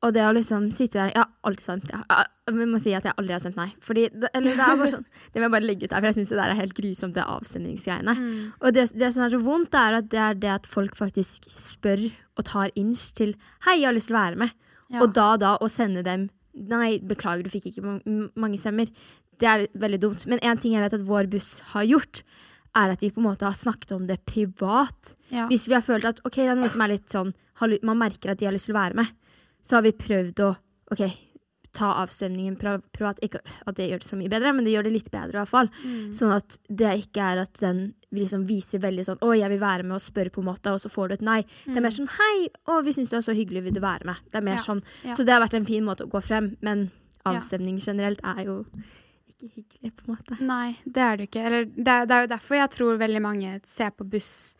Og 0.03 0.11
det 0.15 0.23
å 0.27 0.33
liksom 0.35 0.65
sitte 0.75 0.99
der 0.99 1.13
Jeg 1.13 1.21
har 1.21 1.29
alltid 1.47 1.63
stemt 1.63 1.91
ja. 1.93 2.01
Jeg 2.49 2.67
må 2.67 2.79
si 2.81 2.91
at 2.95 3.05
jeg 3.07 3.15
aldri 3.19 3.35
har 3.35 3.43
stemt 3.43 3.59
nei. 3.59 3.69
Fordi 3.83 4.09
det, 4.11 4.31
Eller 4.35 4.57
det 4.57 4.65
er 4.65 4.81
bare 4.81 4.91
sånn 4.91 5.05
Det 5.31 5.39
må 5.39 5.47
jeg 5.47 5.55
bare 5.55 5.67
legge 5.69 5.87
ut 5.87 5.95
her, 5.95 6.03
for 6.03 6.09
jeg 6.09 6.17
syns 6.19 6.33
det 6.33 6.39
der 6.41 6.53
er 6.53 6.59
helt 6.59 6.75
grusomt, 6.77 7.15
det 7.15 7.25
avstemningsgreiene. 7.35 8.15
Mm. 8.19 8.43
Og 8.59 8.75
det, 8.75 8.85
det 8.99 9.11
som 9.15 9.25
er 9.25 9.33
så 9.33 9.41
vondt, 9.43 9.77
er 9.79 9.99
at 10.01 10.11
det 10.11 10.21
er 10.25 10.39
det 10.43 10.53
at 10.57 10.69
folk 10.69 10.99
faktisk 10.99 11.47
spør 11.51 12.07
og 12.37 12.45
tar 12.49 12.71
inch 12.79 13.11
til 13.17 13.35
'Hei, 13.65 13.79
jeg 13.79 13.89
har 13.89 13.95
lyst 13.95 14.11
til 14.11 14.17
å 14.17 14.21
være 14.21 14.41
med'. 14.43 14.55
Ja. 14.93 15.01
Og 15.01 15.13
da 15.15 15.29
da 15.37 15.57
å 15.57 15.71
sende 15.71 16.03
dem 16.05 16.29
'Nei, 16.53 16.99
beklager, 16.99 17.43
du 17.43 17.53
fikk 17.53 17.71
ikke 17.71 17.99
mange 18.35 18.59
stemmer'. 18.59 18.91
Det 19.39 19.47
er 19.49 19.67
veldig 19.73 20.01
dumt. 20.01 20.27
Men 20.27 20.39
en 20.43 20.57
ting 20.57 20.73
jeg 20.73 20.83
vet 20.83 20.99
at 20.99 21.07
vår 21.07 21.29
buss 21.31 21.59
har 21.73 21.87
gjort, 21.87 22.23
er 22.75 22.93
at 22.93 23.01
vi 23.01 23.11
på 23.13 23.21
en 23.21 23.29
måte 23.29 23.45
har 23.45 23.57
snakket 23.57 23.93
om 23.95 24.07
det 24.09 24.19
privat. 24.25 25.15
Ja. 25.29 25.47
Hvis 25.47 25.67
vi 25.69 25.77
har 25.77 25.85
følt 25.85 26.05
at 26.05 26.21
ok, 26.25 26.35
det 26.35 26.51
er 26.51 26.59
noen 26.59 26.73
som 26.73 26.81
er 26.81 26.95
litt 26.95 27.09
sånn 27.09 27.33
Man 27.85 27.99
merker 28.01 28.31
at 28.31 28.39
de 28.41 28.45
har 28.45 28.51
lyst 28.51 28.65
til 28.65 28.73
å 28.73 28.81
være 28.81 28.97
med. 28.97 29.11
Så 29.63 29.77
har 29.77 29.85
vi 29.85 29.93
prøvd 29.95 30.41
å 30.43 30.49
OK, 30.93 31.03
ta 31.73 31.87
avstemningen 32.03 32.55
privat. 32.59 33.17
Ikke 33.25 33.39
at 33.65 33.77
det 33.79 33.87
gjør 33.89 34.01
det 34.03 34.07
så 34.09 34.17
mye 34.19 34.29
bedre, 34.29 34.51
men 34.53 34.65
det 34.67 34.73
gjør 34.75 34.85
det 34.85 34.91
litt 34.93 35.07
bedre 35.13 35.33
i 35.33 35.39
hvert 35.41 35.49
fall. 35.53 35.69
Sånn 36.13 36.33
at 36.35 36.57
det 36.69 36.91
ikke 37.07 37.23
er 37.31 37.41
at 37.47 37.61
den 37.63 37.79
liksom 38.13 38.43
viser 38.45 38.79
veldig 38.83 39.05
sånn 39.07 39.17
'Å, 39.23 39.31
jeg 39.39 39.49
vil 39.49 39.59
være 39.63 39.83
med', 39.87 39.95
og 39.97 40.03
spørre', 40.03 40.29
på 40.35 40.41
en 40.43 40.49
måte, 40.51 40.69
og 40.69 40.77
så 40.83 40.89
får 40.91 41.07
du 41.07 41.13
et 41.15 41.21
nei. 41.25 41.39
Det 41.65 41.77
er 41.77 41.81
mer 41.81 41.95
sånn 41.95 42.09
'Hei, 42.11 42.49
å, 42.67 42.83
vi 42.85 42.93
syns 42.93 43.09
du 43.09 43.15
er 43.17 43.25
så 43.25 43.33
hyggelig, 43.33 43.63
vil 43.63 43.73
du 43.73 43.79
være 43.81 44.05
med?' 44.05 44.17
Det 44.29 44.35
er 44.37 44.45
mer 44.45 44.59
Ja, 44.59 44.61
sånn. 44.61 44.83
ja. 45.03 45.13
Så 45.15 45.25
det 45.25 45.33
har 45.33 45.41
vært 45.41 45.55
en 45.55 45.65
fin 45.65 45.83
måte 45.83 46.05
å 46.05 46.09
gå 46.11 46.21
frem, 46.21 46.57
men 46.61 46.91
avstemning 47.25 47.79
generelt 47.81 48.19
er 48.23 48.43
jo 48.45 48.65
ikke 49.31 49.49
hyggelig, 49.55 49.95
på 49.97 50.03
en 50.07 50.15
måte. 50.15 50.39
Nei, 50.41 50.77
det 50.85 51.01
er 51.01 51.17
det 51.17 51.29
ikke. 51.31 51.41
Eller 51.45 51.65
det 51.65 52.07
det 52.07 52.11
er 52.11 52.21
jo 52.27 52.35
derfor 52.37 52.55
jeg 52.55 52.69
tror 52.69 52.97
veldig 52.99 53.21
mange 53.21 53.59
ser 53.63 53.89
på 53.89 54.07
buss 54.07 54.55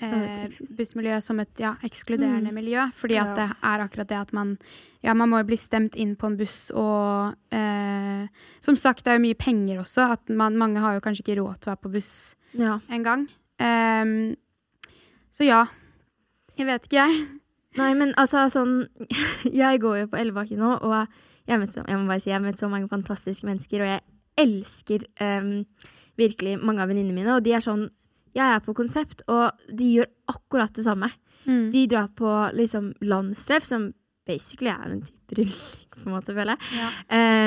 eh, 0.00 0.44
et 0.44 0.58
bussmiljø 0.76 1.20
som 1.22 1.40
et 1.40 1.60
ja, 1.60 1.74
ekskluderende 1.84 2.50
Mm. 2.52 2.54
miljø. 2.54 2.84
Fordi 2.94 3.16
at 3.20 3.34
det 3.36 3.46
er 3.62 3.78
akkurat 3.84 4.08
det 4.08 4.16
at 4.20 4.32
man 4.32 4.58
Ja, 5.02 5.14
man 5.14 5.28
må 5.30 5.38
jo 5.38 5.44
bli 5.46 5.56
stemt 5.56 5.94
inn 5.94 6.16
på 6.16 6.26
en 6.26 6.36
buss, 6.36 6.70
og 6.74 7.34
eh, 7.52 8.26
som 8.60 8.74
sagt, 8.76 9.04
det 9.04 9.12
er 9.12 9.18
jo 9.20 9.22
mye 9.28 9.34
penger 9.38 9.78
også. 9.78 10.12
At 10.12 10.28
man, 10.28 10.56
mange 10.58 10.80
har 10.82 10.94
jo 10.94 11.00
kanskje 11.00 11.22
ikke 11.22 11.36
råd 11.40 11.60
til 11.60 11.70
å 11.70 11.74
være 11.76 11.82
på 11.84 11.92
buss 11.92 12.34
Ja. 12.58 12.80
engang. 12.90 13.28
Um, 13.60 14.34
så 15.30 15.44
ja. 15.46 15.66
Jeg 16.58 16.66
vet 16.66 16.82
ikke, 16.88 17.06
jeg. 17.06 17.26
Nei, 17.76 17.92
men 17.94 18.14
altså 18.16 18.46
sånn 18.50 18.88
Jeg 19.52 19.80
går 19.80 19.98
jo 20.00 20.06
på 20.08 20.16
Ellebakken 20.18 20.58
nå, 20.58 20.78
og 20.82 21.06
jeg, 21.46 21.68
så, 21.72 21.84
jeg 21.86 21.98
må 22.00 22.06
bare 22.08 22.20
si 22.20 22.30
jeg 22.30 22.40
har 22.40 22.44
møtt 22.44 22.58
så 22.58 22.68
mange 22.68 22.88
fantastiske 22.88 23.46
mennesker, 23.46 23.80
og 23.84 23.86
jeg 23.92 24.02
elsker 24.42 25.04
um, 25.22 25.64
virkelig 26.18 26.58
mange 26.64 26.82
av 26.82 26.88
venninnene 26.90 27.14
mine. 27.14 27.36
Og 27.36 27.44
de 27.44 27.52
er 27.54 27.60
sånn 27.64 27.86
Jeg 28.36 28.56
er 28.56 28.60
på 28.64 28.74
konsept, 28.76 29.22
og 29.32 29.52
de 29.72 29.88
gjør 29.96 30.10
akkurat 30.28 30.72
det 30.76 30.84
samme. 30.84 31.08
Mm. 31.46 31.70
De 31.72 31.86
drar 31.88 32.08
på 32.18 32.30
liksom 32.58 32.92
landstreff, 33.06 33.64
som 33.64 33.92
basically 34.26 34.68
er 34.72 34.90
en 34.92 35.02
type 35.06 35.36
rulling, 35.38 35.60
på 35.94 36.02
en 36.04 36.12
måte, 36.12 36.34
føler 36.34 36.56
jeg. 36.56 36.80
Ja. 36.80 36.88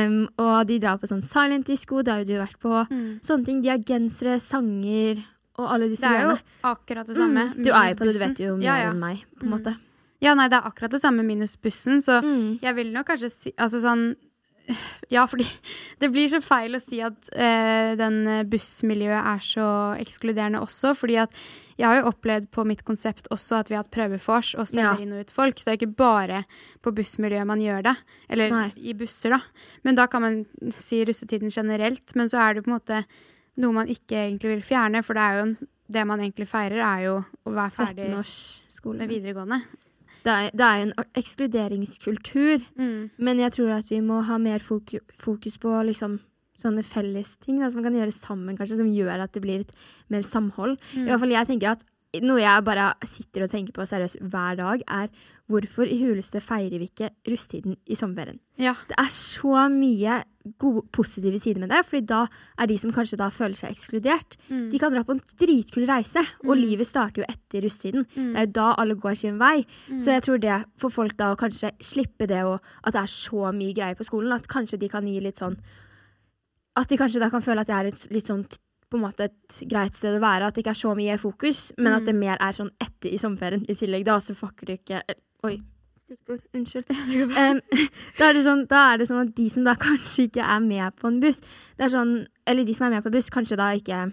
Um, 0.08 0.22
og 0.40 0.68
de 0.70 0.78
drar 0.80 0.98
på 1.02 1.10
sånn 1.12 1.22
silent 1.28 1.68
disco, 1.68 2.02
det 2.02 2.14
har 2.14 2.24
jo 2.24 2.30
du 2.32 2.38
vært 2.40 2.58
på. 2.64 2.72
Mm. 2.90 3.20
Sånne 3.22 3.46
ting. 3.46 3.60
De 3.62 3.70
har 3.74 3.84
gensere, 3.86 4.40
sanger 4.42 5.20
og 5.60 5.68
alle 5.76 5.90
disse 5.92 6.08
Det 6.08 6.16
er 6.16 6.30
jo 6.30 6.38
akkurat 6.72 7.06
det 7.12 7.18
samme. 7.20 7.44
Mm, 7.54 7.64
du 7.66 7.70
er 7.74 7.90
jo 7.92 7.96
på 8.00 8.06
det, 8.08 8.14
du 8.16 8.20
vet 8.24 8.40
jo 8.40 8.56
mer 8.56 8.64
Ja, 8.66 8.78
ja. 8.86 8.90
enn 8.94 9.00
meg, 9.04 9.26
på 9.38 9.44
en 9.44 9.50
Mm. 9.52 9.58
måte. 9.60 9.76
Ja, 10.22 10.34
nei, 10.36 10.48
det 10.50 10.58
er 10.58 10.68
akkurat 10.72 10.92
det 10.92 11.02
samme 11.02 11.24
minus 11.24 11.56
bussen, 11.58 12.00
så 12.02 12.22
Mm. 12.24 12.60
jeg 12.62 12.76
vil 12.76 12.92
nok 12.94 13.06
kanskje 13.08 13.32
si 13.32 13.52
Altså 13.58 13.80
sånn 13.84 14.16
Ja, 15.16 15.24
fordi 15.26 15.46
det 16.02 16.12
blir 16.14 16.30
så 16.30 16.40
feil 16.46 16.78
å 16.78 16.82
si 16.84 17.00
at 17.02 17.30
eh, 17.34 17.96
den 17.98 18.20
eh, 18.30 18.44
bussmiljøet 18.50 19.26
er 19.32 19.40
så 19.42 19.66
ekskluderende 19.98 20.62
også, 20.62 20.92
fordi 20.98 21.16
at 21.24 21.34
jeg 21.80 21.88
har 21.88 22.02
jo 22.02 22.12
opplevd 22.12 22.50
på 22.54 22.66
mitt 22.68 22.84
konsept 22.86 23.30
også 23.34 23.58
at 23.62 23.72
vi 23.72 23.78
har 23.78 23.82
hatt 23.86 23.92
prøvefors 23.96 24.52
og 24.60 24.68
stemmer 24.70 25.00
Ja. 25.00 25.06
inn 25.06 25.16
og 25.16 25.24
ut 25.26 25.34
folk, 25.34 25.58
så 25.58 25.70
det 25.70 25.74
er 25.74 25.80
ikke 25.80 25.98
bare 26.04 26.44
på 26.86 26.94
bussmiljøet 26.94 27.48
man 27.50 27.64
gjør 27.64 27.88
det, 27.90 27.96
eller 28.30 28.54
Nei. 28.54 28.68
i 28.78 28.94
busser, 29.00 29.34
da. 29.34 29.42
Men 29.88 29.96
da 29.98 30.06
kan 30.12 30.22
man 30.22 30.40
si 30.78 31.02
russetiden 31.08 31.50
generelt, 31.50 32.14
men 32.20 32.30
så 32.30 32.44
er 32.46 32.54
det 32.60 32.66
på 32.68 32.70
en 32.74 32.78
måte 32.78 33.02
noe 33.60 33.74
man 33.76 33.90
ikke 33.92 34.22
egentlig 34.28 34.54
vil 34.58 34.66
fjerne, 34.70 35.02
for 35.04 35.18
det 35.18 35.26
er 35.26 35.40
jo 35.40 35.46
en, 35.48 35.58
det 35.90 36.06
man 36.06 36.22
egentlig 36.22 36.46
feirer, 36.52 36.84
er 36.86 37.06
jo 37.08 37.16
å 37.50 37.56
være 37.56 37.74
ferdig 37.74 38.06
13 38.12 38.20
års 38.22 38.36
skole. 38.70 39.00
med 39.02 39.10
videregående. 39.16 39.64
Det 40.24 40.32
er, 40.32 40.50
det 40.52 40.66
er 40.66 40.76
jo 40.78 40.88
en 40.90 40.94
ekskluderingskultur, 41.16 42.66
men 43.18 43.40
jeg 43.40 43.52
tror 43.56 43.70
at 43.78 43.92
vi 43.92 44.00
må 44.04 44.22
ha 44.28 44.38
mer 44.38 44.60
foku, 44.60 45.00
fokus 45.20 45.58
på 45.58 45.72
liksom 45.88 46.20
sånne 46.60 46.84
fellesting 46.84 47.62
som 47.64 47.80
man 47.80 47.86
kan 47.88 47.96
gjøre 48.02 48.12
sammen, 48.12 48.58
kanskje, 48.60 48.82
som 48.82 48.90
gjør 48.92 49.24
at 49.24 49.32
det 49.34 49.42
blir 49.42 49.62
et 49.64 49.72
mer 50.12 50.22
samhold. 50.28 50.76
I 50.96 51.08
hvert 51.08 51.22
fall 51.22 51.32
jeg 51.32 51.48
tenker 51.48 51.72
at 51.72 51.86
noe 52.26 52.40
jeg 52.42 52.64
bare 52.66 52.94
sitter 53.06 53.44
og 53.46 53.52
tenker 53.52 53.76
på 53.76 53.86
seriøst 53.86 54.18
hver 54.32 54.56
dag, 54.58 54.82
er 54.90 55.12
hvorfor 55.50 55.86
i 55.90 55.98
huleste 56.02 56.42
feirer 56.42 56.78
vi 56.82 56.88
ikke 56.90 57.10
rusttiden 57.30 57.76
i 57.90 57.96
sommerferien? 57.98 58.40
Ja. 58.62 58.74
Det 58.90 58.96
er 58.98 59.10
så 59.14 59.64
mye 59.70 60.24
gode, 60.62 60.84
positive 60.94 61.40
sider 61.42 61.60
med 61.62 61.70
det, 61.70 61.84
fordi 61.86 62.06
da 62.10 62.24
er 62.58 62.70
de 62.70 62.78
som 62.82 62.92
kanskje 62.94 63.18
da 63.22 63.30
føler 63.34 63.58
seg 63.58 63.74
ekskludert, 63.74 64.38
Mm. 64.50 64.70
de 64.72 64.80
kan 64.82 64.94
dra 64.94 65.04
på 65.04 65.12
en 65.14 65.22
dritkul 65.42 65.86
reise, 65.90 66.22
og 66.46 66.56
livet 66.58 66.88
starter 66.88 67.22
jo 67.22 67.28
etter 67.30 67.62
rusttiden. 67.66 68.06
Mm. 68.16 68.34
Det 68.34 68.38
er 68.42 68.46
jo 68.48 68.54
da 68.58 68.68
alle 68.78 68.96
går 68.96 69.16
sin 69.18 69.38
vei. 69.38 69.66
Så 70.00 70.10
jeg 70.14 70.24
tror 70.24 70.40
det 70.40 70.66
for 70.78 70.90
folk 70.90 71.16
da 71.18 71.34
å 71.34 71.38
kanskje 71.38 71.72
slippe 71.82 72.26
det 72.28 72.44
og 72.44 72.60
at 72.84 72.94
det 72.94 73.02
er 73.02 73.14
så 73.14 73.52
mye 73.54 73.74
greier 73.74 73.96
på 73.98 74.06
skolen, 74.10 74.34
at 74.34 74.48
kanskje 74.48 74.80
de 74.80 74.90
kan 74.90 75.06
gi 75.06 75.20
litt 75.20 75.38
sånn 75.38 75.58
At 76.78 76.88
de 76.88 76.96
kanskje 76.98 77.20
da 77.20 77.30
kan 77.30 77.42
føle 77.42 77.60
at 77.62 77.68
det 77.68 77.76
er 77.76 77.84
litt, 77.90 78.08
litt 78.12 78.28
sånn 78.30 78.46
på 78.90 78.98
en 78.98 79.04
måte 79.06 79.28
et 79.30 79.60
greit 79.70 79.94
sted 79.96 80.16
å 80.18 80.22
være, 80.24 80.48
at 80.50 80.56
det 80.56 80.64
ikke 80.64 80.74
er 80.74 80.80
så 80.82 80.94
mye 80.98 81.18
fokus, 81.22 81.72
men 81.78 81.94
at 81.94 82.06
det 82.10 82.16
mer 82.18 82.38
er 82.42 82.56
sånn 82.58 82.72
etter 82.82 83.12
i 83.14 83.20
sommerferien 83.22 83.66
i 83.70 83.76
tillegg. 83.78 84.06
Da 84.08 84.18
så 84.24 84.34
fucker 84.38 84.66
du 84.72 84.74
ikke 84.78 85.04
Oi. 85.46 85.60
Unnskyld. 86.58 86.90
Um, 87.40 87.60
da, 88.18 88.30
er 88.32 88.34
det 88.34 88.42
sånn, 88.48 88.64
da 88.70 88.80
er 88.94 88.98
det 88.98 89.06
sånn 89.12 89.22
at 89.28 89.36
de 89.38 89.46
som 89.54 89.68
da 89.68 89.76
kanskje 89.88 90.26
ikke 90.30 90.42
er 90.42 90.64
med 90.66 90.96
på 90.98 91.08
en 91.12 91.20
buss, 91.22 91.40
det 91.78 91.86
er 91.86 91.94
sånn, 91.94 92.16
eller 92.50 92.66
de 92.66 92.74
som 92.74 92.88
er 92.90 92.98
med 92.98 93.06
på 93.06 93.14
buss, 93.14 93.30
kanskje 93.34 93.60
da 93.62 93.70
ikke 93.78 94.08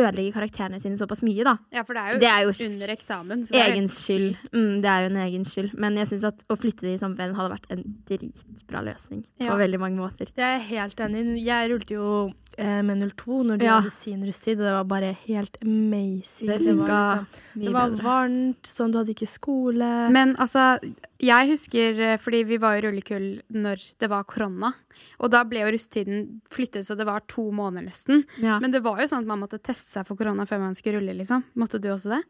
ødelegger 0.00 0.32
karakterene 0.38 0.78
sine 0.80 0.96
såpass 0.96 1.20
mye, 1.26 1.44
da. 1.44 1.56
Ja, 1.74 1.82
for 1.84 1.94
det 1.96 2.02
er 2.02 2.12
jo, 2.14 2.18
Det 2.22 2.28
er 2.30 2.42
jo 2.46 2.52
under 2.70 2.92
eksamen. 2.94 3.42
så 3.44 3.52
det 3.52 3.64
egen 3.66 3.88
skyld. 3.90 4.38
Mm, 4.54 4.76
det 4.80 4.90
er 4.90 5.00
jo 5.04 5.10
en 5.10 5.18
egen 5.26 5.44
skyld. 5.44 5.74
Men 5.78 5.98
jeg 6.00 6.08
syns 6.08 6.24
at 6.30 6.44
å 6.48 6.56
flytte 6.56 6.86
det 6.86 6.94
i 6.94 7.00
sommerferien 7.02 7.36
hadde 7.36 7.52
vært 7.52 7.66
en 7.74 7.82
dritbra 8.08 8.80
løsning 8.86 9.24
Ja. 9.42 9.50
på 9.52 9.58
veldig 9.60 9.80
mange 9.82 10.00
måter. 10.00 10.30
Det 10.32 10.40
er 10.46 10.56
jeg 10.58 10.68
helt 10.70 10.96
enig 11.04 11.24
i. 11.26 11.44
Jeg 11.44 11.70
rullte 11.70 11.98
jo 11.98 12.32
eh, 12.58 12.82
med 12.82 13.00
02 13.16 13.42
når 13.44 13.58
de 13.58 13.64
Ja. 13.66 13.80
hadde 13.80 13.90
sin 13.92 14.22
rusttid, 14.26 14.58
og 14.60 14.64
det 14.66 14.72
var 14.74 14.84
bare 14.84 15.12
helt 15.26 15.56
amazing. 15.62 16.46
Det 16.48 16.74
var, 16.76 17.24
liksom, 17.24 17.26
det 17.64 17.72
var 17.72 17.90
varmt, 18.02 18.62
sånn 18.66 18.92
du 18.92 18.98
hadde 18.98 19.14
ikke 19.14 19.28
skole. 19.28 19.90
Men 20.10 20.36
altså, 20.36 20.78
jeg 21.20 21.48
husker 21.50 22.00
eh, 22.00 22.16
Fordi 22.18 22.42
vi 22.44 22.56
var 22.58 22.76
jo 22.78 22.88
rullekull 22.90 23.42
når 23.52 23.82
det 23.98 24.08
var 24.10 24.24
korona. 24.24 24.72
Og 25.20 25.30
da 25.30 25.42
ble 25.44 25.60
jo 25.64 25.72
russetiden 25.74 26.40
flyttet 26.50 26.86
så 26.86 26.96
det 26.96 27.06
var 27.06 27.20
to 27.26 27.50
måneder 27.50 27.86
nesten. 27.88 28.24
Ja. 28.40 28.58
Men 28.60 28.70
det 28.70 28.82
var 28.82 29.00
jo 29.00 29.06
sånn 29.10 29.20
at 29.24 29.26
man 29.26 29.40
måtte 29.40 29.58
teste 29.62 29.90
seg 29.90 30.06
for 30.06 30.16
korona 30.16 30.46
før 30.46 30.60
man 30.60 30.74
skulle 30.74 31.00
rulle, 31.00 31.14
liksom. 31.18 31.44
Måtte 31.56 31.80
du 31.80 31.88
også 31.90 32.10
det? 32.16 32.22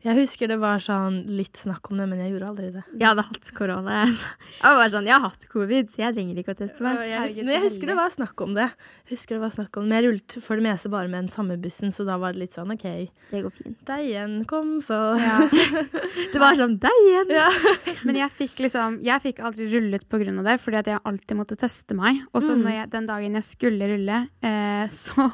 Jeg 0.00 0.16
husker 0.16 0.48
det 0.48 0.56
var 0.62 0.78
sånn 0.80 1.26
litt 1.28 1.58
snakk 1.60 1.90
om 1.90 1.98
det, 2.00 2.06
men 2.08 2.18
jeg 2.22 2.30
gjorde 2.32 2.46
aldri 2.48 2.68
det. 2.72 2.82
Jeg 2.96 3.04
hadde 3.04 3.24
hatt 3.26 3.50
korona. 3.52 3.98
Jeg 4.06 4.14
så- 4.16 4.70
var 4.80 4.88
sånn, 4.88 5.04
jeg 5.04 5.12
har 5.12 5.28
hatt 5.28 5.44
covid, 5.52 5.90
så 5.92 5.96
jeg 6.06 6.14
trenger 6.16 6.38
ikke 6.40 6.54
å 6.54 6.56
teste 6.56 6.80
meg. 6.80 6.96
Jeg, 7.04 7.36
men 7.44 7.52
jeg 7.52 7.62
husker 7.66 7.86
det 7.86 7.96
var 7.96 8.08
snakk 8.08 8.40
om 8.40 8.54
det. 8.56 8.70
Jeg 9.10 9.18
husker 9.18 9.36
det 9.36 9.40
var 9.44 9.50
snakk 9.50 9.76
om 9.76 9.84
det. 9.84 9.88
Men 9.90 9.98
jeg 10.02 10.08
rullet 10.08 10.42
for 10.42 10.56
det 10.56 10.64
meste 10.64 10.88
bare 10.90 11.08
med 11.12 11.20
den 11.26 11.28
samme 11.28 11.58
bussen, 11.60 11.92
så 11.92 12.06
da 12.08 12.16
var 12.16 12.32
det 12.32 12.40
litt 12.46 12.56
sånn 12.56 12.72
OK. 12.72 12.86
Det 13.30 13.42
går 13.44 13.52
fint. 13.52 13.76
Deg 13.84 14.06
igjen, 14.08 14.46
kom, 14.48 14.80
så 14.80 15.00
Det 16.32 16.40
var 16.40 16.54
sånn, 16.56 16.78
deg 16.80 17.04
igjen! 17.04 17.30
Ja. 17.36 17.48
Men 18.08 18.16
jeg 18.16 18.30
fikk 18.30 18.56
liksom 18.64 19.00
Jeg 19.04 19.20
fikk 19.20 19.40
aldri 19.44 19.68
rullet 19.72 20.08
på 20.08 20.20
grunn 20.22 20.38
av 20.40 20.48
det, 20.48 20.56
fordi 20.64 20.80
at 20.80 20.86
jeg 20.94 21.00
alltid 21.04 21.36
måtte 21.36 21.58
teste 21.60 21.94
meg. 21.98 22.22
Og 22.32 22.42
så 22.42 22.56
Mm. 22.60 22.90
den 22.90 23.06
dagen 23.06 23.34
jeg 23.36 23.44
skulle 23.44 23.86
rulle, 23.88 24.28
eh, 24.42 24.86
så 25.04 25.28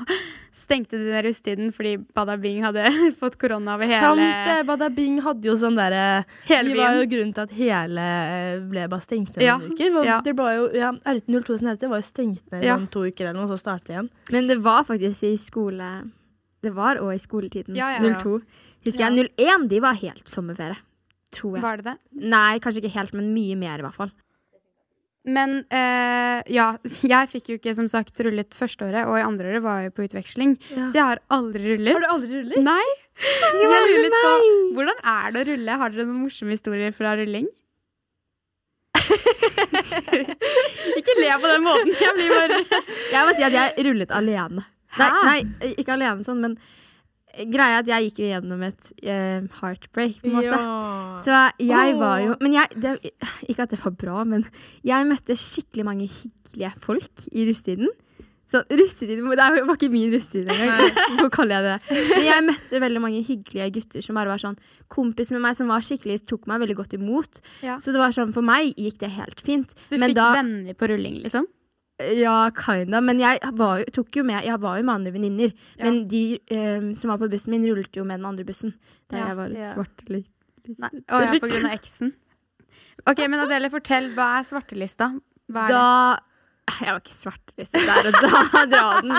stengte 0.57 0.97
de 0.97 1.11
den 1.13 1.25
rustiden 1.27 1.73
fordi 1.75 1.97
Bada 2.15 2.37
Bing 2.41 2.63
hadde 2.65 2.87
fått 3.21 3.37
korona 3.39 3.75
over 3.77 3.85
hele 3.87 4.01
Sant 4.01 4.21
det. 4.21 4.56
Badabing 4.65 5.21
hadde 5.25 5.45
jo 5.51 5.55
sånn 5.61 5.77
derre 5.77 6.25
Hele 6.49 6.73
De 6.73 6.79
var 6.81 6.95
jo 6.97 7.07
grunnen 7.11 7.35
til 7.35 7.43
at 7.45 7.53
hele 7.53 8.01
eh, 8.01 8.59
ble 8.71 8.87
bare 8.89 9.05
stengt 9.05 9.37
ned 9.37 9.45
Ja, 9.45 9.59
noen 9.59 9.73
uker. 9.75 10.05
Ja. 10.07 10.21
Det 10.25 10.37
var 10.39 10.53
jo, 10.57 10.67
ja, 10.73 10.93
R02 11.05 11.59
som 11.59 11.69
heter, 11.69 11.89
var 11.93 12.01
jo 12.01 12.07
stengt 12.09 12.45
ned 12.53 12.63
i 12.65 12.67
Ja. 12.67 12.77
sånn 12.79 12.89
to 12.91 13.05
uker 13.07 13.27
eller 13.29 13.41
noe, 13.41 13.49
så 13.53 13.59
startet 13.61 13.89
igjen. 13.93 14.11
Men 14.33 14.47
det 14.49 14.59
var 14.63 14.85
faktisk 14.89 15.23
i 15.25 15.37
skole 15.37 15.91
Det 16.63 16.73
var 16.75 16.97
òg 16.97 17.15
i 17.15 17.19
skoletiden. 17.23 17.77
Ja, 17.77 17.91
ja, 17.99 18.03
ja. 18.03 18.15
02. 18.19 18.41
Husker 18.87 19.01
Ja. 19.05 19.11
jeg. 19.11 19.31
01, 19.37 19.69
de 19.69 19.81
var 19.81 19.95
helt 19.95 20.25
sommerferie. 20.29 20.79
Tror 21.33 21.57
jeg. 21.57 21.63
Var 21.63 21.77
det 21.77 21.85
det? 21.85 21.97
Nei, 22.33 22.59
kanskje 22.61 22.83
ikke 22.85 22.95
helt, 22.97 23.13
men 23.15 23.35
mye 23.35 23.57
mer, 23.59 23.79
i 23.79 23.83
hvert 23.83 23.95
fall. 23.95 24.11
Men 25.27 25.65
øh, 25.75 26.43
ja, 26.55 26.67
jeg 27.03 27.29
fikk 27.33 27.49
jo 27.51 27.57
ikke 27.59 27.75
som 27.75 27.89
sagt 27.91 28.15
rullet 28.23 28.55
førsteåret, 28.55 29.09
og 29.11 29.19
i 29.19 29.25
andreåret 29.27 29.63
var 29.65 29.81
jeg 29.83 29.95
på 29.97 30.05
utveksling. 30.07 30.55
Ja. 30.71 30.87
Så 30.87 30.95
jeg 31.01 31.03
har 31.09 31.21
aldri 31.35 31.73
rullet. 31.75 31.93
Har 31.97 32.05
du 32.05 32.13
aldri 32.15 32.31
rullet? 32.41 32.63
Nei! 32.63 32.85
Jeg 33.17 33.69
lurer 33.71 34.03
litt 34.05 34.17
på 34.17 34.33
hvordan 34.77 34.99
er 35.13 35.33
det 35.33 35.41
å 35.41 35.47
rulle? 35.51 35.73
Har 35.81 35.89
dere 35.93 36.05
noen 36.05 36.25
morsomme 36.27 36.57
historier 36.57 36.93
fra 36.97 37.15
rulling? 37.17 37.47
ikke 40.99 41.15
le 41.21 41.31
på 41.41 41.51
den 41.53 41.65
måten. 41.65 41.93
Jeg 42.01 42.15
blir 42.17 42.33
bare 42.33 42.61
Jeg 43.13 43.29
må 43.29 43.35
si 43.37 43.45
at 43.47 43.57
jeg 43.57 43.87
rullet 43.87 44.15
alene. 44.15 44.65
Nei, 44.97 45.11
nei, 45.29 45.73
ikke 45.77 45.95
alene 45.97 46.25
sånn, 46.25 46.41
men 46.45 46.57
greia 47.53 47.77
er 47.77 47.83
at 47.83 47.91
jeg 47.91 48.09
gikk 48.09 48.19
jo 48.23 48.29
gjennom 48.31 48.63
et 48.65 48.93
uh, 49.05 49.41
heartbreak, 49.61 50.21
på 50.23 50.31
en 50.31 50.37
måte. 50.39 50.57
Ja. 50.57 50.61
Så 51.25 51.41
jeg 51.61 51.97
var 52.01 52.23
jo 52.25 52.37
Men 52.41 52.57
jeg 52.57 52.81
det, 52.81 52.95
Ikke 53.49 53.67
at 53.67 53.75
det 53.75 53.83
var 53.83 53.95
bra, 53.99 54.25
men 54.29 54.47
jeg 54.87 55.09
møtte 55.09 55.37
skikkelig 55.41 55.85
mange 55.89 56.09
hyggelige 56.09 56.73
folk 56.85 57.27
i 57.33 57.49
russetiden. 57.49 57.93
Så 58.47 58.61
russetid 58.71 59.19
Det 59.19 59.25
var 59.27 59.75
ikke 59.75 59.91
min 59.91 60.13
russetid 60.15 60.47
engang. 60.47 60.91
Hvorfor 61.17 61.31
kaller 61.35 61.57
jeg 61.57 61.65
det 61.67 61.97
Men 62.15 62.25
jeg 62.29 62.45
møtte 62.47 62.81
veldig 62.85 63.01
mange 63.03 63.23
hyggelige 63.27 63.73
gutter 63.75 64.05
som 64.07 64.15
bare 64.21 64.31
var 64.31 64.39
sånn 64.39 64.57
kompis 64.93 65.33
med 65.35 65.43
meg, 65.43 65.57
som 65.59 65.67
var 65.73 65.83
skikkelig 65.83 66.21
tok 66.31 66.47
meg 66.47 66.61
veldig 66.63 66.77
godt 66.79 66.95
imot. 66.95 67.41
Ja. 67.67 67.79
Så 67.83 67.91
det 67.95 67.99
var 67.99 68.15
sånn, 68.15 68.31
for 68.37 68.47
meg 68.47 68.71
gikk 68.79 69.01
det 69.03 69.11
helt 69.17 69.41
fint. 69.43 69.75
Så 69.81 69.97
du 69.97 69.99
Men 70.05 70.13
fikk 70.15 70.21
da- 70.21 70.33
venner 70.39 70.75
på 70.79 70.89
rulling, 70.93 71.19
liksom? 71.25 71.47
Ja, 71.99 72.51
kinda. 72.53 73.01
Men 73.01 73.19
jeg 73.19 73.41
var 73.57 73.79
jo, 73.81 73.85
tok 73.91 74.17
jo 74.21 74.23
med 74.29 74.45
Jeg 74.45 74.61
var 74.61 74.77
jo 74.77 74.85
med 74.85 74.95
andre 74.95 75.13
venninner. 75.15 75.53
Ja. 75.79 75.85
Men 75.89 76.03
de 76.07 76.39
um, 76.53 76.91
som 76.95 77.09
var 77.11 77.19
på 77.19 77.31
bussen 77.33 77.51
min, 77.55 77.65
rullet 77.67 77.97
jo 77.97 78.05
med 78.05 78.21
den 78.21 78.27
andre 78.29 78.45
bussen. 78.45 78.75
Der 79.11 79.19
Ja. 79.19 79.27
jeg 79.33 79.37
var 79.37 79.49
litt 79.49 79.67
svart. 79.73 80.03
Litt, 80.09 80.27
litt 80.69 80.79
Nei. 80.79 80.91
Å 81.09 81.23
ja, 81.25 81.33
på 81.41 81.49
grunn 81.49 81.67
av 81.71 81.73
eksen. 81.79 82.13
Ok, 83.09 83.19
men 83.29 83.41
Adele, 83.41 83.71
fortell. 83.71 84.13
Hva 84.15 84.39
er 84.41 84.45
svartelista? 84.45 85.09
Hva 85.51 85.63
er 85.65 85.69
det? 85.69 85.75
Da 85.75 86.19
Jeg 86.83 86.91
var 86.91 86.99
ikke 86.99 87.15
svarteliste 87.15 87.81
der 87.87 88.09
og 88.11 88.17
da, 88.19 88.63
dra 88.73 88.87
den. 89.01 89.13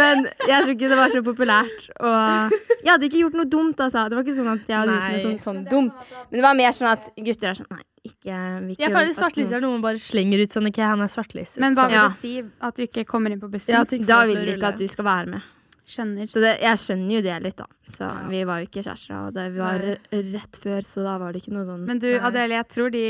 Men 0.00 0.22
jeg 0.48 0.62
tror 0.64 0.72
ikke 0.72 0.88
det 0.88 0.96
var 0.98 1.12
så 1.12 1.20
populært. 1.26 1.84
Og 2.00 2.54
jeg 2.80 2.88
hadde 2.88 3.06
ikke 3.10 3.20
gjort 3.20 3.36
noe 3.36 3.48
dumt, 3.52 3.82
altså. 3.84 4.06
Det 4.08 4.16
var 4.16 4.24
ikke 4.24 4.36
sånn 4.38 4.48
at 4.54 4.70
jeg 4.72 4.78
hadde 4.78 4.94
gjort 4.96 5.12
noe 5.12 5.22
sånn, 5.26 5.38
sånn 5.44 5.60
dumt. 5.68 6.08
Men 6.30 6.40
det 6.40 6.46
var 6.46 6.56
mer 6.62 6.72
sånn 6.76 6.88
at 6.94 7.10
gutter 7.20 7.52
er 7.52 7.60
sånn 7.60 7.68
Nei, 7.70 7.84
ikke 8.08 8.32
ikke 8.72 8.80
Jeg 8.80 8.94
føler 8.96 9.12
svarteliste 9.18 9.58
er 9.60 9.64
noe 9.66 9.76
man 9.76 9.84
bare 9.84 10.00
slenger 10.00 10.40
ut 10.46 10.56
sånn 10.56 10.70
ikke 10.72 10.88
han 10.94 11.04
er 11.04 11.12
svartelistet. 11.12 11.60
Men 11.60 11.76
hva 11.76 11.86
vil 11.90 11.98
Ja. 12.00 12.08
det 12.08 12.16
si? 12.16 12.34
At 12.64 12.76
du 12.80 12.82
ikke 12.88 13.04
kommer 13.04 13.30
inn 13.36 13.40
på 13.44 13.50
bussen? 13.52 13.74
Ja, 13.76 13.84
Da 13.84 14.24
vil 14.26 14.40
de 14.40 14.56
ikke 14.56 14.72
at 14.72 14.80
du 14.80 14.88
skal 14.88 15.04
være 15.04 15.26
med. 15.36 15.42
Skjønner. 15.90 16.28
Så 16.30 16.40
det, 16.40 16.60
jeg 16.62 16.78
skjønner 16.78 17.12
jo 17.16 17.20
det 17.24 17.36
litt, 17.42 17.56
da. 17.58 17.66
Så 17.90 18.06
Ja. 18.06 18.28
vi 18.30 18.44
var 18.44 18.60
jo 18.60 18.66
ikke 18.68 18.82
kjærester, 18.86 19.26
og 19.26 19.34
det, 19.34 19.52
vi 19.52 19.58
var 19.58 19.78
Nei. 19.78 19.96
rett 20.32 20.56
før, 20.56 20.80
så 20.86 21.02
da 21.02 21.18
var 21.18 21.32
det 21.32 21.42
ikke 21.42 21.52
noe 21.52 21.64
sånn 21.66 21.84
Men 21.84 21.98
du. 21.98 22.08
Adele, 22.18 22.54
jeg 22.60 22.68
tror 22.68 22.90
de 22.94 23.04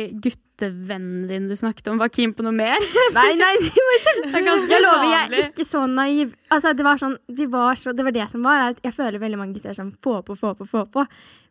guttevennene 0.60 1.28
din 1.28 1.48
du 1.48 1.56
snakket 1.56 1.88
om, 1.90 1.98
var 2.00 2.08
keen 2.12 2.32
på 2.36 2.44
noe 2.44 2.52
mer. 2.54 2.78
Nei, 3.16 3.32
nei, 3.38 3.52
de 3.62 3.84
var 3.86 4.00
kjempe... 4.04 4.42
Jeg 4.70 4.82
lover, 4.84 5.08
jeg 5.10 5.32
er 5.40 5.48
ikke 5.48 5.66
så 5.66 5.84
naiv. 5.88 6.34
Altså, 6.52 6.72
det 6.76 6.84
var 6.86 7.00
sånn, 7.00 7.16
de 7.28 7.46
var 7.50 7.78
så, 7.80 7.92
det 7.96 8.04
var 8.06 8.14
det 8.14 8.26
som 8.32 8.44
var, 8.46 8.60
er 8.60 8.74
at 8.74 8.82
jeg 8.84 8.96
føler 8.96 9.22
veldig 9.22 9.38
mange 9.40 9.56
gutter 9.56 9.76
som 9.76 9.92
få 10.04 10.20
på, 10.26 10.36
få 10.38 10.54
på, 10.58 10.66
få 10.68 10.84
på. 10.92 11.04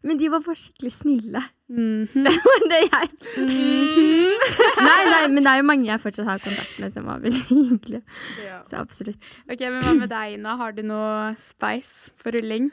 Men 0.07 0.19
de 0.19 0.29
var 0.31 0.43
bare 0.45 0.55
skikkelig 0.59 0.93
snille. 0.95 1.41
Mhm. 1.69 2.23
Det 2.25 2.35
var 2.45 2.67
det 2.71 2.81
jeg 2.85 3.09
Mhm. 3.39 4.29
Nei, 4.79 4.99
nei, 5.09 5.23
men 5.33 5.43
det 5.43 5.51
er 5.51 5.59
jo 5.59 5.65
mange 5.67 5.89
jeg 5.89 6.01
fortsatt 6.01 6.29
har 6.29 6.43
kontakt 6.43 6.77
med 6.79 6.93
som 6.95 7.09
var 7.09 7.19
veldig 7.23 7.43
hyggelige. 7.49 8.03
Ja. 8.45 8.61
Så 8.69 8.79
absolutt. 8.79 9.19
Ok, 9.49 9.59
men 9.67 9.81
Hva 9.83 9.95
med 9.97 10.09
deg, 10.13 10.37
Ina? 10.39 10.55
Har 10.59 10.71
du 10.77 10.83
noe 10.87 11.33
spice 11.39 12.13
for 12.19 12.35
rulling? 12.35 12.71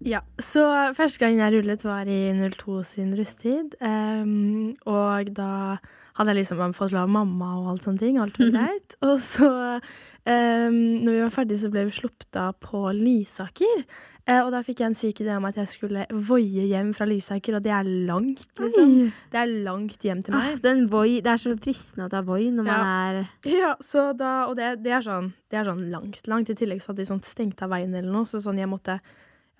Ja, 0.00 0.22
så 0.40 0.62
første 0.96 1.20
gang 1.20 1.36
jeg 1.36 1.52
rullet 1.58 1.82
var 1.84 2.08
i 2.08 2.20
02 2.56 2.82
sin 2.88 3.10
rusttid. 3.18 3.74
Um, 3.84 4.70
og 4.88 5.28
da 5.36 5.76
hadde 6.16 6.32
jeg 6.32 6.38
liksom 6.40 6.72
fått 6.76 6.94
lov 6.94 7.04
av 7.04 7.12
mamma 7.18 7.50
og 7.60 7.66
alt 7.74 7.84
sånne 7.88 8.00
ting. 8.00 8.16
Alt 8.20 8.38
var 8.40 8.54
greit. 8.54 8.96
Og 9.04 9.18
så, 9.20 9.50
um, 10.24 10.78
når 11.04 11.10
vi 11.18 11.20
var 11.26 11.34
ferdige, 11.34 11.60
så 11.66 11.70
ble 11.74 11.84
vi 11.90 11.98
sluppet 11.98 12.38
av 12.40 12.56
på 12.64 12.80
Lysaker. 12.96 13.84
Uh, 14.28 14.40
og 14.46 14.50
da 14.54 14.60
fikk 14.64 14.80
jeg 14.80 14.88
en 14.90 14.96
syk 14.96 15.20
idé 15.24 15.36
om 15.36 15.46
at 15.48 15.56
jeg 15.60 15.68
skulle 15.68 16.06
voie 16.28 16.64
hjem 16.70 16.90
fra 16.96 17.06
Lysaker, 17.08 17.56
og 17.58 17.64
det 17.64 17.72
er 17.76 17.88
langt, 18.08 18.44
liksom. 18.60 18.92
Det 19.32 19.40
er 19.40 19.52
langt 19.68 20.04
hjem 20.06 20.20
til 20.24 20.36
Ah, 20.36 20.50
meg. 20.52 20.60
den 20.64 20.84
Voi, 20.92 21.20
det 21.24 21.32
er 21.32 21.40
så 21.40 21.52
fristende 21.60 22.06
å 22.08 22.12
ta 22.12 22.20
Voi 22.24 22.48
når 22.52 22.68
man 22.68 22.90
er 22.90 23.24
Ja, 23.48 23.74
så 23.84 24.10
da, 24.16 24.46
og 24.48 24.56
det, 24.60 24.78
det, 24.84 24.92
er 24.96 25.04
sånn, 25.04 25.32
det 25.50 25.60
er 25.60 25.68
sånn 25.68 25.88
langt, 25.92 26.20
langt. 26.30 26.52
I 26.52 26.56
tillegg 26.60 26.80
så 26.84 26.92
hadde 26.92 27.02
de 27.04 27.08
sånn 27.10 27.24
stengt 27.26 27.60
av 27.64 27.72
veien 27.72 27.92
eller 27.96 28.12
noe, 28.12 28.28
så 28.28 28.40
sånn 28.44 28.60
jeg 28.60 28.70
måtte 28.70 29.00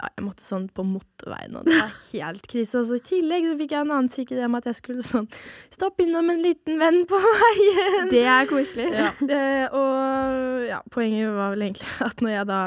ja, 0.00 0.08
jeg 0.16 0.24
måtte 0.24 0.44
sånn 0.44 0.66
på 0.72 0.84
motorveien, 0.86 1.58
og 1.58 1.66
det 1.68 1.76
var 1.76 1.92
helt 1.92 2.46
krise. 2.48 2.80
Og 2.80 2.88
så 2.88 2.96
i 2.96 3.04
tillegg 3.04 3.48
så 3.50 3.56
fikk 3.58 3.74
jeg 3.74 3.84
en 3.84 3.92
annen 3.92 4.10
sikkerhet 4.12 4.48
om 4.48 4.56
at 4.56 4.68
jeg 4.70 4.78
skulle 4.78 5.04
sånn 5.04 5.28
stoppe 5.72 6.06
innom 6.06 6.32
en 6.32 6.40
liten 6.44 6.80
venn 6.80 7.02
på 7.10 7.20
veien. 7.26 8.08
Det 8.12 8.24
er 8.24 8.48
koselig. 8.48 8.88
Ja, 8.96 9.12
eh, 9.20 9.66
og 9.76 10.66
ja, 10.70 10.80
poenget 10.94 11.34
var 11.36 11.52
vel 11.54 11.68
egentlig 11.68 11.90
at 12.08 12.24
når 12.24 12.36
jeg 12.38 12.50
da 12.50 12.60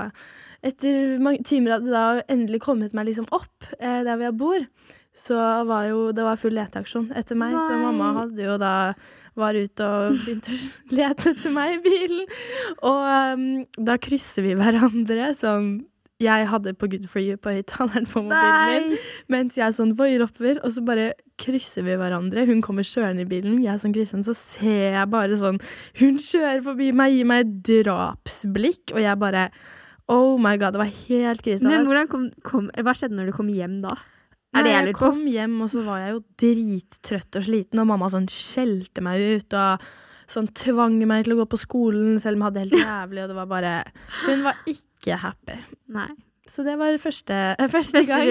etter 0.63 1.17
mange 1.23 1.43
timer 1.47 1.77
hadde 1.77 1.91
da 1.91 2.05
endelig 2.31 2.61
kommet 2.63 2.93
meg 2.95 3.09
liksom 3.09 3.27
opp 3.35 3.65
eh, 3.79 4.03
der 4.05 4.13
hvor 4.13 4.27
jeg 4.29 4.37
bor, 4.39 4.67
så 5.13 5.39
var 5.69 5.89
jo 5.89 6.05
det 6.15 6.23
var 6.25 6.39
full 6.41 6.55
leteaksjon 6.57 7.11
etter 7.17 7.37
meg. 7.37 7.57
Så 7.57 7.81
mamma 7.81 8.13
hadde 8.21 8.45
jo 8.45 8.57
da 8.61 8.75
var 9.37 9.57
ute 9.57 9.85
og 9.85 10.19
begynte 10.21 10.53
å 10.53 10.59
lete 10.93 11.33
etter 11.33 11.53
meg 11.53 11.77
i 11.77 11.81
bilen. 11.85 12.27
Og 12.85 13.01
um, 13.33 13.47
da 13.77 13.97
krysser 14.01 14.45
vi 14.45 14.53
hverandre 14.57 15.31
sånn 15.37 15.71
jeg 16.23 16.47
hadde 16.49 16.73
på 16.79 16.89
Good 16.91 17.05
for 17.11 17.21
you 17.23 17.37
på 17.37 17.53
høyttaleren 17.57 18.07
på 18.09 18.23
mobilen 18.25 18.89
min. 18.89 19.03
Mens 19.33 19.59
jeg 19.59 19.75
sånn 19.77 19.93
voier 19.99 20.23
oppover, 20.25 20.61
og 20.63 20.73
så 20.75 20.83
bare 20.85 21.11
krysser 21.41 21.85
vi 21.85 21.97
hverandre. 21.99 22.45
Hun 22.49 22.63
kommer 22.65 22.87
kjørende 22.87 23.25
i 23.25 23.29
bilen, 23.29 23.61
jeg 23.63 23.81
som 23.83 23.93
krysser 23.95 24.17
henne, 24.17 24.27
så 24.27 24.37
ser 24.37 24.97
jeg 24.97 25.11
bare 25.13 25.39
sånn 25.39 25.59
Hun 25.99 26.19
kjører 26.21 26.63
forbi 26.65 26.91
meg, 26.95 27.17
gir 27.17 27.29
meg 27.29 27.45
et 27.45 27.55
drapsblikk, 27.83 28.95
og 28.95 29.03
jeg 29.03 29.21
bare 29.21 29.47
Oh 30.11 30.35
my 30.41 30.57
god, 30.59 30.75
det 30.75 30.81
var 30.81 30.89
helt 30.91 31.43
krise. 31.45 31.63
Men 31.63 31.85
hvordan 31.87 32.09
kom, 32.11 32.25
kom, 32.43 32.67
hva 32.75 32.95
skjedde 32.97 33.15
når 33.15 33.31
du 33.31 33.37
kom 33.37 33.51
hjem 33.53 33.79
da? 33.85 33.95
Er 34.53 34.61
Nei, 34.61 34.63
det 34.67 34.73
jeg 34.75 34.95
kom 34.99 35.21
hjem, 35.25 35.55
og 35.65 35.69
så 35.71 35.81
var 35.85 36.01
jeg 36.03 36.11
jo 36.13 36.19
drittrøtt 36.43 37.39
og 37.39 37.45
sliten, 37.47 37.79
og 37.81 37.87
mamma 37.89 38.09
sånn 38.11 38.27
skjelte 38.29 39.01
meg 39.01 39.23
ut 39.39 39.55
og 39.57 39.85
sånn 40.33 40.49
tvang 40.57 40.99
meg 41.09 41.25
til 41.27 41.35
å 41.35 41.39
gå 41.43 41.47
på 41.53 41.59
skolen, 41.61 42.17
selv 42.21 42.37
om 42.37 42.43
jeg 42.43 42.49
hadde 42.49 42.59
det 42.59 42.65
helt 42.65 42.85
jævlig, 42.89 43.23
og 43.23 43.31
det 43.33 43.37
var 43.39 43.49
bare 43.51 43.73
Hun 44.25 44.43
var 44.45 44.55
ikke 44.69 45.19
happy. 45.23 45.59
Nei. 45.93 46.09
Så 46.49 46.65
det 46.67 46.73
var 46.81 46.97
første, 46.99 47.37
eh, 47.55 47.69
første, 47.75 48.01
Første 48.03 48.09
gang. 48.11 48.29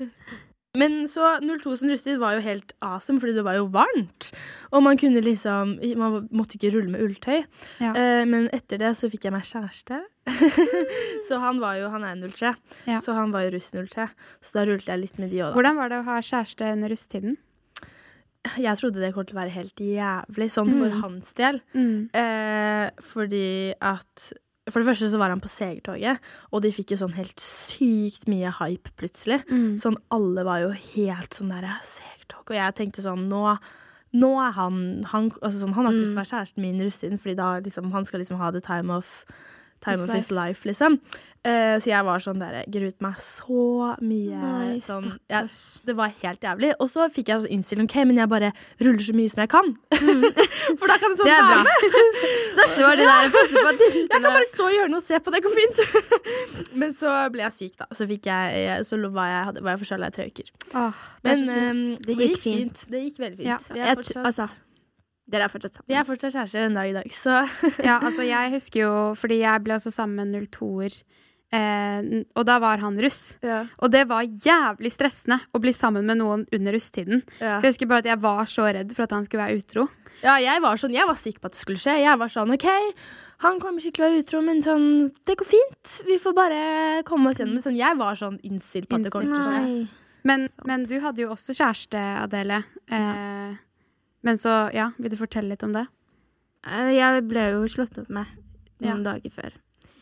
Men 0.78 1.08
så 1.10 1.32
02 1.42 1.72
sin 1.80 1.90
rusttid 1.90 2.20
var 2.22 2.36
jo 2.36 2.42
helt 2.44 2.72
awesome, 2.86 3.18
fordi 3.18 3.32
det 3.34 3.42
var 3.42 3.56
jo 3.58 3.64
varmt. 3.74 4.28
Og 4.70 4.84
man 4.86 4.98
kunne 5.00 5.18
liksom 5.26 5.72
Man 5.98 6.28
måtte 6.30 6.54
ikke 6.60 6.70
rulle 6.76 6.92
med 6.92 7.02
ulltøy. 7.02 7.40
Ja. 7.82 7.90
Eh, 7.90 8.22
men 8.30 8.46
etter 8.54 8.78
det 8.78 8.92
så 9.00 9.10
fikk 9.10 9.26
jeg 9.26 9.34
meg 9.34 9.48
kjæreste. 9.48 9.98
så 11.26 11.40
han 11.42 11.58
var 11.58 11.74
jo 11.80 11.90
Han 11.90 12.04
er 12.06 12.14
03, 12.22 12.54
Ja. 12.86 13.00
så 13.02 13.16
han 13.18 13.34
var 13.34 13.48
jo 13.48 13.56
russ 13.56 13.72
03. 13.74 14.06
Så 14.40 14.54
da 14.60 14.64
rullet 14.70 14.86
jeg 14.86 15.02
litt 15.02 15.18
med 15.18 15.34
de 15.34 15.42
òg, 15.42 15.50
da. 15.50 15.54
Hvordan 15.58 15.80
var 15.82 15.90
det 15.90 15.98
å 15.98 16.06
ha 16.06 16.20
kjæreste 16.22 16.70
under 16.76 16.94
russetiden? 16.94 17.36
Jeg 18.56 18.78
trodde 18.80 19.00
det 19.02 19.12
kom 19.14 19.26
til 19.28 19.36
å 19.36 19.40
være 19.42 19.52
helt 19.52 19.76
jævlig, 19.76 20.46
sånn 20.50 20.70
for 20.72 20.88
Mm. 20.90 21.00
hans 21.02 21.32
del. 21.34 21.60
Eh, 22.14 22.90
fordi 23.00 23.74
at 23.80 24.32
For 24.70 24.78
det 24.80 24.86
første 24.86 25.08
så 25.10 25.18
var 25.18 25.30
han 25.30 25.40
på 25.40 25.48
segertoget, 25.50 26.18
og 26.52 26.62
de 26.62 26.70
fikk 26.70 26.90
jo 26.92 26.96
sånn 26.98 27.14
helt 27.14 27.40
sykt 27.40 28.28
mye 28.28 28.52
hype 28.52 28.90
plutselig. 28.96 29.42
Mm. 29.48 29.74
Sånn 29.80 29.96
alle 30.12 30.44
var 30.44 30.60
jo 30.60 30.68
helt 30.70 31.30
sånn 31.34 31.48
der 31.50 31.66
segertog. 31.82 32.44
Og 32.50 32.54
jeg 32.54 32.74
tenkte 32.76 33.02
sånn 33.02 33.28
Nå, 33.28 33.58
nå 34.14 34.30
er 34.48 34.52
han 34.52 35.02
Han, 35.04 35.30
altså 35.42 35.60
sånn, 35.64 35.72
han 35.74 35.86
har 35.86 35.92
ikke 35.92 36.04
lyst 36.04 36.12
til 36.12 36.18
å 36.18 36.22
være 36.22 36.32
kjæresten 36.32 36.62
min 36.62 36.80
i 36.80 36.84
russetiden, 36.84 37.18
fordi 37.18 37.36
da 37.36 37.60
liksom 37.60 37.90
Han 37.92 38.04
skal 38.06 38.20
liksom 38.20 38.36
ha 38.38 38.50
the 38.52 38.60
time 38.60 38.90
of 38.90 39.24
Time 39.80 40.02
of 40.04 40.10
his 40.12 40.30
life, 40.30 40.66
liksom. 40.68 40.98
Uh, 41.40 41.78
så 41.80 41.88
jeg 41.88 42.04
var 42.04 42.20
sånn 42.20 42.36
der 42.42 42.66
Gruet 42.68 42.98
meg 43.00 43.14
så 43.24 43.94
mye. 44.04 44.36
Nei, 44.42 44.74
sånn, 44.84 45.06
ja, 45.32 45.38
det 45.88 45.94
var 45.96 46.12
helt 46.20 46.42
jævlig. 46.44 46.74
Og 46.84 46.90
så 46.92 47.06
fikk 47.08 47.30
jeg 47.32 47.40
sånn 47.46 47.54
innstilling 47.56 47.88
OK, 47.88 47.96
men 48.10 48.20
jeg 48.20 48.28
bare 48.28 48.50
ruller 48.82 49.00
så 49.06 49.14
mye 49.16 49.32
som 49.32 49.40
jeg 49.40 49.50
kan. 49.54 49.70
For 50.82 50.92
da 50.92 50.98
kan 51.00 51.16
det 51.16 51.22
sånn 51.22 51.30
Det 51.30 51.38
er 51.38 51.48
være 51.48 51.64
med. 51.64 51.98
det 52.60 52.68
står 52.74 53.00
de 53.00 53.08
der 53.08 53.32
passer 53.38 53.56
på 53.56 53.74
jeg 53.80 54.06
kan 54.12 54.28
bare 54.28 54.48
stå 54.52 54.68
i 54.68 54.76
hjørnet 54.76 55.00
og 55.00 55.06
se 55.08 55.20
på, 55.24 55.32
det 55.32 55.42
går 55.48 55.56
fint. 55.56 55.82
Men 56.84 56.92
så 57.00 57.16
ble 57.32 57.46
jeg 57.46 57.56
syk, 57.56 57.74
da. 57.80 57.88
Så, 57.96 58.04
jeg, 58.10 58.84
så 58.84 59.00
var 59.08 59.32
jeg, 59.32 59.44
hadde- 59.48 59.64
var 59.64 59.78
jeg 59.78 59.82
forkjøla 59.86 60.12
i 60.12 60.16
tre 60.18 60.28
uker. 60.28 60.52
Åh, 60.76 61.04
det 61.24 61.30
Men 61.30 61.46
så 61.48 61.54
kjipt. 61.54 61.64
ehm, 61.64 61.86
Det 62.04 62.18
gikk 62.20 62.42
fint. 62.44 62.84
Det 62.92 63.06
gikk 63.06 63.22
veldig 63.24 63.40
fint. 63.40 63.48
Ja. 63.48 63.58
Vi, 63.70 63.80
Jeg 63.80 63.96
fortsatt, 64.02 64.26
altså, 64.28 64.48
Dere 65.30 65.46
er 65.46 65.52
fortsatt 65.52 65.76
sammen. 65.78 65.88
vi 65.88 65.94
er 66.00 66.06
fortsatt 66.08 66.34
kjærester 66.34 66.66
en 66.66 66.74
dag 66.80 66.90
i 66.90 66.96
dag, 66.98 67.10
så 67.14 67.40
Ja, 67.88 67.98
altså 68.02 68.26
jeg 68.26 68.50
husker 68.56 68.80
jo 68.84 68.92
Fordi 69.20 69.40
jeg 69.44 69.62
ble 69.66 69.76
også 69.78 69.92
sammen 69.94 70.32
med 70.34 70.48
02-er. 70.50 70.96
Eh, 71.50 72.10
og 72.38 72.44
da 72.46 72.60
var 72.62 72.78
han 72.78 72.94
russ. 73.02 73.36
ja. 73.42 73.64
Og 73.82 73.90
det 73.90 74.04
var 74.06 74.22
jævlig 74.22 74.92
stressende 74.94 75.40
å 75.50 75.58
bli 75.62 75.72
sammen 75.74 76.06
med 76.06 76.20
noen 76.20 76.44
under 76.54 76.76
russetiden. 76.76 77.24
Ja. 77.40 77.56
For 77.58 77.66
Jeg 77.66 77.72
husker 77.74 77.90
bare 77.90 78.04
at 78.04 78.10
jeg 78.12 78.20
var 78.22 78.44
så 78.46 78.68
redd 78.70 78.92
for 78.94 79.02
at 79.08 79.14
han 79.16 79.24
skulle 79.26 79.42
være 79.48 79.58
utro. 79.58 79.88
ja, 80.22 80.36
jeg 80.38 80.62
var 80.62 80.76
sånn 80.78 80.94
Jeg 80.94 81.06
var 81.08 81.18
sikker 81.18 81.40
på 81.42 81.50
at 81.50 81.56
det 81.56 81.62
skulle 81.64 81.82
skje. 81.82 81.96
Jeg 82.04 82.18
var 82.22 82.28
sånn 82.30 82.54
OK, 82.54 82.68
han 83.42 83.58
kommer 83.58 83.80
ikke 83.82 83.96
til 83.98 84.04
å 84.04 84.10
være 84.10 84.22
utro, 84.22 84.42
men 84.46 84.62
sånn 84.62 84.86
Det 85.26 85.36
går 85.40 85.48
fint. 85.48 85.96
Vi 86.06 86.18
får 86.22 86.36
bare 86.38 86.60
komme 87.08 87.30
oss 87.32 87.40
gjennom 87.42 87.56
det. 87.58 87.64
Sånn, 87.66 87.78
jeg 87.80 87.98
var 87.98 88.14
sånn 88.20 88.38
innstilt 88.46 88.86
på 88.90 89.00
at 89.00 89.08
det 89.08 89.10
kom 89.14 89.26
til 89.26 89.40
å 89.40 89.48
skje. 89.48 89.88
Men, 90.28 90.46
men 90.68 90.82
du 90.84 90.98
hadde 91.00 91.22
jo 91.24 91.30
også 91.32 91.54
kjæreste, 91.56 91.98
Adele. 92.20 92.60
Eh, 92.92 93.54
men 94.22 94.36
så, 94.36 94.72
ja, 94.74 94.90
vil 94.98 95.10
du 95.10 95.16
fortelle 95.16 95.48
litt 95.54 95.62
om 95.64 95.72
det? 95.72 95.86
Eh, 96.66 96.90
Jeg 96.96 97.22
ble 97.28 97.50
jo 97.52 97.64
slått 97.68 97.98
opp 97.98 98.10
med 98.10 98.26
noen 98.80 99.04
Ja. 99.04 99.12
dager 99.12 99.30
før. 99.30 99.52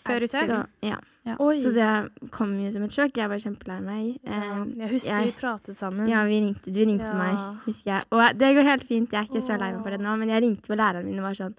Før 0.06 0.20
russetiden? 0.24 0.66
ja. 0.82 0.98
Ja. 1.28 1.34
Så 1.36 1.74
det 1.74 2.30
kom 2.30 2.54
jo 2.58 2.70
som 2.72 2.82
et 2.84 2.90
sjokk. 2.90 3.12
Jeg 3.18 3.28
var 3.28 3.36
kjempelei 3.36 3.82
meg. 3.84 4.18
Ja, 4.24 4.62
Eh, 4.62 4.64
jeg 4.78 4.88
husker 4.90 5.10
jeg- 5.12 5.26
vi 5.26 5.32
pratet 5.40 5.76
sammen. 5.76 6.08
Ja, 6.08 6.24
vi 6.24 6.40
ringte, 6.40 6.72
du 6.72 6.78
ringte 6.86 7.04
Ja. 7.04 7.12
meg, 7.12 7.58
husker 7.66 7.84
jeg. 7.98 8.02
Og 8.10 8.38
det 8.38 8.56
går 8.56 8.62
helt 8.64 8.84
fint, 8.84 9.10
jeg 9.12 9.20
er 9.20 9.26
ikke 9.28 9.42
så 9.44 9.58
lei 9.60 9.72
meg 9.72 9.82
for 9.82 9.90
det 9.90 10.00
nå, 10.00 10.16
men 10.18 10.28
jeg 10.30 10.42
ringte 10.42 10.66
på 10.66 10.74
læreren 10.76 11.04
min 11.04 11.18
og 11.18 11.24
var 11.24 11.34
sånn 11.34 11.54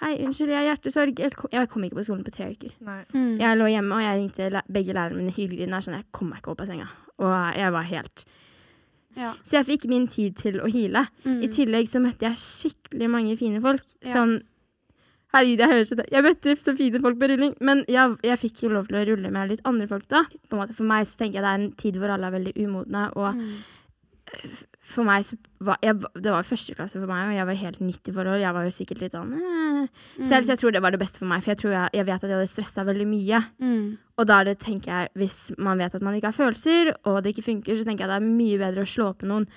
Hei, 0.00 0.16
unnskyld, 0.24 0.46
jeg 0.46 0.54
har 0.68 0.76
hjertesorg. 0.76 1.18
Jeg 1.18 1.32
kom, 1.68 1.82
ikke 1.82 1.96
på 1.96 2.04
skolen 2.04 2.22
på 2.24 2.30
tre 2.30 2.52
uker. 2.54 2.70
Mm. 3.12 3.40
Jeg 3.40 3.58
lå 3.58 3.66
hjemme, 3.66 3.92
og 3.96 4.00
jeg 4.00 4.30
ringte 4.30 4.62
begge 4.70 4.94
lærerne 4.94 5.16
mine 5.16 5.32
hyggelig. 5.32 5.62
Er 5.66 5.80
sånn, 5.80 5.94
jeg 5.96 6.04
kom 6.12 6.28
meg 6.30 6.38
ikke 6.40 6.52
opp 6.52 6.60
av 6.60 6.66
senga. 6.68 6.86
Og 7.18 7.56
jeg 7.56 7.72
var 7.72 7.82
helt 7.82 8.24
Ja. 9.16 9.32
Så 9.42 9.56
jeg 9.58 9.66
fikk 9.66 9.88
min 9.90 10.06
tid 10.08 10.36
til 10.38 10.60
å 10.60 10.68
heale. 10.70 11.06
Mm. 11.24 11.40
I 11.42 11.48
tillegg 11.48 11.88
så 11.90 12.00
møtte 12.02 12.28
jeg 12.28 12.38
skikkelig 12.42 13.08
mange 13.10 13.36
fine 13.40 13.60
folk. 13.64 13.82
Ja. 14.04 14.12
Sånn 14.14 14.38
Herregud, 15.28 15.60
jeg 15.60 15.68
høres 15.68 15.90
ut. 15.92 16.00
Jeg 16.08 16.24
møtte 16.24 16.54
så 16.56 16.72
fine 16.78 17.00
folk 17.04 17.18
på 17.20 17.26
rulling, 17.28 17.50
men 17.60 17.82
jeg, 17.92 18.14
jeg 18.24 18.38
fikk 18.40 18.62
jo 18.62 18.70
lov 18.72 18.86
til 18.88 18.96
å 18.96 19.02
rulle 19.10 19.28
med 19.34 19.50
litt 19.50 19.66
andre 19.68 19.84
folk 19.90 20.06
da. 20.08 20.22
På 20.48 20.56
en 20.56 20.62
måte 20.62 20.72
For 20.78 20.88
meg 20.88 21.04
så 21.04 21.18
tenker 21.20 21.36
jeg 21.36 21.44
det 21.44 21.50
er 21.50 21.58
en 21.60 21.72
tid 21.76 21.98
hvor 22.00 22.14
alle 22.14 22.30
er 22.30 22.36
veldig 22.38 22.54
umodne, 22.64 23.02
og 23.16 23.34
Mm. 23.36 23.58
For 24.98 25.08
meg 25.08 25.24
så 25.26 25.38
var 25.64 25.78
jeg, 25.84 25.96
Det 26.18 26.32
var 26.34 26.46
første 26.46 26.74
klasse 26.76 26.98
for 26.98 27.10
meg, 27.10 27.30
og 27.30 27.38
jeg 27.38 27.48
var 27.48 27.60
helt 27.62 27.80
nytt 27.84 28.10
i 28.10 28.14
forhold. 28.14 28.42
Jeg 28.42 28.56
var 28.56 28.66
jo 28.66 28.74
sikkert 28.74 29.04
litt 29.04 29.16
sånn 29.16 29.32
eh. 29.38 29.86
Selv 30.26 30.44
så 30.44 30.54
jeg 30.54 30.60
tror 30.62 30.74
det 30.74 30.82
var 30.84 30.94
det 30.94 31.00
beste 31.00 31.22
for 31.22 31.30
meg, 31.30 31.44
for 31.44 31.54
jeg, 31.54 31.60
tror 31.62 31.74
jeg, 31.74 31.94
jeg 32.00 32.08
vet 32.08 32.20
at 32.22 32.28
jeg 32.28 32.38
hadde 32.38 32.50
stressa 32.50 32.84
veldig 32.88 33.08
mye. 33.08 33.42
Mm. 33.62 33.88
Og 34.18 34.28
da 34.28 34.42
det, 34.46 34.58
tenker 34.62 34.92
jeg, 34.92 35.12
hvis 35.22 35.40
man 35.56 35.80
vet 35.80 35.94
at 35.94 36.04
man 36.04 36.18
ikke 36.18 36.32
har 36.32 36.38
følelser, 36.38 36.92
og 37.08 37.22
det 37.22 37.34
ikke 37.34 37.48
funker, 37.52 37.78
så 37.78 37.86
tenker 37.86 38.06
jeg 38.06 38.12
det 38.12 38.20
er 38.20 38.30
mye 38.42 38.60
bedre 38.60 38.84
å 38.84 38.92
slå 38.96 39.12
på 39.18 39.30
noen 39.30 39.48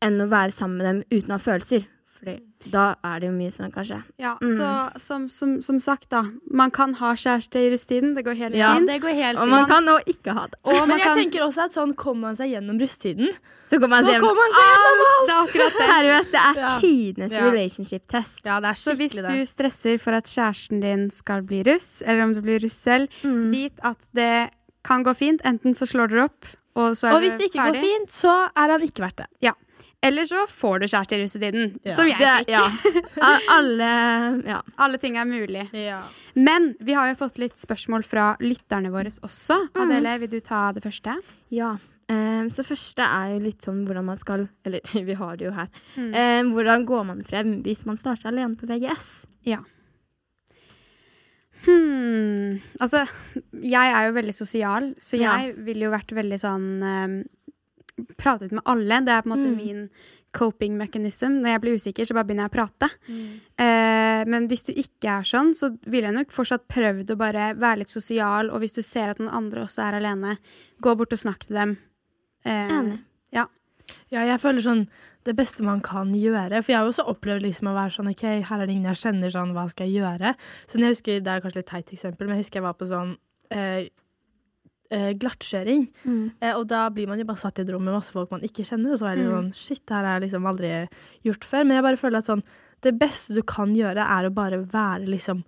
enn 0.00 0.22
å 0.24 0.30
være 0.32 0.56
sammen 0.56 0.80
med 0.80 0.88
dem 0.88 1.02
uten 1.12 1.34
å 1.34 1.36
ha 1.36 1.44
følelser. 1.44 1.84
Fordi 2.20 2.70
da 2.70 2.94
er 3.02 3.20
det 3.20 3.28
jo 3.30 3.32
mye 3.32 3.50
sånn, 3.50 3.70
kanskje. 3.72 4.02
Ja, 4.20 4.34
Mm. 4.42 4.56
så 4.58 5.00
som, 5.00 5.28
som, 5.30 5.62
som 5.62 5.78
sagt, 5.80 6.10
da. 6.10 6.26
Man 6.52 6.70
kan 6.70 6.92
ha 6.94 7.14
kjæreste 7.14 7.56
i 7.56 7.70
rusttiden. 7.72 8.14
Det 8.14 8.24
går 8.26 8.36
helt 8.36 8.54
Ja. 8.54 8.74
fint. 8.74 8.86
Det 8.86 9.00
går 9.00 9.14
helt 9.16 9.38
Og 9.38 9.48
man 9.48 9.66
kan 9.66 9.86
òg 9.86 10.04
ikke 10.06 10.34
ha 10.36 10.46
det. 10.46 10.58
Og 10.64 10.86
Men 10.86 10.98
jeg 10.98 11.06
kan 11.06 11.16
tenker 11.16 11.40
også 11.46 11.64
at 11.64 11.72
sånn 11.72 11.94
kommer 11.96 12.20
man 12.28 12.36
seg 12.36 12.50
gjennom 12.52 12.78
rusttiden, 12.78 13.32
Så 13.70 13.78
kommer 13.80 13.88
man 13.88 14.04
så 14.04 14.12
gjennom... 14.12 14.28
kommer 14.28 14.44
man 14.44 14.52
seg 14.52 14.68
gjennom 14.68 15.00
alt! 15.08 15.26
Det 15.26 15.32
er 15.32 15.40
akkurat 15.46 15.72
det. 15.80 15.88
Seriøst, 15.88 16.30
det 16.30 16.40
er 16.44 16.60
Ja. 16.60 16.78
tidenes 16.80 17.32
Ja. 17.32 17.50
relationship-test. 17.50 18.44
Ja, 18.44 18.60
det 18.60 18.68
er 18.68 18.74
skikkelig 18.74 18.96
det. 18.98 19.24
Så 19.24 19.32
hvis 19.32 19.56
du 19.56 19.62
stresser 19.62 19.98
for 20.00 20.12
at 20.12 20.24
kjæresten 20.24 20.80
din 20.82 21.10
skal 21.10 21.40
bli 21.42 21.62
russ, 21.64 22.02
eller 22.04 22.22
om 22.22 22.34
du 22.34 22.42
blir 22.42 22.60
russ 22.62 22.76
selv, 22.76 23.08
Mm. 23.24 23.50
vit 23.50 23.78
at 23.82 23.96
det 24.12 24.50
kan 24.84 25.02
gå 25.04 25.14
fint. 25.16 25.40
Enten 25.44 25.72
så 25.74 25.86
slår 25.88 26.08
dere 26.10 26.24
opp, 26.24 26.44
og 26.76 26.92
så 26.96 27.08
er 27.08 27.14
Og 27.16 27.22
hvis 27.22 27.36
det 27.38 27.50
ikke 27.50 27.60
ferdig. 27.64 27.74
går 27.74 27.80
fint, 27.80 28.08
så 28.10 28.50
er 28.56 28.68
han 28.70 28.80
ikke 28.82 29.00
verdt 29.08 29.16
det. 29.16 29.26
Eller 30.02 30.24
så 30.24 30.46
får 30.48 30.78
du 30.80 30.86
kjæreste 30.88 31.12
i 31.16 31.20
russetiden, 31.22 31.74
Ja. 31.84 31.94
som 31.94 32.06
jeg 32.08 32.16
fikk. 32.16 32.48
ja. 32.48 32.62
Alle 33.56 33.90
Ja. 34.48 34.62
Alle 34.78 34.98
ting 34.98 35.16
er 35.20 35.24
mulig. 35.28 35.66
Ja. 35.76 36.00
Men 36.34 36.74
vi 36.80 36.94
har 36.96 37.10
jo 37.10 37.18
fått 37.20 37.38
litt 37.38 37.56
spørsmål 37.60 38.04
fra 38.08 38.30
lytterne 38.40 38.90
våre 38.90 39.12
også. 39.20 39.58
Adele, 39.76 40.18
vil 40.22 40.28
du 40.30 40.40
ta 40.40 40.72
det 40.72 40.82
første? 40.82 41.18
ja. 41.50 41.76
Um, 42.10 42.48
så 42.50 42.64
første 42.66 43.04
er 43.06 43.36
jo 43.36 43.42
litt 43.44 43.62
sånn 43.62 43.84
hvordan 43.86 44.02
man 44.04 44.18
skal 44.18 44.48
Eller 44.66 44.80
vi 45.06 45.14
har 45.14 45.36
det 45.36 45.44
jo 45.46 45.52
her. 45.54 45.68
Ehm, 45.96 46.48
hvordan 46.56 46.82
går 46.84 47.04
man 47.06 47.20
frem 47.22 47.62
hvis 47.62 47.84
man 47.86 47.96
starter 48.00 48.32
alene 48.32 48.56
på 48.58 48.66
VGS? 48.66 49.26
Hmm. 51.66 52.56
Altså, 52.80 53.02
jeg 53.52 53.92
er 53.92 54.06
jo 54.08 54.14
veldig 54.16 54.34
sosial, 54.34 54.94
så 54.98 55.18
Ja. 55.20 55.36
jeg 55.38 55.56
ville 55.66 55.84
jo 55.84 55.90
vært 55.92 56.14
veldig 56.16 56.38
sånn 56.40 56.82
eh, 56.82 57.24
Pratet 58.16 58.52
med 58.52 58.62
alle. 58.66 59.00
Det 59.04 59.08
er 59.14 59.22
på 59.22 59.30
en 59.30 59.36
måte 59.36 59.50
Mm. 59.50 59.56
min 59.56 59.90
coping 60.32 60.76
mechanism. 60.78 61.40
Når 61.42 61.48
jeg 61.52 61.60
blir 61.60 61.74
usikker, 61.74 62.04
så 62.06 62.14
bare 62.14 62.24
begynner 62.24 62.48
jeg 62.48 62.52
å 62.52 62.58
prate. 62.58 62.90
Eh, 63.58 64.24
men 64.30 64.48
hvis 64.48 64.64
du 64.66 64.72
ikke 64.72 65.18
er 65.18 65.22
sånn, 65.26 65.52
så 65.54 65.76
ville 65.86 66.06
jeg 66.08 66.14
nok 66.14 66.30
fortsatt 66.30 66.68
prøvd 66.68 67.10
å 67.10 67.16
bare 67.18 67.54
være 67.58 67.78
litt 67.78 67.88
sosial. 67.92 68.50
Og 68.50 68.60
hvis 68.60 68.74
du 68.74 68.82
ser 68.82 69.10
at 69.10 69.18
noen 69.18 69.32
andre 69.32 69.62
også 69.66 69.82
er 69.88 69.98
alene, 70.00 70.38
gå 70.80 70.96
bort 70.96 71.12
og 71.12 71.18
snakk 71.18 71.46
til 71.46 71.56
dem. 71.56 71.78
Eh, 72.44 72.68
Enig. 72.70 73.00
Ja, 74.12 74.22
jeg 74.22 74.38
føler 74.38 74.62
sånn 74.62 74.84
det 75.24 75.34
beste 75.34 75.64
man 75.66 75.80
kan 75.82 76.12
gjøre. 76.14 76.62
For 76.62 76.70
jeg 76.70 76.78
har 76.78 76.84
jo 76.86 76.92
også 76.92 77.08
opplevd 77.10 77.42
liksom 77.42 77.66
å 77.66 77.74
være 77.74 77.90
sånn 77.96 78.10
OK, 78.12 78.22
her 78.46 78.60
er 78.62 78.66
det 78.66 78.74
ingen 78.76 78.94
jeg 78.94 79.00
kjenner, 79.02 79.32
sånn, 79.34 79.50
hva 79.52 79.68
skal 79.68 79.88
jeg 79.90 79.98
gjøre? 80.00 80.36
Så 80.68 80.78
jeg 80.78 80.94
husker, 80.94 81.18
Det 81.20 81.26
er 81.26 81.40
kanskje 81.40 81.56
litt 81.56 81.66
teit 81.66 81.86
eksempel, 81.90 82.28
men 82.28 82.36
jeg 82.38 82.44
husker 82.44 82.60
jeg 82.60 82.62
var 82.62 82.74
på 82.74 82.86
sånn 82.86 83.16
eh, 83.50 83.88
eh, 84.94 85.12
glattkjøring. 85.20 85.86
Mm. 86.04 86.24
Eh, 86.40 86.56
og 86.56 86.66
da 86.70 86.86
blir 86.94 87.10
man 87.10 87.20
jo 87.20 87.28
bare 87.28 87.42
satt 87.42 87.60
i 87.60 87.64
et 87.64 87.72
rom 87.72 87.84
med 87.86 87.96
masse 87.96 88.14
folk 88.14 88.32
man 88.34 88.44
ikke 88.46 88.66
kjenner, 88.66 88.94
og 88.94 89.00
så 89.00 89.10
er 89.10 89.16
det 89.16 89.24
litt 89.24 89.36
sånn 89.36 89.54
Shit, 89.60 89.84
det 89.86 89.96
her 89.96 90.08
har 90.08 90.18
jeg 90.18 90.26
liksom 90.28 90.50
aldri 90.50 90.74
gjort 91.28 91.48
før. 91.52 91.64
Men 91.64 91.78
jeg 91.78 91.86
bare 91.88 92.00
føler 92.00 92.22
at 92.22 92.30
sånn 92.30 92.44
Det 92.80 92.94
beste 92.96 93.34
du 93.36 93.42
kan 93.44 93.74
gjøre, 93.76 94.00
er 94.00 94.24
å 94.24 94.32
bare 94.32 94.62
være 94.64 95.04
liksom 95.10 95.42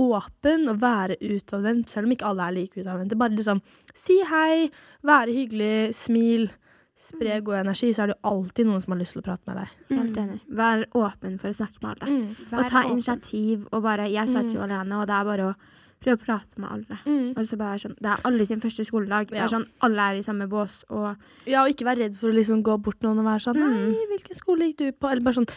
åpen 0.00 0.70
og 0.72 0.78
være 0.80 1.18
utadvendt, 1.20 1.90
selv 1.92 2.08
om 2.08 2.14
ikke 2.14 2.24
alle 2.30 2.46
er 2.46 2.54
like 2.56 2.80
utadvendte. 2.80 3.18
Bare 3.20 3.36
liksom 3.36 3.60
si 3.92 4.16
hei, 4.24 4.70
være 5.04 5.34
hyggelig, 5.36 5.92
smil, 5.98 6.48
spre 6.96 7.40
god 7.44 7.60
energi, 7.62 7.92
så 7.92 8.04
er 8.04 8.10
det 8.10 8.16
jo 8.16 8.30
alltid 8.32 8.68
noen 8.68 8.80
som 8.80 8.94
har 8.94 9.02
lyst 9.02 9.16
til 9.16 9.22
å 9.22 9.26
prate 9.26 9.48
med 9.50 9.60
deg. 9.60 9.76
Helt 9.98 10.18
enig. 10.22 10.40
Vær 10.62 10.86
åpen 10.96 11.38
for 11.42 11.52
å 11.52 11.58
snakke 11.58 11.82
med 11.82 11.92
alle. 11.92 12.08
Mm. 12.08 12.26
Og 12.48 12.58
ta 12.72 12.82
åpen. 12.82 12.90
initiativ. 12.96 13.68
Og 13.70 13.84
bare 13.84 14.10
Jeg 14.12 14.32
satt 14.32 14.52
jo 14.52 14.64
alene, 14.64 15.00
og 15.00 15.06
det 15.06 15.16
er 15.16 15.28
bare 15.28 15.50
å 15.50 15.54
prøve 16.02 16.18
å 16.18 16.24
prate 16.24 16.58
med 16.60 16.68
alle. 16.74 16.98
Og 17.36 17.44
så 17.48 17.56
bare 17.58 17.78
sånn, 17.78 17.94
Det 17.98 18.10
er 18.10 18.20
alle 18.28 18.44
sin 18.46 18.60
første 18.60 18.84
skoledag. 18.84 19.30
Det 19.30 19.38
er 19.40 19.46
sånn, 19.48 19.66
Alle 19.82 20.00
er 20.10 20.18
i 20.18 20.22
samme 20.26 20.48
bås. 20.50 20.82
Og 20.90 21.16
Ja, 21.46 21.62
og 21.64 21.70
ikke 21.70 21.84
være 21.86 22.02
redd 22.04 22.16
for 22.20 22.28
å 22.30 22.34
liksom 22.34 22.62
gå 22.62 22.76
bort 22.82 23.00
noen 23.02 23.18
og 23.18 23.24
være 23.24 23.40
sånn 23.46 23.56
Mm. 23.56 23.92
'Nei, 23.92 24.06
hvilken 24.10 24.34
skole 24.36 24.68
gikk 24.68 24.76
du 24.78 24.92
på? 24.92 25.10
Eller 25.10 25.22
bare 25.22 25.34
sånn 25.34 25.48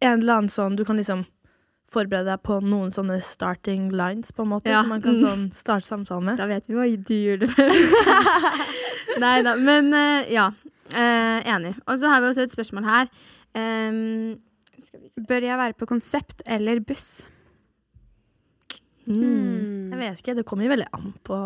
en 0.00 0.20
eller 0.20 0.34
annen 0.38 0.48
sånn 0.48 0.76
Du 0.76 0.84
kan 0.84 0.96
liksom 0.96 1.26
forberede 1.94 2.24
deg 2.26 2.42
på 2.42 2.60
noen 2.60 2.90
sånne 2.92 3.22
starting 3.22 3.88
lines, 3.92 4.32
på 4.32 4.42
en 4.42 4.48
måte, 4.48 4.66
Ja. 4.66 4.80
som 4.82 4.88
man 4.88 5.00
kan 5.02 5.14
Mm. 5.14 5.22
sånn 5.22 5.52
starte 5.52 5.84
samtalen 5.86 6.24
med. 6.24 6.36
da 6.38 6.46
vet 6.46 6.66
vi 6.66 6.74
hva 6.74 6.86
du 6.96 7.14
gjorde. 7.14 7.46
Nei 9.18 9.42
da. 9.42 9.54
Men 9.56 9.92
uh, 9.94 10.24
ja. 10.32 10.50
Uh, 10.92 11.40
enig. 11.46 11.74
Og 11.88 11.96
så 11.98 12.08
har 12.10 12.20
vi 12.20 12.26
også 12.28 12.42
et 12.42 12.50
spørsmål 12.52 12.84
her. 12.84 13.08
Um, 13.54 14.38
skal 14.82 15.00
vi. 15.00 15.10
Bør 15.24 15.40
jeg 15.46 15.58
være 15.58 15.74
på 15.78 15.86
konsept 15.86 16.42
eller 16.46 16.80
buss? 16.80 17.28
Mm. 19.06 19.90
Jeg 19.92 19.98
vet 20.00 20.20
ikke, 20.22 20.34
det 20.36 20.44
kommer 20.48 20.64
jo 20.66 20.70
veldig 20.74 20.86
an 20.96 21.12
på 21.24 21.38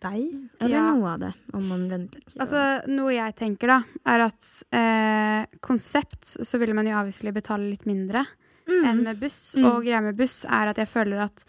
deg. 0.00 0.28
Eller 0.60 0.76
Ja. 0.76 0.94
noe 0.94 1.08
av 1.14 1.18
det, 1.20 1.32
om 1.52 1.68
man 1.68 1.88
venter. 1.90 2.20
ikke, 2.20 2.38
Altså, 2.40 2.86
noe 2.88 3.12
jeg 3.12 3.34
tenker, 3.36 3.66
da, 3.66 3.82
er 4.06 4.20
at 4.20 4.50
eh, 4.72 5.46
konsept 5.60 6.22
så 6.46 6.58
ville 6.58 6.74
man 6.74 6.86
jo 6.86 6.92
avviselig 6.96 7.34
betale 7.34 7.68
litt 7.70 7.84
mindre 7.86 8.26
Mm. 8.68 8.84
enn 8.86 9.02
med 9.02 9.18
buss. 9.20 9.56
Mm. 9.56 9.64
Og 9.66 9.82
greia 9.84 10.00
med 10.02 10.16
buss 10.16 10.44
er 10.44 10.68
at 10.68 10.76
jeg 10.76 10.86
føler 10.88 11.20
at 11.24 11.44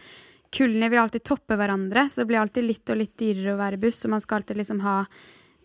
kullene 0.52 0.90
vil 0.90 1.00
alltid 1.00 1.24
toppe 1.24 1.56
hverandre, 1.56 2.10
så 2.10 2.16
det 2.24 2.28
blir 2.28 2.42
alltid 2.42 2.66
litt 2.66 2.90
og 2.90 2.98
litt 2.98 3.16
dyrere 3.16 3.54
å 3.56 3.60
være 3.60 3.80
buss, 3.80 4.04
og 4.06 4.12
man 4.12 4.20
skal 4.20 4.42
alltid 4.42 4.58
liksom 4.58 4.82
ha 4.82 5.06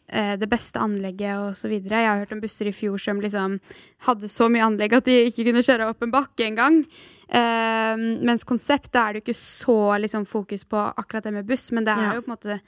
eh, 0.08 0.36
det 0.36 0.48
beste 0.48 0.78
anlegget 0.78 1.34
og 1.36 1.54
så 1.56 1.66
videre. 1.68 1.98
Jeg 1.98 2.06
har 2.06 2.18
hørt 2.20 2.32
om 2.32 2.40
busser 2.40 2.66
i 2.68 2.72
fjor 2.72 2.96
som 3.00 3.18
liksom 3.20 3.58
hadde 4.06 4.28
så 4.30 4.46
mye 4.48 4.62
anlegg 4.62 4.92
at 4.92 5.04
de 5.08 5.30
ikke 5.30 5.44
kunne 5.48 5.64
kjøre 5.66 5.88
opp 5.90 6.02
en 6.02 6.12
bakke 6.12 6.46
engang. 6.46 6.86
Eh, 7.28 7.96
mens 8.22 8.44
konsept, 8.46 8.92
da 8.94 9.08
er 9.08 9.12
det 9.16 9.24
jo 9.24 9.32
ikke 9.32 9.40
så 9.40 9.78
liksom, 10.00 10.26
fokus 10.26 10.64
på 10.64 10.78
akkurat 10.96 11.24
det 11.26 11.32
med 11.32 11.46
buss, 11.48 11.72
men 11.72 11.84
det 11.84 11.92
er 11.96 12.02
Ja. 12.12 12.14
jo 12.14 12.22
på 12.22 12.30
en 12.30 12.36
måte 12.36 12.60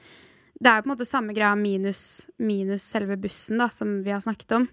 det 0.61 0.67
er 0.67 0.77
jo 0.81 0.83
på 0.83 0.91
en 0.91 0.97
måte 0.97 1.07
samme 1.07 1.33
greia 1.33 1.55
minus, 1.57 2.27
minus 2.41 2.83
selve 2.83 3.17
bussen, 3.17 3.59
da, 3.59 3.69
som 3.69 4.03
vi 4.03 4.11
har 4.11 4.19
snakket 4.21 4.51
om. 4.57 4.69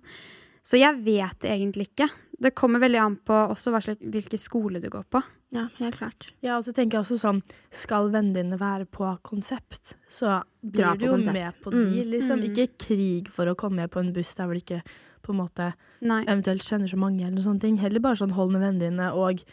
Så 0.64 0.80
jeg 0.80 0.98
vet 1.06 1.40
egentlig 1.46 1.90
ikke. 1.94 2.10
Det 2.42 2.56
kommer 2.56 2.80
veldig 2.80 3.00
an 3.00 3.16
på 3.18 3.36
også 3.54 3.70
hva 3.72 3.80
slags, 3.84 4.02
hvilken 4.02 4.40
skole 4.42 4.82
du 4.82 4.90
går 4.90 5.04
på. 5.14 5.22
Ja, 5.54 5.68
helt 5.78 5.96
klart. 5.96 6.32
Ja, 6.42 6.58
og 6.58 6.64
så 6.66 6.74
tenker 6.74 6.98
jeg 6.98 7.06
også 7.06 7.20
sånn 7.22 7.44
Skal 7.72 8.10
vennene 8.10 8.34
dine 8.34 8.58
være 8.58 8.88
på 8.90 9.06
konsept, 9.22 9.94
så 10.10 10.42
Dra 10.64 10.96
blir 10.96 10.98
du 10.98 11.06
jo 11.06 11.12
konsept. 11.14 11.34
med 11.34 11.54
på 11.62 11.72
Mm. 11.72 12.10
Liksom. 12.10 12.40
Mm. 12.42 12.50
Ikke 12.50 12.68
krig 12.80 13.28
for 13.30 13.46
å 13.46 13.56
komme 13.56 13.76
med 13.76 13.92
på 13.92 14.00
en 14.00 14.12
buss 14.12 14.34
der 14.34 14.46
hvor 14.48 14.54
du 14.56 14.62
ikke 14.66 14.82
på 15.22 15.30
en 15.34 15.38
måte 15.48 15.74
Nei. 16.02 16.24
eventuelt 16.26 16.62
kjenner 16.66 16.90
så 16.90 16.98
mange, 16.98 17.22
eller 17.22 17.36
noen 17.38 17.46
sånne 17.46 17.62
ting. 17.62 17.78
Heller 17.78 18.00
bare 18.00 18.16
sånn 18.16 18.32
hold 18.34 18.52
med 18.54 18.62
vennene 18.62 18.90
dine, 18.90 19.14
og 19.14 19.44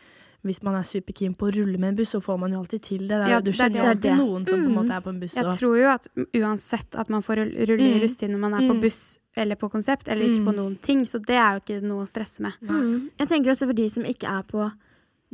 hvis 0.45 0.63
man 0.63 0.75
er 0.75 0.83
superkeen 0.83 1.35
på 1.37 1.47
å 1.49 1.55
rulle 1.55 1.79
med 1.79 1.89
en 1.91 1.97
buss, 1.97 2.11
så 2.15 2.21
får 2.23 2.39
man 2.39 2.51
jo 2.53 2.59
alltid 2.59 2.83
til 2.83 2.99
det. 3.07 3.09
det 3.09 3.21
er, 3.23 3.29
Ja, 3.31 3.41
du 3.41 3.51
det 3.53 3.61
er 3.61 3.65
kjenner 3.69 3.77
jo 3.79 3.91
alltid 3.91 4.03
Det 4.03 4.17
noen 4.19 4.47
som 4.47 4.59
på 4.59 4.65
en 4.65 4.69
Mm. 4.73 4.75
måte 4.75 4.97
er 4.97 5.01
på 5.01 5.09
en 5.11 5.21
buss. 5.21 5.35
Jeg 5.35 5.45
Og, 5.47 5.53
tror 5.59 5.77
jo 5.79 5.89
at 5.89 6.09
uansett 6.35 6.95
at 6.99 7.09
man 7.11 7.23
får 7.23 7.37
rull- 7.37 7.67
rulle 7.69 7.87
i 7.91 7.95
Mm. 7.95 8.01
rusttid 8.03 8.31
når 8.31 8.39
man 8.39 8.55
er 8.55 8.61
på 8.69 8.75
Mm. 8.75 8.81
buss 8.81 9.19
eller 9.37 9.57
på 9.57 9.71
konsept, 9.71 10.09
eller 10.09 10.25
ikke 10.27 10.45
på 10.45 10.53
Mm. 10.53 10.57
noen 10.57 10.77
ting, 10.83 11.05
så 11.05 11.19
det 11.25 11.37
er 11.37 11.53
jo 11.55 11.61
ikke 11.61 11.83
noe 11.83 12.03
å 12.03 12.09
stresse 12.09 12.41
med. 12.41 12.53
Mm. 12.63 13.11
Jeg 13.19 13.29
tenker 13.29 13.51
også 13.51 13.67
for 13.67 13.73
de 13.73 13.89
som 13.89 14.03
ikke 14.05 14.29
er 14.29 14.43
på 14.43 14.73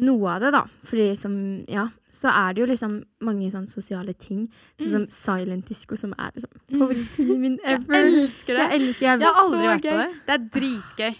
noe 0.00 0.28
av 0.28 0.40
det, 0.40 0.52
da. 0.52 0.64
Fordi 0.84 1.16
som 1.18 1.64
Ja, 1.66 1.88
så 2.10 2.28
er 2.30 2.52
det 2.54 2.60
jo 2.60 2.66
liksom 2.66 3.02
mange 3.20 3.50
sånne 3.50 3.68
sosiale 3.68 4.12
ting. 4.16 4.48
Sånn 4.78 4.90
som 4.90 5.06
silent 5.08 5.64
disco, 5.66 5.96
som 5.96 6.14
er 6.18 6.30
liksom 6.36 6.50
favoritten 6.70 7.40
min 7.40 7.58
ever. 7.64 8.04
elsker 8.04 8.46
det. 8.54 8.70
Jeg 8.70 8.80
elsker 8.80 9.00
jeg, 9.00 9.20
Jeg 9.20 9.28
har 9.28 9.34
aldri 9.34 9.58
vært 9.66 9.82
vært 9.82 9.90
på 9.90 9.98
det. 9.98 10.26
Det 10.26 10.34
er 10.34 10.60
dritgøy. 10.60 11.16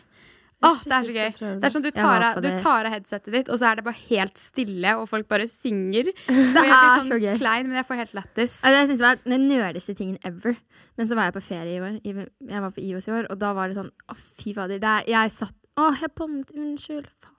Åh, 0.59 0.81
det 0.83 0.95
er 0.97 1.05
så 1.07 1.13
gøy. 1.15 1.29
Det 1.39 1.67
er 1.69 1.71
sånn 1.71 1.85
du 1.85 1.91
tar, 1.95 2.23
av, 2.27 2.39
du 2.43 2.49
tar 2.59 2.89
av 2.89 2.91
headsetet 2.91 3.31
ditt, 3.31 3.51
og 3.53 3.61
så 3.61 3.69
er 3.69 3.79
det 3.79 3.85
bare 3.87 4.01
helt 4.09 4.41
stille, 4.41 4.95
og 4.99 5.05
folk 5.07 5.29
bare 5.31 5.47
synger. 5.51 6.11
Det 6.27 6.65
er 6.65 6.97
sånn 6.97 7.13
så 7.13 7.19
gøy. 7.23 7.37
klein, 7.39 7.69
men 7.69 7.79
jeg 7.79 7.87
får 7.87 8.01
helt 8.01 8.17
lættis. 8.19 8.57
Altså, 8.67 8.75
jeg 8.75 8.89
synes 8.91 8.99
det 8.99 9.07
var 9.07 9.21
den 9.23 9.47
nerdeste 9.53 9.95
tingen 9.99 10.19
ever. 10.27 10.59
Men 10.99 11.07
så 11.07 11.15
var 11.15 11.29
jeg 11.29 11.37
på 11.37 11.45
ferie 11.47 11.77
i 11.77 11.79
år. 11.79 12.01
Jeg 12.03 12.65
var 12.65 12.75
på 12.75 12.83
IOS 12.83 13.07
i 13.07 13.15
år, 13.21 13.29
og 13.31 13.39
da 13.39 13.53
var 13.55 13.71
det 13.71 13.79
sånn 13.79 13.93
Å, 14.11 14.17
fy 14.41 14.57
fader. 14.57 14.83
Er, 14.83 15.07
jeg 15.07 15.35
satt 15.37 15.55
Å, 15.79 15.93
jeg 16.01 16.11
bannet. 16.19 16.51
Unnskyld. 16.59 17.07
Faen. 17.23 17.37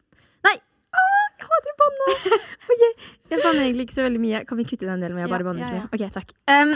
Nei! 0.47 0.55
Å, 0.95 1.03
jeg 1.41 1.51
hater 1.51 1.75
å 1.75 1.77
banne! 1.83 2.15
Okay. 2.69 2.89
Jeg 3.33 3.41
banner 3.41 3.63
egentlig 3.63 3.87
ikke 3.87 3.95
så 3.95 4.03
veldig 4.05 4.19
mye. 4.21 4.39
Kan 4.45 4.59
vi 4.59 4.63
kutte 4.69 4.85
den 4.85 5.01
delen 5.01 5.17
med 5.17 5.23
jeg 5.25 5.31
bare 5.31 5.45
banner 5.47 5.65
så 5.65 5.73
mye? 5.73 5.87
OK, 5.89 6.03
takk. 6.13 6.33
Um, 6.45 6.75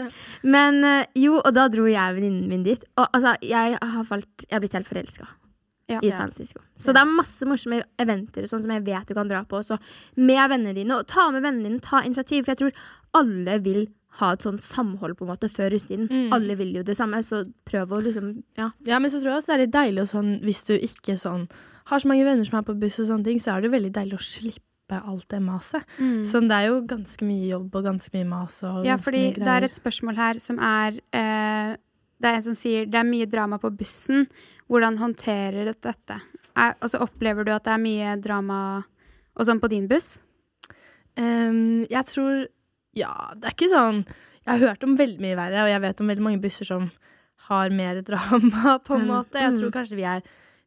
men 0.56 0.78
eh, 0.88 1.10
jo, 1.20 1.36
og 1.36 1.52
da 1.52 1.66
dro 1.68 1.84
jeg 1.84 2.00
og 2.00 2.16
venninnen 2.16 2.48
min 2.48 2.64
dit. 2.64 2.86
Og 2.96 3.04
altså, 3.04 3.36
jeg 3.44 3.76
har 3.76 4.06
falt 4.08 4.46
Jeg 4.48 4.56
har 4.56 4.64
blitt 4.64 4.78
helt 4.80 4.88
forelska 4.88 5.28
Ja. 5.90 5.98
i 6.00 6.10
San 6.10 6.30
Francisco. 6.32 6.62
Så 6.80 6.94
det 6.96 7.02
er 7.02 7.10
masse 7.10 7.44
morsomme 7.44 7.82
eventer 8.00 8.46
sånn 8.48 8.62
som 8.64 8.72
jeg 8.72 8.86
vet 8.86 9.10
du 9.10 9.14
kan 9.16 9.28
dra 9.28 9.42
på 9.44 9.58
også 9.60 9.76
med 10.16 10.48
vennene 10.50 10.72
dine. 10.78 10.96
Og 10.96 11.06
ta 11.10 11.26
med 11.30 11.44
vennene 11.44 11.68
dine, 11.68 11.84
ta 11.84 12.00
initiativ. 12.06 12.46
For 12.46 12.54
jeg 12.54 12.62
tror 12.62 12.72
alle 13.20 13.58
vil 13.64 13.86
ha 14.20 14.32
et 14.34 14.44
sånt 14.46 14.62
samhold 14.62 15.16
på 15.18 15.26
en 15.26 15.32
måte 15.32 15.50
før 15.50 15.72
russetiden. 15.74 16.08
Mm. 16.10 16.34
Alle 16.36 16.56
vil 16.58 16.74
jo 16.78 16.84
det 16.86 16.96
samme, 16.98 17.20
så 17.26 17.42
prøv 17.66 17.94
å 17.96 18.02
liksom 18.04 18.36
Ja. 18.56 18.70
Ja, 18.86 18.98
men 18.98 19.10
så 19.10 19.20
tror 19.20 19.34
jeg 19.34 19.40
også 19.42 19.52
det 19.52 19.54
er 19.56 19.64
litt 19.66 19.74
deilig 19.74 20.08
sånn, 20.10 20.36
hvis 20.44 20.64
du 20.68 20.74
ikke 20.78 21.18
sånn 21.18 21.48
har 21.90 22.00
så 22.00 22.08
mange 22.08 22.24
venner 22.24 22.46
som 22.46 22.58
er 22.58 22.62
på 22.62 22.78
buss 22.80 23.00
og 23.02 23.10
sånne 23.10 23.24
ting, 23.24 23.40
så 23.42 23.56
er 23.56 23.64
det 23.64 23.74
veldig 23.74 23.92
deilig 23.92 24.16
å 24.16 24.24
slippe 24.24 25.00
alt 25.04 25.26
det 25.28 25.40
maset. 25.42 25.82
Mm. 25.98 26.24
Så 26.28 26.40
det 26.40 26.56
er 26.56 26.68
jo 26.68 26.80
ganske 26.88 27.26
mye 27.26 27.48
jobb 27.50 27.74
og 27.74 27.84
ganske 27.84 28.14
mye 28.14 28.28
mas 28.28 28.62
og 28.62 28.84
Ja, 28.86 28.96
fordi 28.96 29.34
det 29.34 29.48
er 29.48 29.66
et 29.66 29.76
spørsmål 29.76 30.16
her 30.16 30.40
som 30.40 30.58
er 30.60 31.00
Det 32.24 32.30
er 32.32 32.38
en 32.40 32.46
som 32.46 32.56
sier 32.56 32.86
det 32.88 32.96
er 32.96 33.04
mye 33.04 33.26
drama 33.28 33.58
på 33.60 33.68
bussen. 33.76 34.24
Hvordan 34.72 34.96
håndterer 34.96 35.66
du 35.68 35.72
dette? 35.84 36.16
Er, 36.56 36.72
altså, 36.80 37.02
opplever 37.04 37.44
du 37.44 37.50
at 37.52 37.66
det 37.66 37.74
er 37.74 37.82
mye 37.82 38.14
drama 38.24 38.58
og 39.34 39.44
sånn 39.48 39.60
på 39.60 39.68
din 39.68 39.88
buss? 39.90 40.14
Um, 41.18 41.84
jeg 41.90 42.06
tror 42.10 42.46
Ja, 42.96 43.12
det 43.38 43.46
er 43.50 43.54
ikke 43.54 43.68
sånn 43.70 44.00
Jeg 44.44 44.48
har 44.50 44.62
hørt 44.68 44.82
om 44.86 44.96
veldig 44.98 45.20
mye 45.22 45.36
verre, 45.38 45.62
og 45.64 45.70
jeg 45.70 45.82
vet 45.84 46.00
om 46.02 46.08
veldig 46.10 46.24
mange 46.26 46.40
busser 46.42 46.66
som 46.68 46.88
har 47.50 47.70
mer 47.74 48.00
drama, 48.06 48.78
på 48.86 48.94
en 48.96 49.04
Mm. 49.04 49.10
måte. 49.10 49.38
Jeg 49.40 49.52
Mm. 49.52 49.58
tror 49.60 49.70
kanskje 49.72 49.96
vi 49.96 50.04
er 50.08 50.22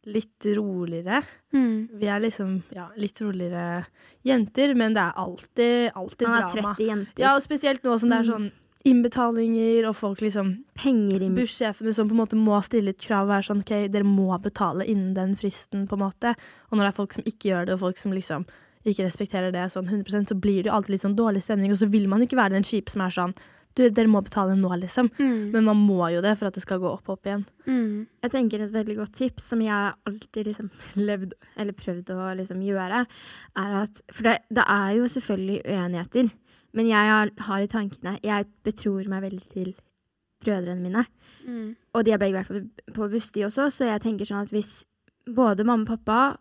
litt 0.06 0.46
roligere. 0.58 1.24
Mm. 1.54 1.90
Vi 2.00 2.06
er 2.08 2.20
liksom 2.22 2.64
ja, 2.74 2.88
litt 2.98 3.18
roligere 3.22 3.86
jenter, 4.26 4.74
men 4.76 4.94
det 4.94 5.02
er 5.04 5.14
alltid, 5.18 5.92
alltid 5.96 6.28
Man 6.28 6.44
er 6.44 6.48
30 6.54 6.88
jenter. 6.88 7.20
Ja, 7.24 7.36
og 7.36 7.42
spesielt 7.42 7.82
nå 7.84 7.98
som 8.00 8.10
det 8.10 8.20
er 8.20 8.30
sånn 8.32 8.52
innbetalinger, 8.86 9.88
og 9.90 9.98
folk 9.98 10.22
liksom 10.22 10.54
Penger 10.78 11.24
inn. 11.26 11.36
Bussjefene 11.38 11.94
som 11.96 12.10
på 12.10 12.16
en 12.16 12.22
måte 12.22 12.38
må 12.40 12.60
stille 12.66 12.94
et 12.94 13.02
krav 13.02 13.26
og 13.26 13.34
være 13.34 13.48
sånn 13.50 13.64
OK, 13.66 13.74
dere 13.94 14.08
må 14.08 14.30
betale 14.44 14.86
innen 14.86 15.16
den 15.18 15.36
fristen, 15.40 15.88
på 15.90 15.98
en 15.98 16.06
måte. 16.06 16.36
Og 16.70 16.78
når 16.78 16.86
det 16.86 16.94
er 16.94 17.00
folk 17.02 17.18
som 17.18 17.28
ikke 17.28 17.52
gjør 17.52 17.68
det, 17.68 17.78
og 17.78 17.86
folk 17.88 18.02
som 18.02 18.16
liksom 18.16 18.48
ikke 18.88 19.04
respekterer 19.08 19.52
det 19.52 19.68
sånn 19.74 19.90
100% 19.90 20.32
så 20.32 20.40
blir 20.40 20.64
det 20.64 20.72
jo 20.72 20.78
alltid 20.78 20.96
litt 20.96 21.04
sånn 21.04 21.18
dårlig 21.18 21.44
stemning, 21.44 21.74
og 21.74 21.80
så 21.82 21.90
vil 21.92 22.08
man 22.12 22.24
ikke 22.24 22.40
være 22.40 22.56
den 22.56 22.68
kjipe 22.68 22.94
som 22.94 23.04
er 23.06 23.16
sånn 23.16 23.38
Du, 23.78 23.84
dere 23.94 24.10
må 24.10 24.24
betale 24.26 24.56
nå, 24.58 24.72
liksom. 24.82 25.12
Mm. 25.20 25.52
Men 25.54 25.68
man 25.68 25.78
må 25.78 26.08
jo 26.10 26.22
det 26.26 26.32
for 26.40 26.50
at 26.50 26.56
det 26.58 26.64
skal 26.64 26.80
gå 26.82 26.88
opp 26.90 27.12
og 27.12 27.20
opp 27.20 27.28
igjen. 27.30 27.44
Mm. 27.68 28.08
Jeg 28.26 28.32
tenker 28.34 28.64
et 28.64 28.72
veldig 28.74 28.96
godt 28.98 29.14
tips 29.20 29.52
som 29.52 29.62
jeg 29.62 29.92
alltid 30.10 30.50
liksom 30.50 30.72
levd, 31.10 31.36
eller 31.62 31.78
prøvd 31.78 32.10
å 32.16 32.32
liksom 32.40 32.64
gjøre, 32.66 33.04
er 33.62 33.76
at 33.84 34.02
For 34.10 34.26
det, 34.26 34.34
det 34.50 34.66
er 34.66 34.96
jo 34.98 35.12
selvfølgelig 35.14 35.60
uenigheter, 35.68 36.32
men 36.74 36.88
jeg 36.88 37.10
har, 37.12 37.30
har 37.40 37.60
i 37.64 37.68
tankene 37.68 38.20
Jeg 38.24 38.46
betror 38.64 39.08
meg 39.08 39.22
veldig 39.24 39.48
til 39.54 39.76
brødrene 40.44 40.82
mine. 40.82 41.06
Mm. 41.48 41.76
Og 41.94 42.06
de 42.06 42.12
har 42.12 42.20
begge 42.22 42.38
vært 42.44 42.48
på, 42.52 42.94
på 42.94 43.08
buss, 43.12 43.32
også, 43.32 43.70
så 43.74 43.86
jeg 43.90 44.02
tenker 44.04 44.26
sånn 44.26 44.44
at 44.46 44.52
hvis 44.54 44.84
både 45.28 45.64
mamma 45.66 45.84
og 45.84 45.98
pappa, 45.98 46.38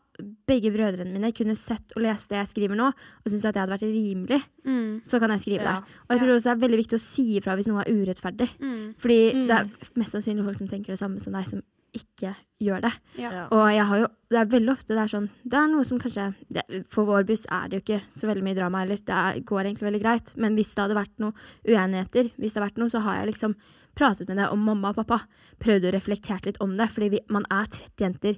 begge 0.49 0.71
brødrene 0.73 1.13
mine, 1.13 1.33
kunne 1.37 1.57
sett 1.57 1.93
og 1.97 2.03
lest 2.03 2.31
det 2.31 2.39
jeg 2.39 2.47
skriver 2.53 2.77
nå, 2.79 2.87
og 2.89 3.27
syntes 3.29 3.45
at 3.45 3.55
det 3.57 3.61
hadde 3.65 3.75
vært 3.77 3.89
rimelig, 3.89 4.43
Mm. 4.65 5.01
så 5.05 5.19
kan 5.21 5.31
jeg 5.31 5.41
skrive 5.41 5.63
Ja. 5.63 5.81
det. 5.81 5.85
Og 6.09 6.11
jeg 6.11 6.19
tror 6.21 6.35
også 6.35 6.45
det 6.45 6.57
er 6.57 6.69
veldig 6.69 6.79
viktig 6.85 6.97
å 6.99 7.01
si 7.01 7.25
ifra 7.39 7.55
hvis 7.57 7.67
noe 7.69 7.83
er 7.85 7.93
urettferdig. 7.93 8.49
Mm. 8.61 8.95
Fordi 8.99 9.33
Mm. 9.35 9.47
det 9.47 9.57
er 9.57 9.71
mest 9.97 10.13
sannsynlig 10.13 10.45
folk 10.45 10.59
som 10.59 10.69
tenker 10.69 10.87
det 10.93 10.99
samme 10.99 11.21
som 11.21 11.33
deg, 11.33 11.47
som 11.49 11.63
ikke 11.95 12.35
gjør 12.61 12.81
det. 12.83 12.93
Ja. 13.19 13.31
Ja. 13.33 13.45
Og 13.53 13.67
jeg 13.73 13.85
har 13.87 13.99
jo, 13.99 14.07
det 14.31 14.39
er 14.41 14.45
veldig 14.47 14.73
ofte 14.73 14.95
det 14.95 14.99
er 15.05 15.07
sånn 15.13 15.29
Det 15.45 15.55
er 15.55 15.67
noe 15.69 15.85
som 15.85 15.99
kanskje 15.99 16.35
det, 16.51 16.85
For 16.89 17.05
vår 17.05 17.25
buss 17.29 17.47
er 17.53 17.69
det 17.69 17.77
jo 17.79 17.83
ikke 17.85 18.03
så 18.17 18.27
veldig 18.27 18.43
mye 18.45 18.55
drama 18.57 18.79
heller. 18.85 18.97
Det 18.97 19.15
er, 19.15 19.41
går 19.41 19.65
egentlig 19.65 19.87
veldig 19.91 20.03
greit. 20.03 20.33
Men 20.37 20.55
hvis 20.57 20.75
det 20.75 20.83
hadde 20.83 20.97
vært 20.99 21.19
noe 21.19 21.33
uenigheter, 21.69 22.31
hvis 22.39 22.53
det 22.55 22.61
har 22.63 22.69
vært 22.71 22.79
noe, 22.79 22.89
så 22.91 23.01
har 23.05 23.17
jeg 23.21 23.31
liksom 23.35 23.55
pratet 23.97 24.29
med 24.29 24.37
det 24.39 24.49
om 24.53 24.59
mamma 24.61 24.91
og 24.93 24.97
pappa. 24.97 25.23
Prøvd 25.63 25.89
å 25.89 25.93
reflektere 25.95 26.45
litt 26.51 26.61
om 26.61 26.77
det. 26.77 26.91
Fordi 26.93 27.09
vi, 27.11 27.21
man 27.31 27.45
er 27.51 27.65
30 27.67 28.05
jenter 28.07 28.37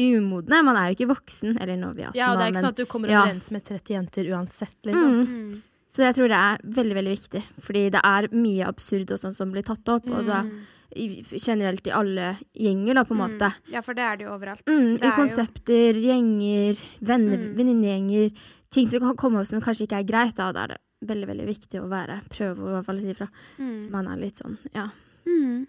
umodne. 0.00 0.62
Man 0.64 0.76
er 0.76 0.90
jo 0.90 0.96
ikke 0.98 1.10
voksen. 1.14 1.56
Eller 1.60 1.76
nå 1.80 1.92
vi 1.96 2.02
er 2.04 2.10
18, 2.12 2.18
Ja, 2.20 2.32
og 2.32 2.38
det 2.38 2.44
er 2.44 2.50
ikke 2.50 2.54
men- 2.54 2.64
sånn 2.64 2.74
at 2.74 2.76
du 2.76 2.86
kommer 2.86 3.08
Ja. 3.08 3.22
overens 3.24 3.50
med 3.50 3.64
30 3.64 3.94
jenter 3.94 4.24
uansett, 4.32 4.76
liksom. 4.84 5.10
Mm. 5.10 5.26
Mm. 5.52 5.62
Så 5.90 6.04
jeg 6.06 6.14
tror 6.14 6.28
det 6.28 6.38
er 6.38 6.58
veldig, 6.64 6.94
veldig 6.94 7.16
viktig. 7.18 7.42
Fordi 7.60 7.90
det 7.90 8.00
er 8.04 8.28
mye 8.30 8.64
absurd 8.66 9.10
og 9.10 9.18
sånn 9.18 9.32
som 9.34 9.50
blir 9.52 9.62
tatt 9.64 9.84
opp. 9.88 10.06
Og 10.06 10.24
da, 10.26 10.42
Mm. 10.42 10.60
I, 10.96 11.22
generelt 11.38 11.86
i 11.86 11.90
alle 11.94 12.36
gjenger, 12.54 12.94
da, 12.94 13.04
på 13.04 13.14
en 13.14 13.20
måte. 13.22 13.50
Mm. 13.52 13.72
Ja, 13.72 13.80
for 13.82 13.94
det 13.94 14.02
er 14.04 14.16
det 14.16 14.24
jo 14.26 14.32
overalt. 14.34 14.64
Mm, 14.66 14.96
I 14.96 14.98
er 15.00 15.08
jo- 15.10 15.16
konsepter, 15.16 15.92
gjenger, 15.94 16.78
venner, 17.00 17.36
Mm. 17.38 17.54
venninnegjenger. 17.56 18.32
Ting 18.70 18.88
som 18.88 19.00
kan 19.00 19.16
komme 19.16 19.40
opp 19.40 19.46
som 19.46 19.60
kanskje 19.60 19.86
ikke 19.86 19.98
er 20.00 20.04
greit. 20.04 20.34
Da, 20.36 20.52
da 20.52 20.62
er 20.64 20.66
det 20.68 20.78
veldig 21.06 21.26
veldig 21.28 21.46
viktig 21.46 21.80
å 21.80 21.88
være, 21.88 22.20
prøve 22.28 22.58
å 22.58 22.68
i 22.68 22.72
hvert 22.76 22.84
fall 22.86 23.00
si 23.00 23.08
ifra. 23.14 23.28
Mm. 23.58 23.80
Så 23.82 23.90
man 23.90 24.06
er 24.08 24.16
litt 24.16 24.34
sånn, 24.36 24.58
ja, 24.74 24.88
Mm. 25.26 25.66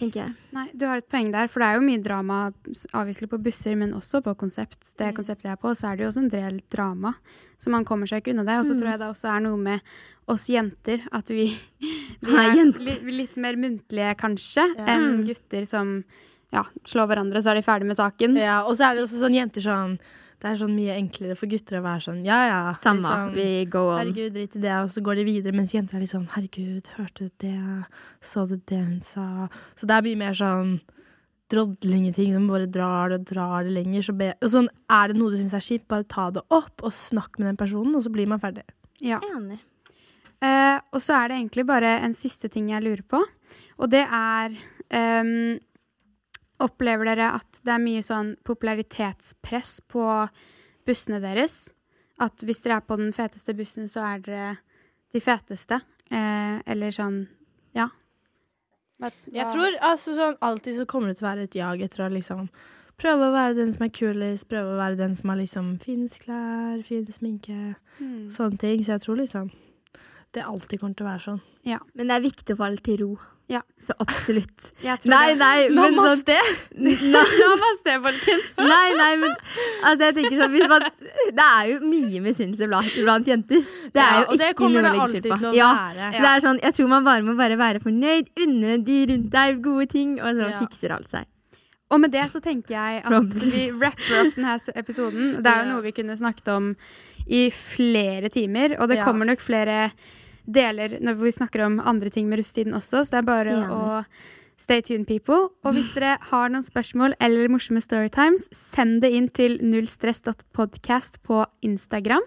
Tenker 0.00 0.20
jeg. 0.24 0.32
Nei, 0.56 0.64
du 0.74 0.86
har 0.88 0.98
et 1.00 1.08
poeng 1.12 1.28
der, 1.34 1.46
for 1.52 1.60
det 1.62 1.68
er 1.68 1.76
jo 1.78 1.84
mye 1.86 2.02
drama 2.02 2.38
avviselig 2.96 3.28
på 3.30 3.38
busser, 3.44 3.76
men 3.78 3.92
også 3.96 4.22
på 4.24 4.34
konsept. 4.40 4.80
Det 4.98 5.12
konseptet 5.16 5.44
jeg 5.50 5.52
er 5.52 5.60
på, 5.60 5.74
så 5.76 5.90
er 5.92 5.96
det 6.00 6.06
jo 6.06 6.10
også 6.10 6.22
en 6.24 6.30
del 6.32 6.60
drama. 6.72 7.12
Så 7.60 7.70
man 7.70 7.84
kommer 7.84 8.08
seg 8.10 8.22
ikke 8.22 8.32
unna 8.34 8.44
det. 8.48 8.58
Og 8.60 8.64
så 8.66 8.74
Mm. 8.74 8.80
tror 8.80 8.90
jeg 8.90 8.98
det 8.98 9.10
også 9.12 9.28
er 9.36 9.40
noe 9.46 9.56
med 9.60 9.80
oss 10.28 10.46
jenter, 10.48 11.00
at 11.12 11.28
vi, 11.28 11.46
vi 12.22 12.34
er 12.34 12.54
litt, 12.80 13.02
litt 13.04 13.36
mer 13.36 13.54
muntlige, 13.56 14.16
kanskje, 14.16 14.64
Ja. 14.78 14.86
enn 14.96 15.20
Mm. 15.20 15.26
gutter 15.26 15.66
som 15.66 16.04
ja, 16.52 16.64
slår 16.84 17.06
hverandre, 17.06 17.38
så 17.42 17.50
er 17.52 17.54
de 17.60 17.62
ferdig 17.62 17.86
med 17.86 17.96
saken. 17.96 18.36
Ja, 18.36 18.62
og 18.66 18.76
så 18.76 18.90
er 18.90 18.94
det 18.96 19.04
også 19.04 19.20
sånn 19.20 19.34
jenter 19.36 19.60
sånn 19.62 19.98
Det 20.40 20.48
er 20.48 20.56
sånn 20.56 20.72
mye 20.72 20.94
enklere 20.96 21.34
for 21.36 21.52
gutter 21.52 21.78
å 21.78 21.82
være 21.84 22.04
sånn 22.06 22.20
ja 22.24 22.38
ja. 22.48 22.60
Samme, 22.80 23.02
liksom, 23.04 23.34
vi 23.36 23.66
go 23.72 23.82
on. 23.90 23.98
Herregud, 24.00 24.32
drit 24.36 24.56
i 24.56 24.62
det, 24.62 24.76
og 24.80 24.88
så 24.92 25.02
går 25.04 25.20
de 25.20 25.26
videre, 25.28 25.56
mens 25.56 25.74
jenter 25.76 25.98
er 25.98 26.04
litt 26.04 26.14
sånn 26.14 26.30
Herregud, 26.32 26.88
hørte 26.96 27.28
du 27.28 27.44
det? 27.44 27.90
Så 28.24 28.46
du 28.48 28.56
det 28.56 28.80
hun 28.80 29.02
sa? 29.04 29.50
Så 29.76 29.88
det 29.90 29.98
er 29.98 30.08
mye 30.08 30.22
mer 30.22 30.38
sånn 30.40 30.78
drodlingeting 31.50 32.32
som 32.32 32.46
bare 32.48 32.68
drar 32.70 33.10
det 33.10 33.20
og 33.20 33.30
drar 33.32 33.66
det 33.66 33.74
lenger. 33.74 34.04
Så 34.06 34.14
be, 34.16 34.30
og 34.38 34.52
sånn, 34.52 34.68
er 34.92 35.10
det 35.10 35.18
noe 35.18 35.32
du 35.32 35.40
syns 35.40 35.56
er 35.58 35.66
kjipt, 35.66 35.88
bare 35.90 36.06
ta 36.08 36.28
det 36.34 36.44
opp 36.54 36.84
og 36.86 36.94
snakk 36.94 37.40
med 37.40 37.50
den 37.50 37.58
personen, 37.60 37.96
og 37.98 38.06
så 38.06 38.12
blir 38.14 38.30
man 38.30 38.42
ferdig. 38.42 38.64
Ja. 39.02 39.20
Enig. 39.32 39.60
Uh, 40.40 40.78
og 40.94 41.02
så 41.04 41.18
er 41.18 41.28
det 41.28 41.40
egentlig 41.40 41.66
bare 41.68 41.98
en 42.06 42.14
siste 42.16 42.48
ting 42.52 42.70
jeg 42.72 42.84
lurer 42.84 43.02
på, 43.04 43.18
og 43.80 43.90
det 43.92 44.06
er 44.06 44.54
ehm, 44.96 45.58
Opplever 46.60 47.04
dere 47.08 47.30
at 47.38 47.60
det 47.64 47.72
er 47.72 47.78
mye 47.82 48.02
sånn 48.04 48.34
popularitetspress 48.44 49.80
på 49.88 50.04
bussene 50.86 51.20
deres? 51.22 51.72
At 52.20 52.42
hvis 52.44 52.60
dere 52.62 52.76
er 52.80 52.86
på 52.88 52.98
den 53.00 53.12
feteste 53.16 53.54
bussen, 53.56 53.88
så 53.88 54.02
er 54.04 54.18
dere 54.26 54.58
de 55.14 55.20
feteste? 55.24 55.80
Eh, 56.10 56.60
eller 56.66 56.90
sånn 56.90 57.28
Ja. 57.74 57.88
Hva- 59.00 59.12
Jeg 59.32 59.46
tror 59.46 59.78
altså 59.80 60.12
sånn 60.14 60.36
alltid 60.42 60.74
så 60.76 60.86
kommer 60.86 61.08
det 61.08 61.18
til 61.18 61.26
å 61.26 61.30
være 61.34 61.42
et 61.44 61.54
jag 61.54 61.80
etter 61.80 62.04
å 62.04 62.12
liksom 62.12 62.48
prøve 62.98 63.30
å 63.30 63.32
være 63.32 63.54
den 63.56 63.72
som 63.72 63.82
er 63.86 63.88
kulest, 63.88 64.48
prøve 64.48 64.74
å 64.74 64.76
være 64.76 64.96
den 64.98 65.14
som 65.14 65.30
har 65.30 65.38
liksom 65.38 65.78
finest 65.80 66.20
klær, 66.20 66.82
fin 66.84 67.06
sminke, 67.06 67.76
Mm. 67.98 68.28
sånne 68.30 68.58
ting. 68.58 68.80
Så 68.84 68.92
jeg 68.98 69.00
tror 69.00 69.16
liksom 69.16 69.50
det 70.32 70.44
alltid 70.46 70.80
kommer 70.80 70.94
til 70.96 71.06
å 71.06 71.10
være 71.10 71.22
sånn. 71.26 71.40
Men 71.94 72.06
det 72.08 72.16
er 72.16 72.20
viktig 72.24 72.54
å 72.54 72.58
falle 72.60 72.76
til 72.86 72.98
ro. 73.02 73.10
Ja. 73.50 73.60
Så 73.82 73.96
absolutt. 73.98 74.68
Nei, 75.10 75.34
nei, 75.34 75.68
men 75.74 75.96
sånn 75.98 76.28
Nå 76.78 77.48
var 77.58 77.80
det, 77.82 77.96
folkens! 78.04 78.52
Nei, 78.72 78.92
nei, 78.94 79.08
men 79.18 79.32
altså, 79.82 80.04
jeg 80.06 80.14
tenker 80.20 80.36
sånn 80.38 80.52
hvis 80.54 80.68
man, 80.70 80.84
Det 81.34 81.46
er 81.46 81.64
jo 81.72 81.80
mye 81.82 82.20
misunnelse 82.22 82.68
blant, 82.70 82.94
blant 83.02 83.26
jenter. 83.32 83.64
Det 83.90 84.04
er 84.04 84.20
Ja, 84.20 84.22
jo 84.30 84.38
ikke 84.52 84.68
noe 84.70 84.84
å 84.84 84.84
legge 84.86 85.02
alltid 85.06 85.26
skjul 85.26 85.32
på. 85.34 85.40
til 85.42 85.50
å 85.50 85.54
Ja. 85.58 85.72
Så 86.14 86.22
det 86.22 86.30
er 86.30 86.44
sånn, 86.46 86.62
jeg 86.62 86.76
tror 86.78 86.92
man 86.94 87.08
bare 87.10 87.26
må 87.26 87.34
bare 87.42 87.58
være 87.58 87.82
fornøyd, 87.82 88.30
unne 88.46 88.78
de 88.86 89.00
rundt 89.10 89.30
deg 89.34 89.60
gode 89.66 89.88
ting, 89.96 90.14
og 90.20 90.30
så 90.38 90.50
Ja. 90.52 90.60
fikser 90.62 90.94
alt 90.94 91.10
seg. 91.10 91.26
Og 91.90 92.00
med 92.02 92.12
det 92.14 92.26
så 92.30 92.40
tenker 92.42 92.76
jeg 92.76 93.02
at 93.02 93.36
vi 93.42 93.68
rapper 93.74 94.20
opp 94.20 94.34
denne 94.36 94.56
episoden. 94.78 95.30
Det 95.42 95.50
er 95.50 95.64
jo 95.64 95.70
noe 95.72 95.84
vi 95.88 95.94
kunne 95.96 96.16
snakket 96.18 96.50
om 96.54 96.72
i 97.26 97.48
flere 97.54 98.30
timer, 98.32 98.76
og 98.78 98.90
det 98.90 99.00
kommer 99.02 99.28
nok 99.28 99.42
flere 99.42 99.90
deler 100.50 100.96
når 101.02 101.18
vi 101.20 101.32
snakker 101.34 101.64
om 101.66 101.80
andre 101.82 102.10
ting 102.10 102.28
med 102.30 102.40
russetiden 102.40 102.74
også, 102.74 103.04
så 103.04 103.12
det 103.12 103.18
er 103.20 103.26
bare 103.28 103.56
å 103.70 103.82
stay 104.60 104.82
tuned, 104.84 105.06
people. 105.08 105.48
Og 105.64 105.76
hvis 105.76 105.90
dere 105.94 106.16
har 106.30 106.50
noen 106.52 106.64
spørsmål 106.66 107.14
eller 107.22 107.50
morsomme 107.52 107.80
storytimes, 107.82 108.50
send 108.56 109.00
det 109.04 109.12
inn 109.16 109.30
til 109.32 109.56
nullstress.podcast 109.64 111.20
på 111.26 111.44
Instagram. 111.66 112.26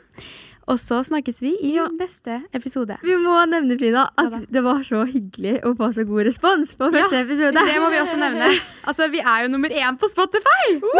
Og 0.71 0.77
så 0.79 1.01
snakkes 1.03 1.41
vi 1.43 1.49
i 1.59 1.73
Ja. 1.75 1.89
neste 1.91 2.37
episode. 2.55 2.95
Vi 3.03 3.15
må 3.19 3.33
nevne, 3.51 3.75
Frida, 3.77 4.05
at 4.17 4.45
det 4.49 4.61
var 4.63 4.79
så 4.87 5.01
hyggelig 5.05 5.57
å 5.67 5.73
få 5.75 5.89
så 5.93 6.05
god 6.07 6.23
respons 6.29 6.71
på 6.79 6.87
første 6.93 7.17
Ja, 7.19 7.25
episode. 7.25 7.51
Det 7.67 7.75
må 7.83 7.89
vi 7.91 7.99
også 7.99 8.15
nevne. 8.21 8.47
Altså, 8.87 9.09
vi 9.11 9.19
er 9.19 9.43
jo 9.43 9.49
nummer 9.51 9.69
én 9.71 9.97
på 9.99 10.07
Spotify! 10.11 10.79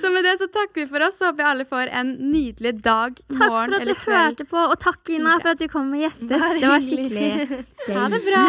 så 0.00 0.10
med 0.10 0.24
det 0.26 0.34
så 0.40 0.48
takker 0.50 0.82
vi 0.82 0.86
for 0.90 1.04
oss. 1.06 1.18
Så 1.18 1.28
håper 1.30 1.44
jeg 1.44 1.50
alle 1.52 1.66
får 1.68 1.90
en 2.00 2.10
nydelig 2.32 2.72
dag, 2.84 3.18
Takk 3.34 3.38
for 3.38 3.76
at 3.78 3.86
du 3.86 3.94
hørte 4.06 4.44
på, 4.50 4.58
og 4.70 4.76
takk, 4.82 5.02
Ina, 5.14 5.36
for 5.42 5.54
at 5.54 5.62
du 5.62 5.66
kom 5.70 5.90
med 5.92 6.06
gjester. 6.06 6.34
Det 6.58 6.70
var 6.70 6.82
skikkelig 6.82 7.30
gøy. 7.88 7.94
Ha 7.98 8.08
det 8.14 8.22
bra. 8.26 8.44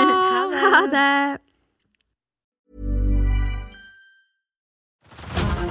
Ha 0.66 0.82
det. 0.94 1.10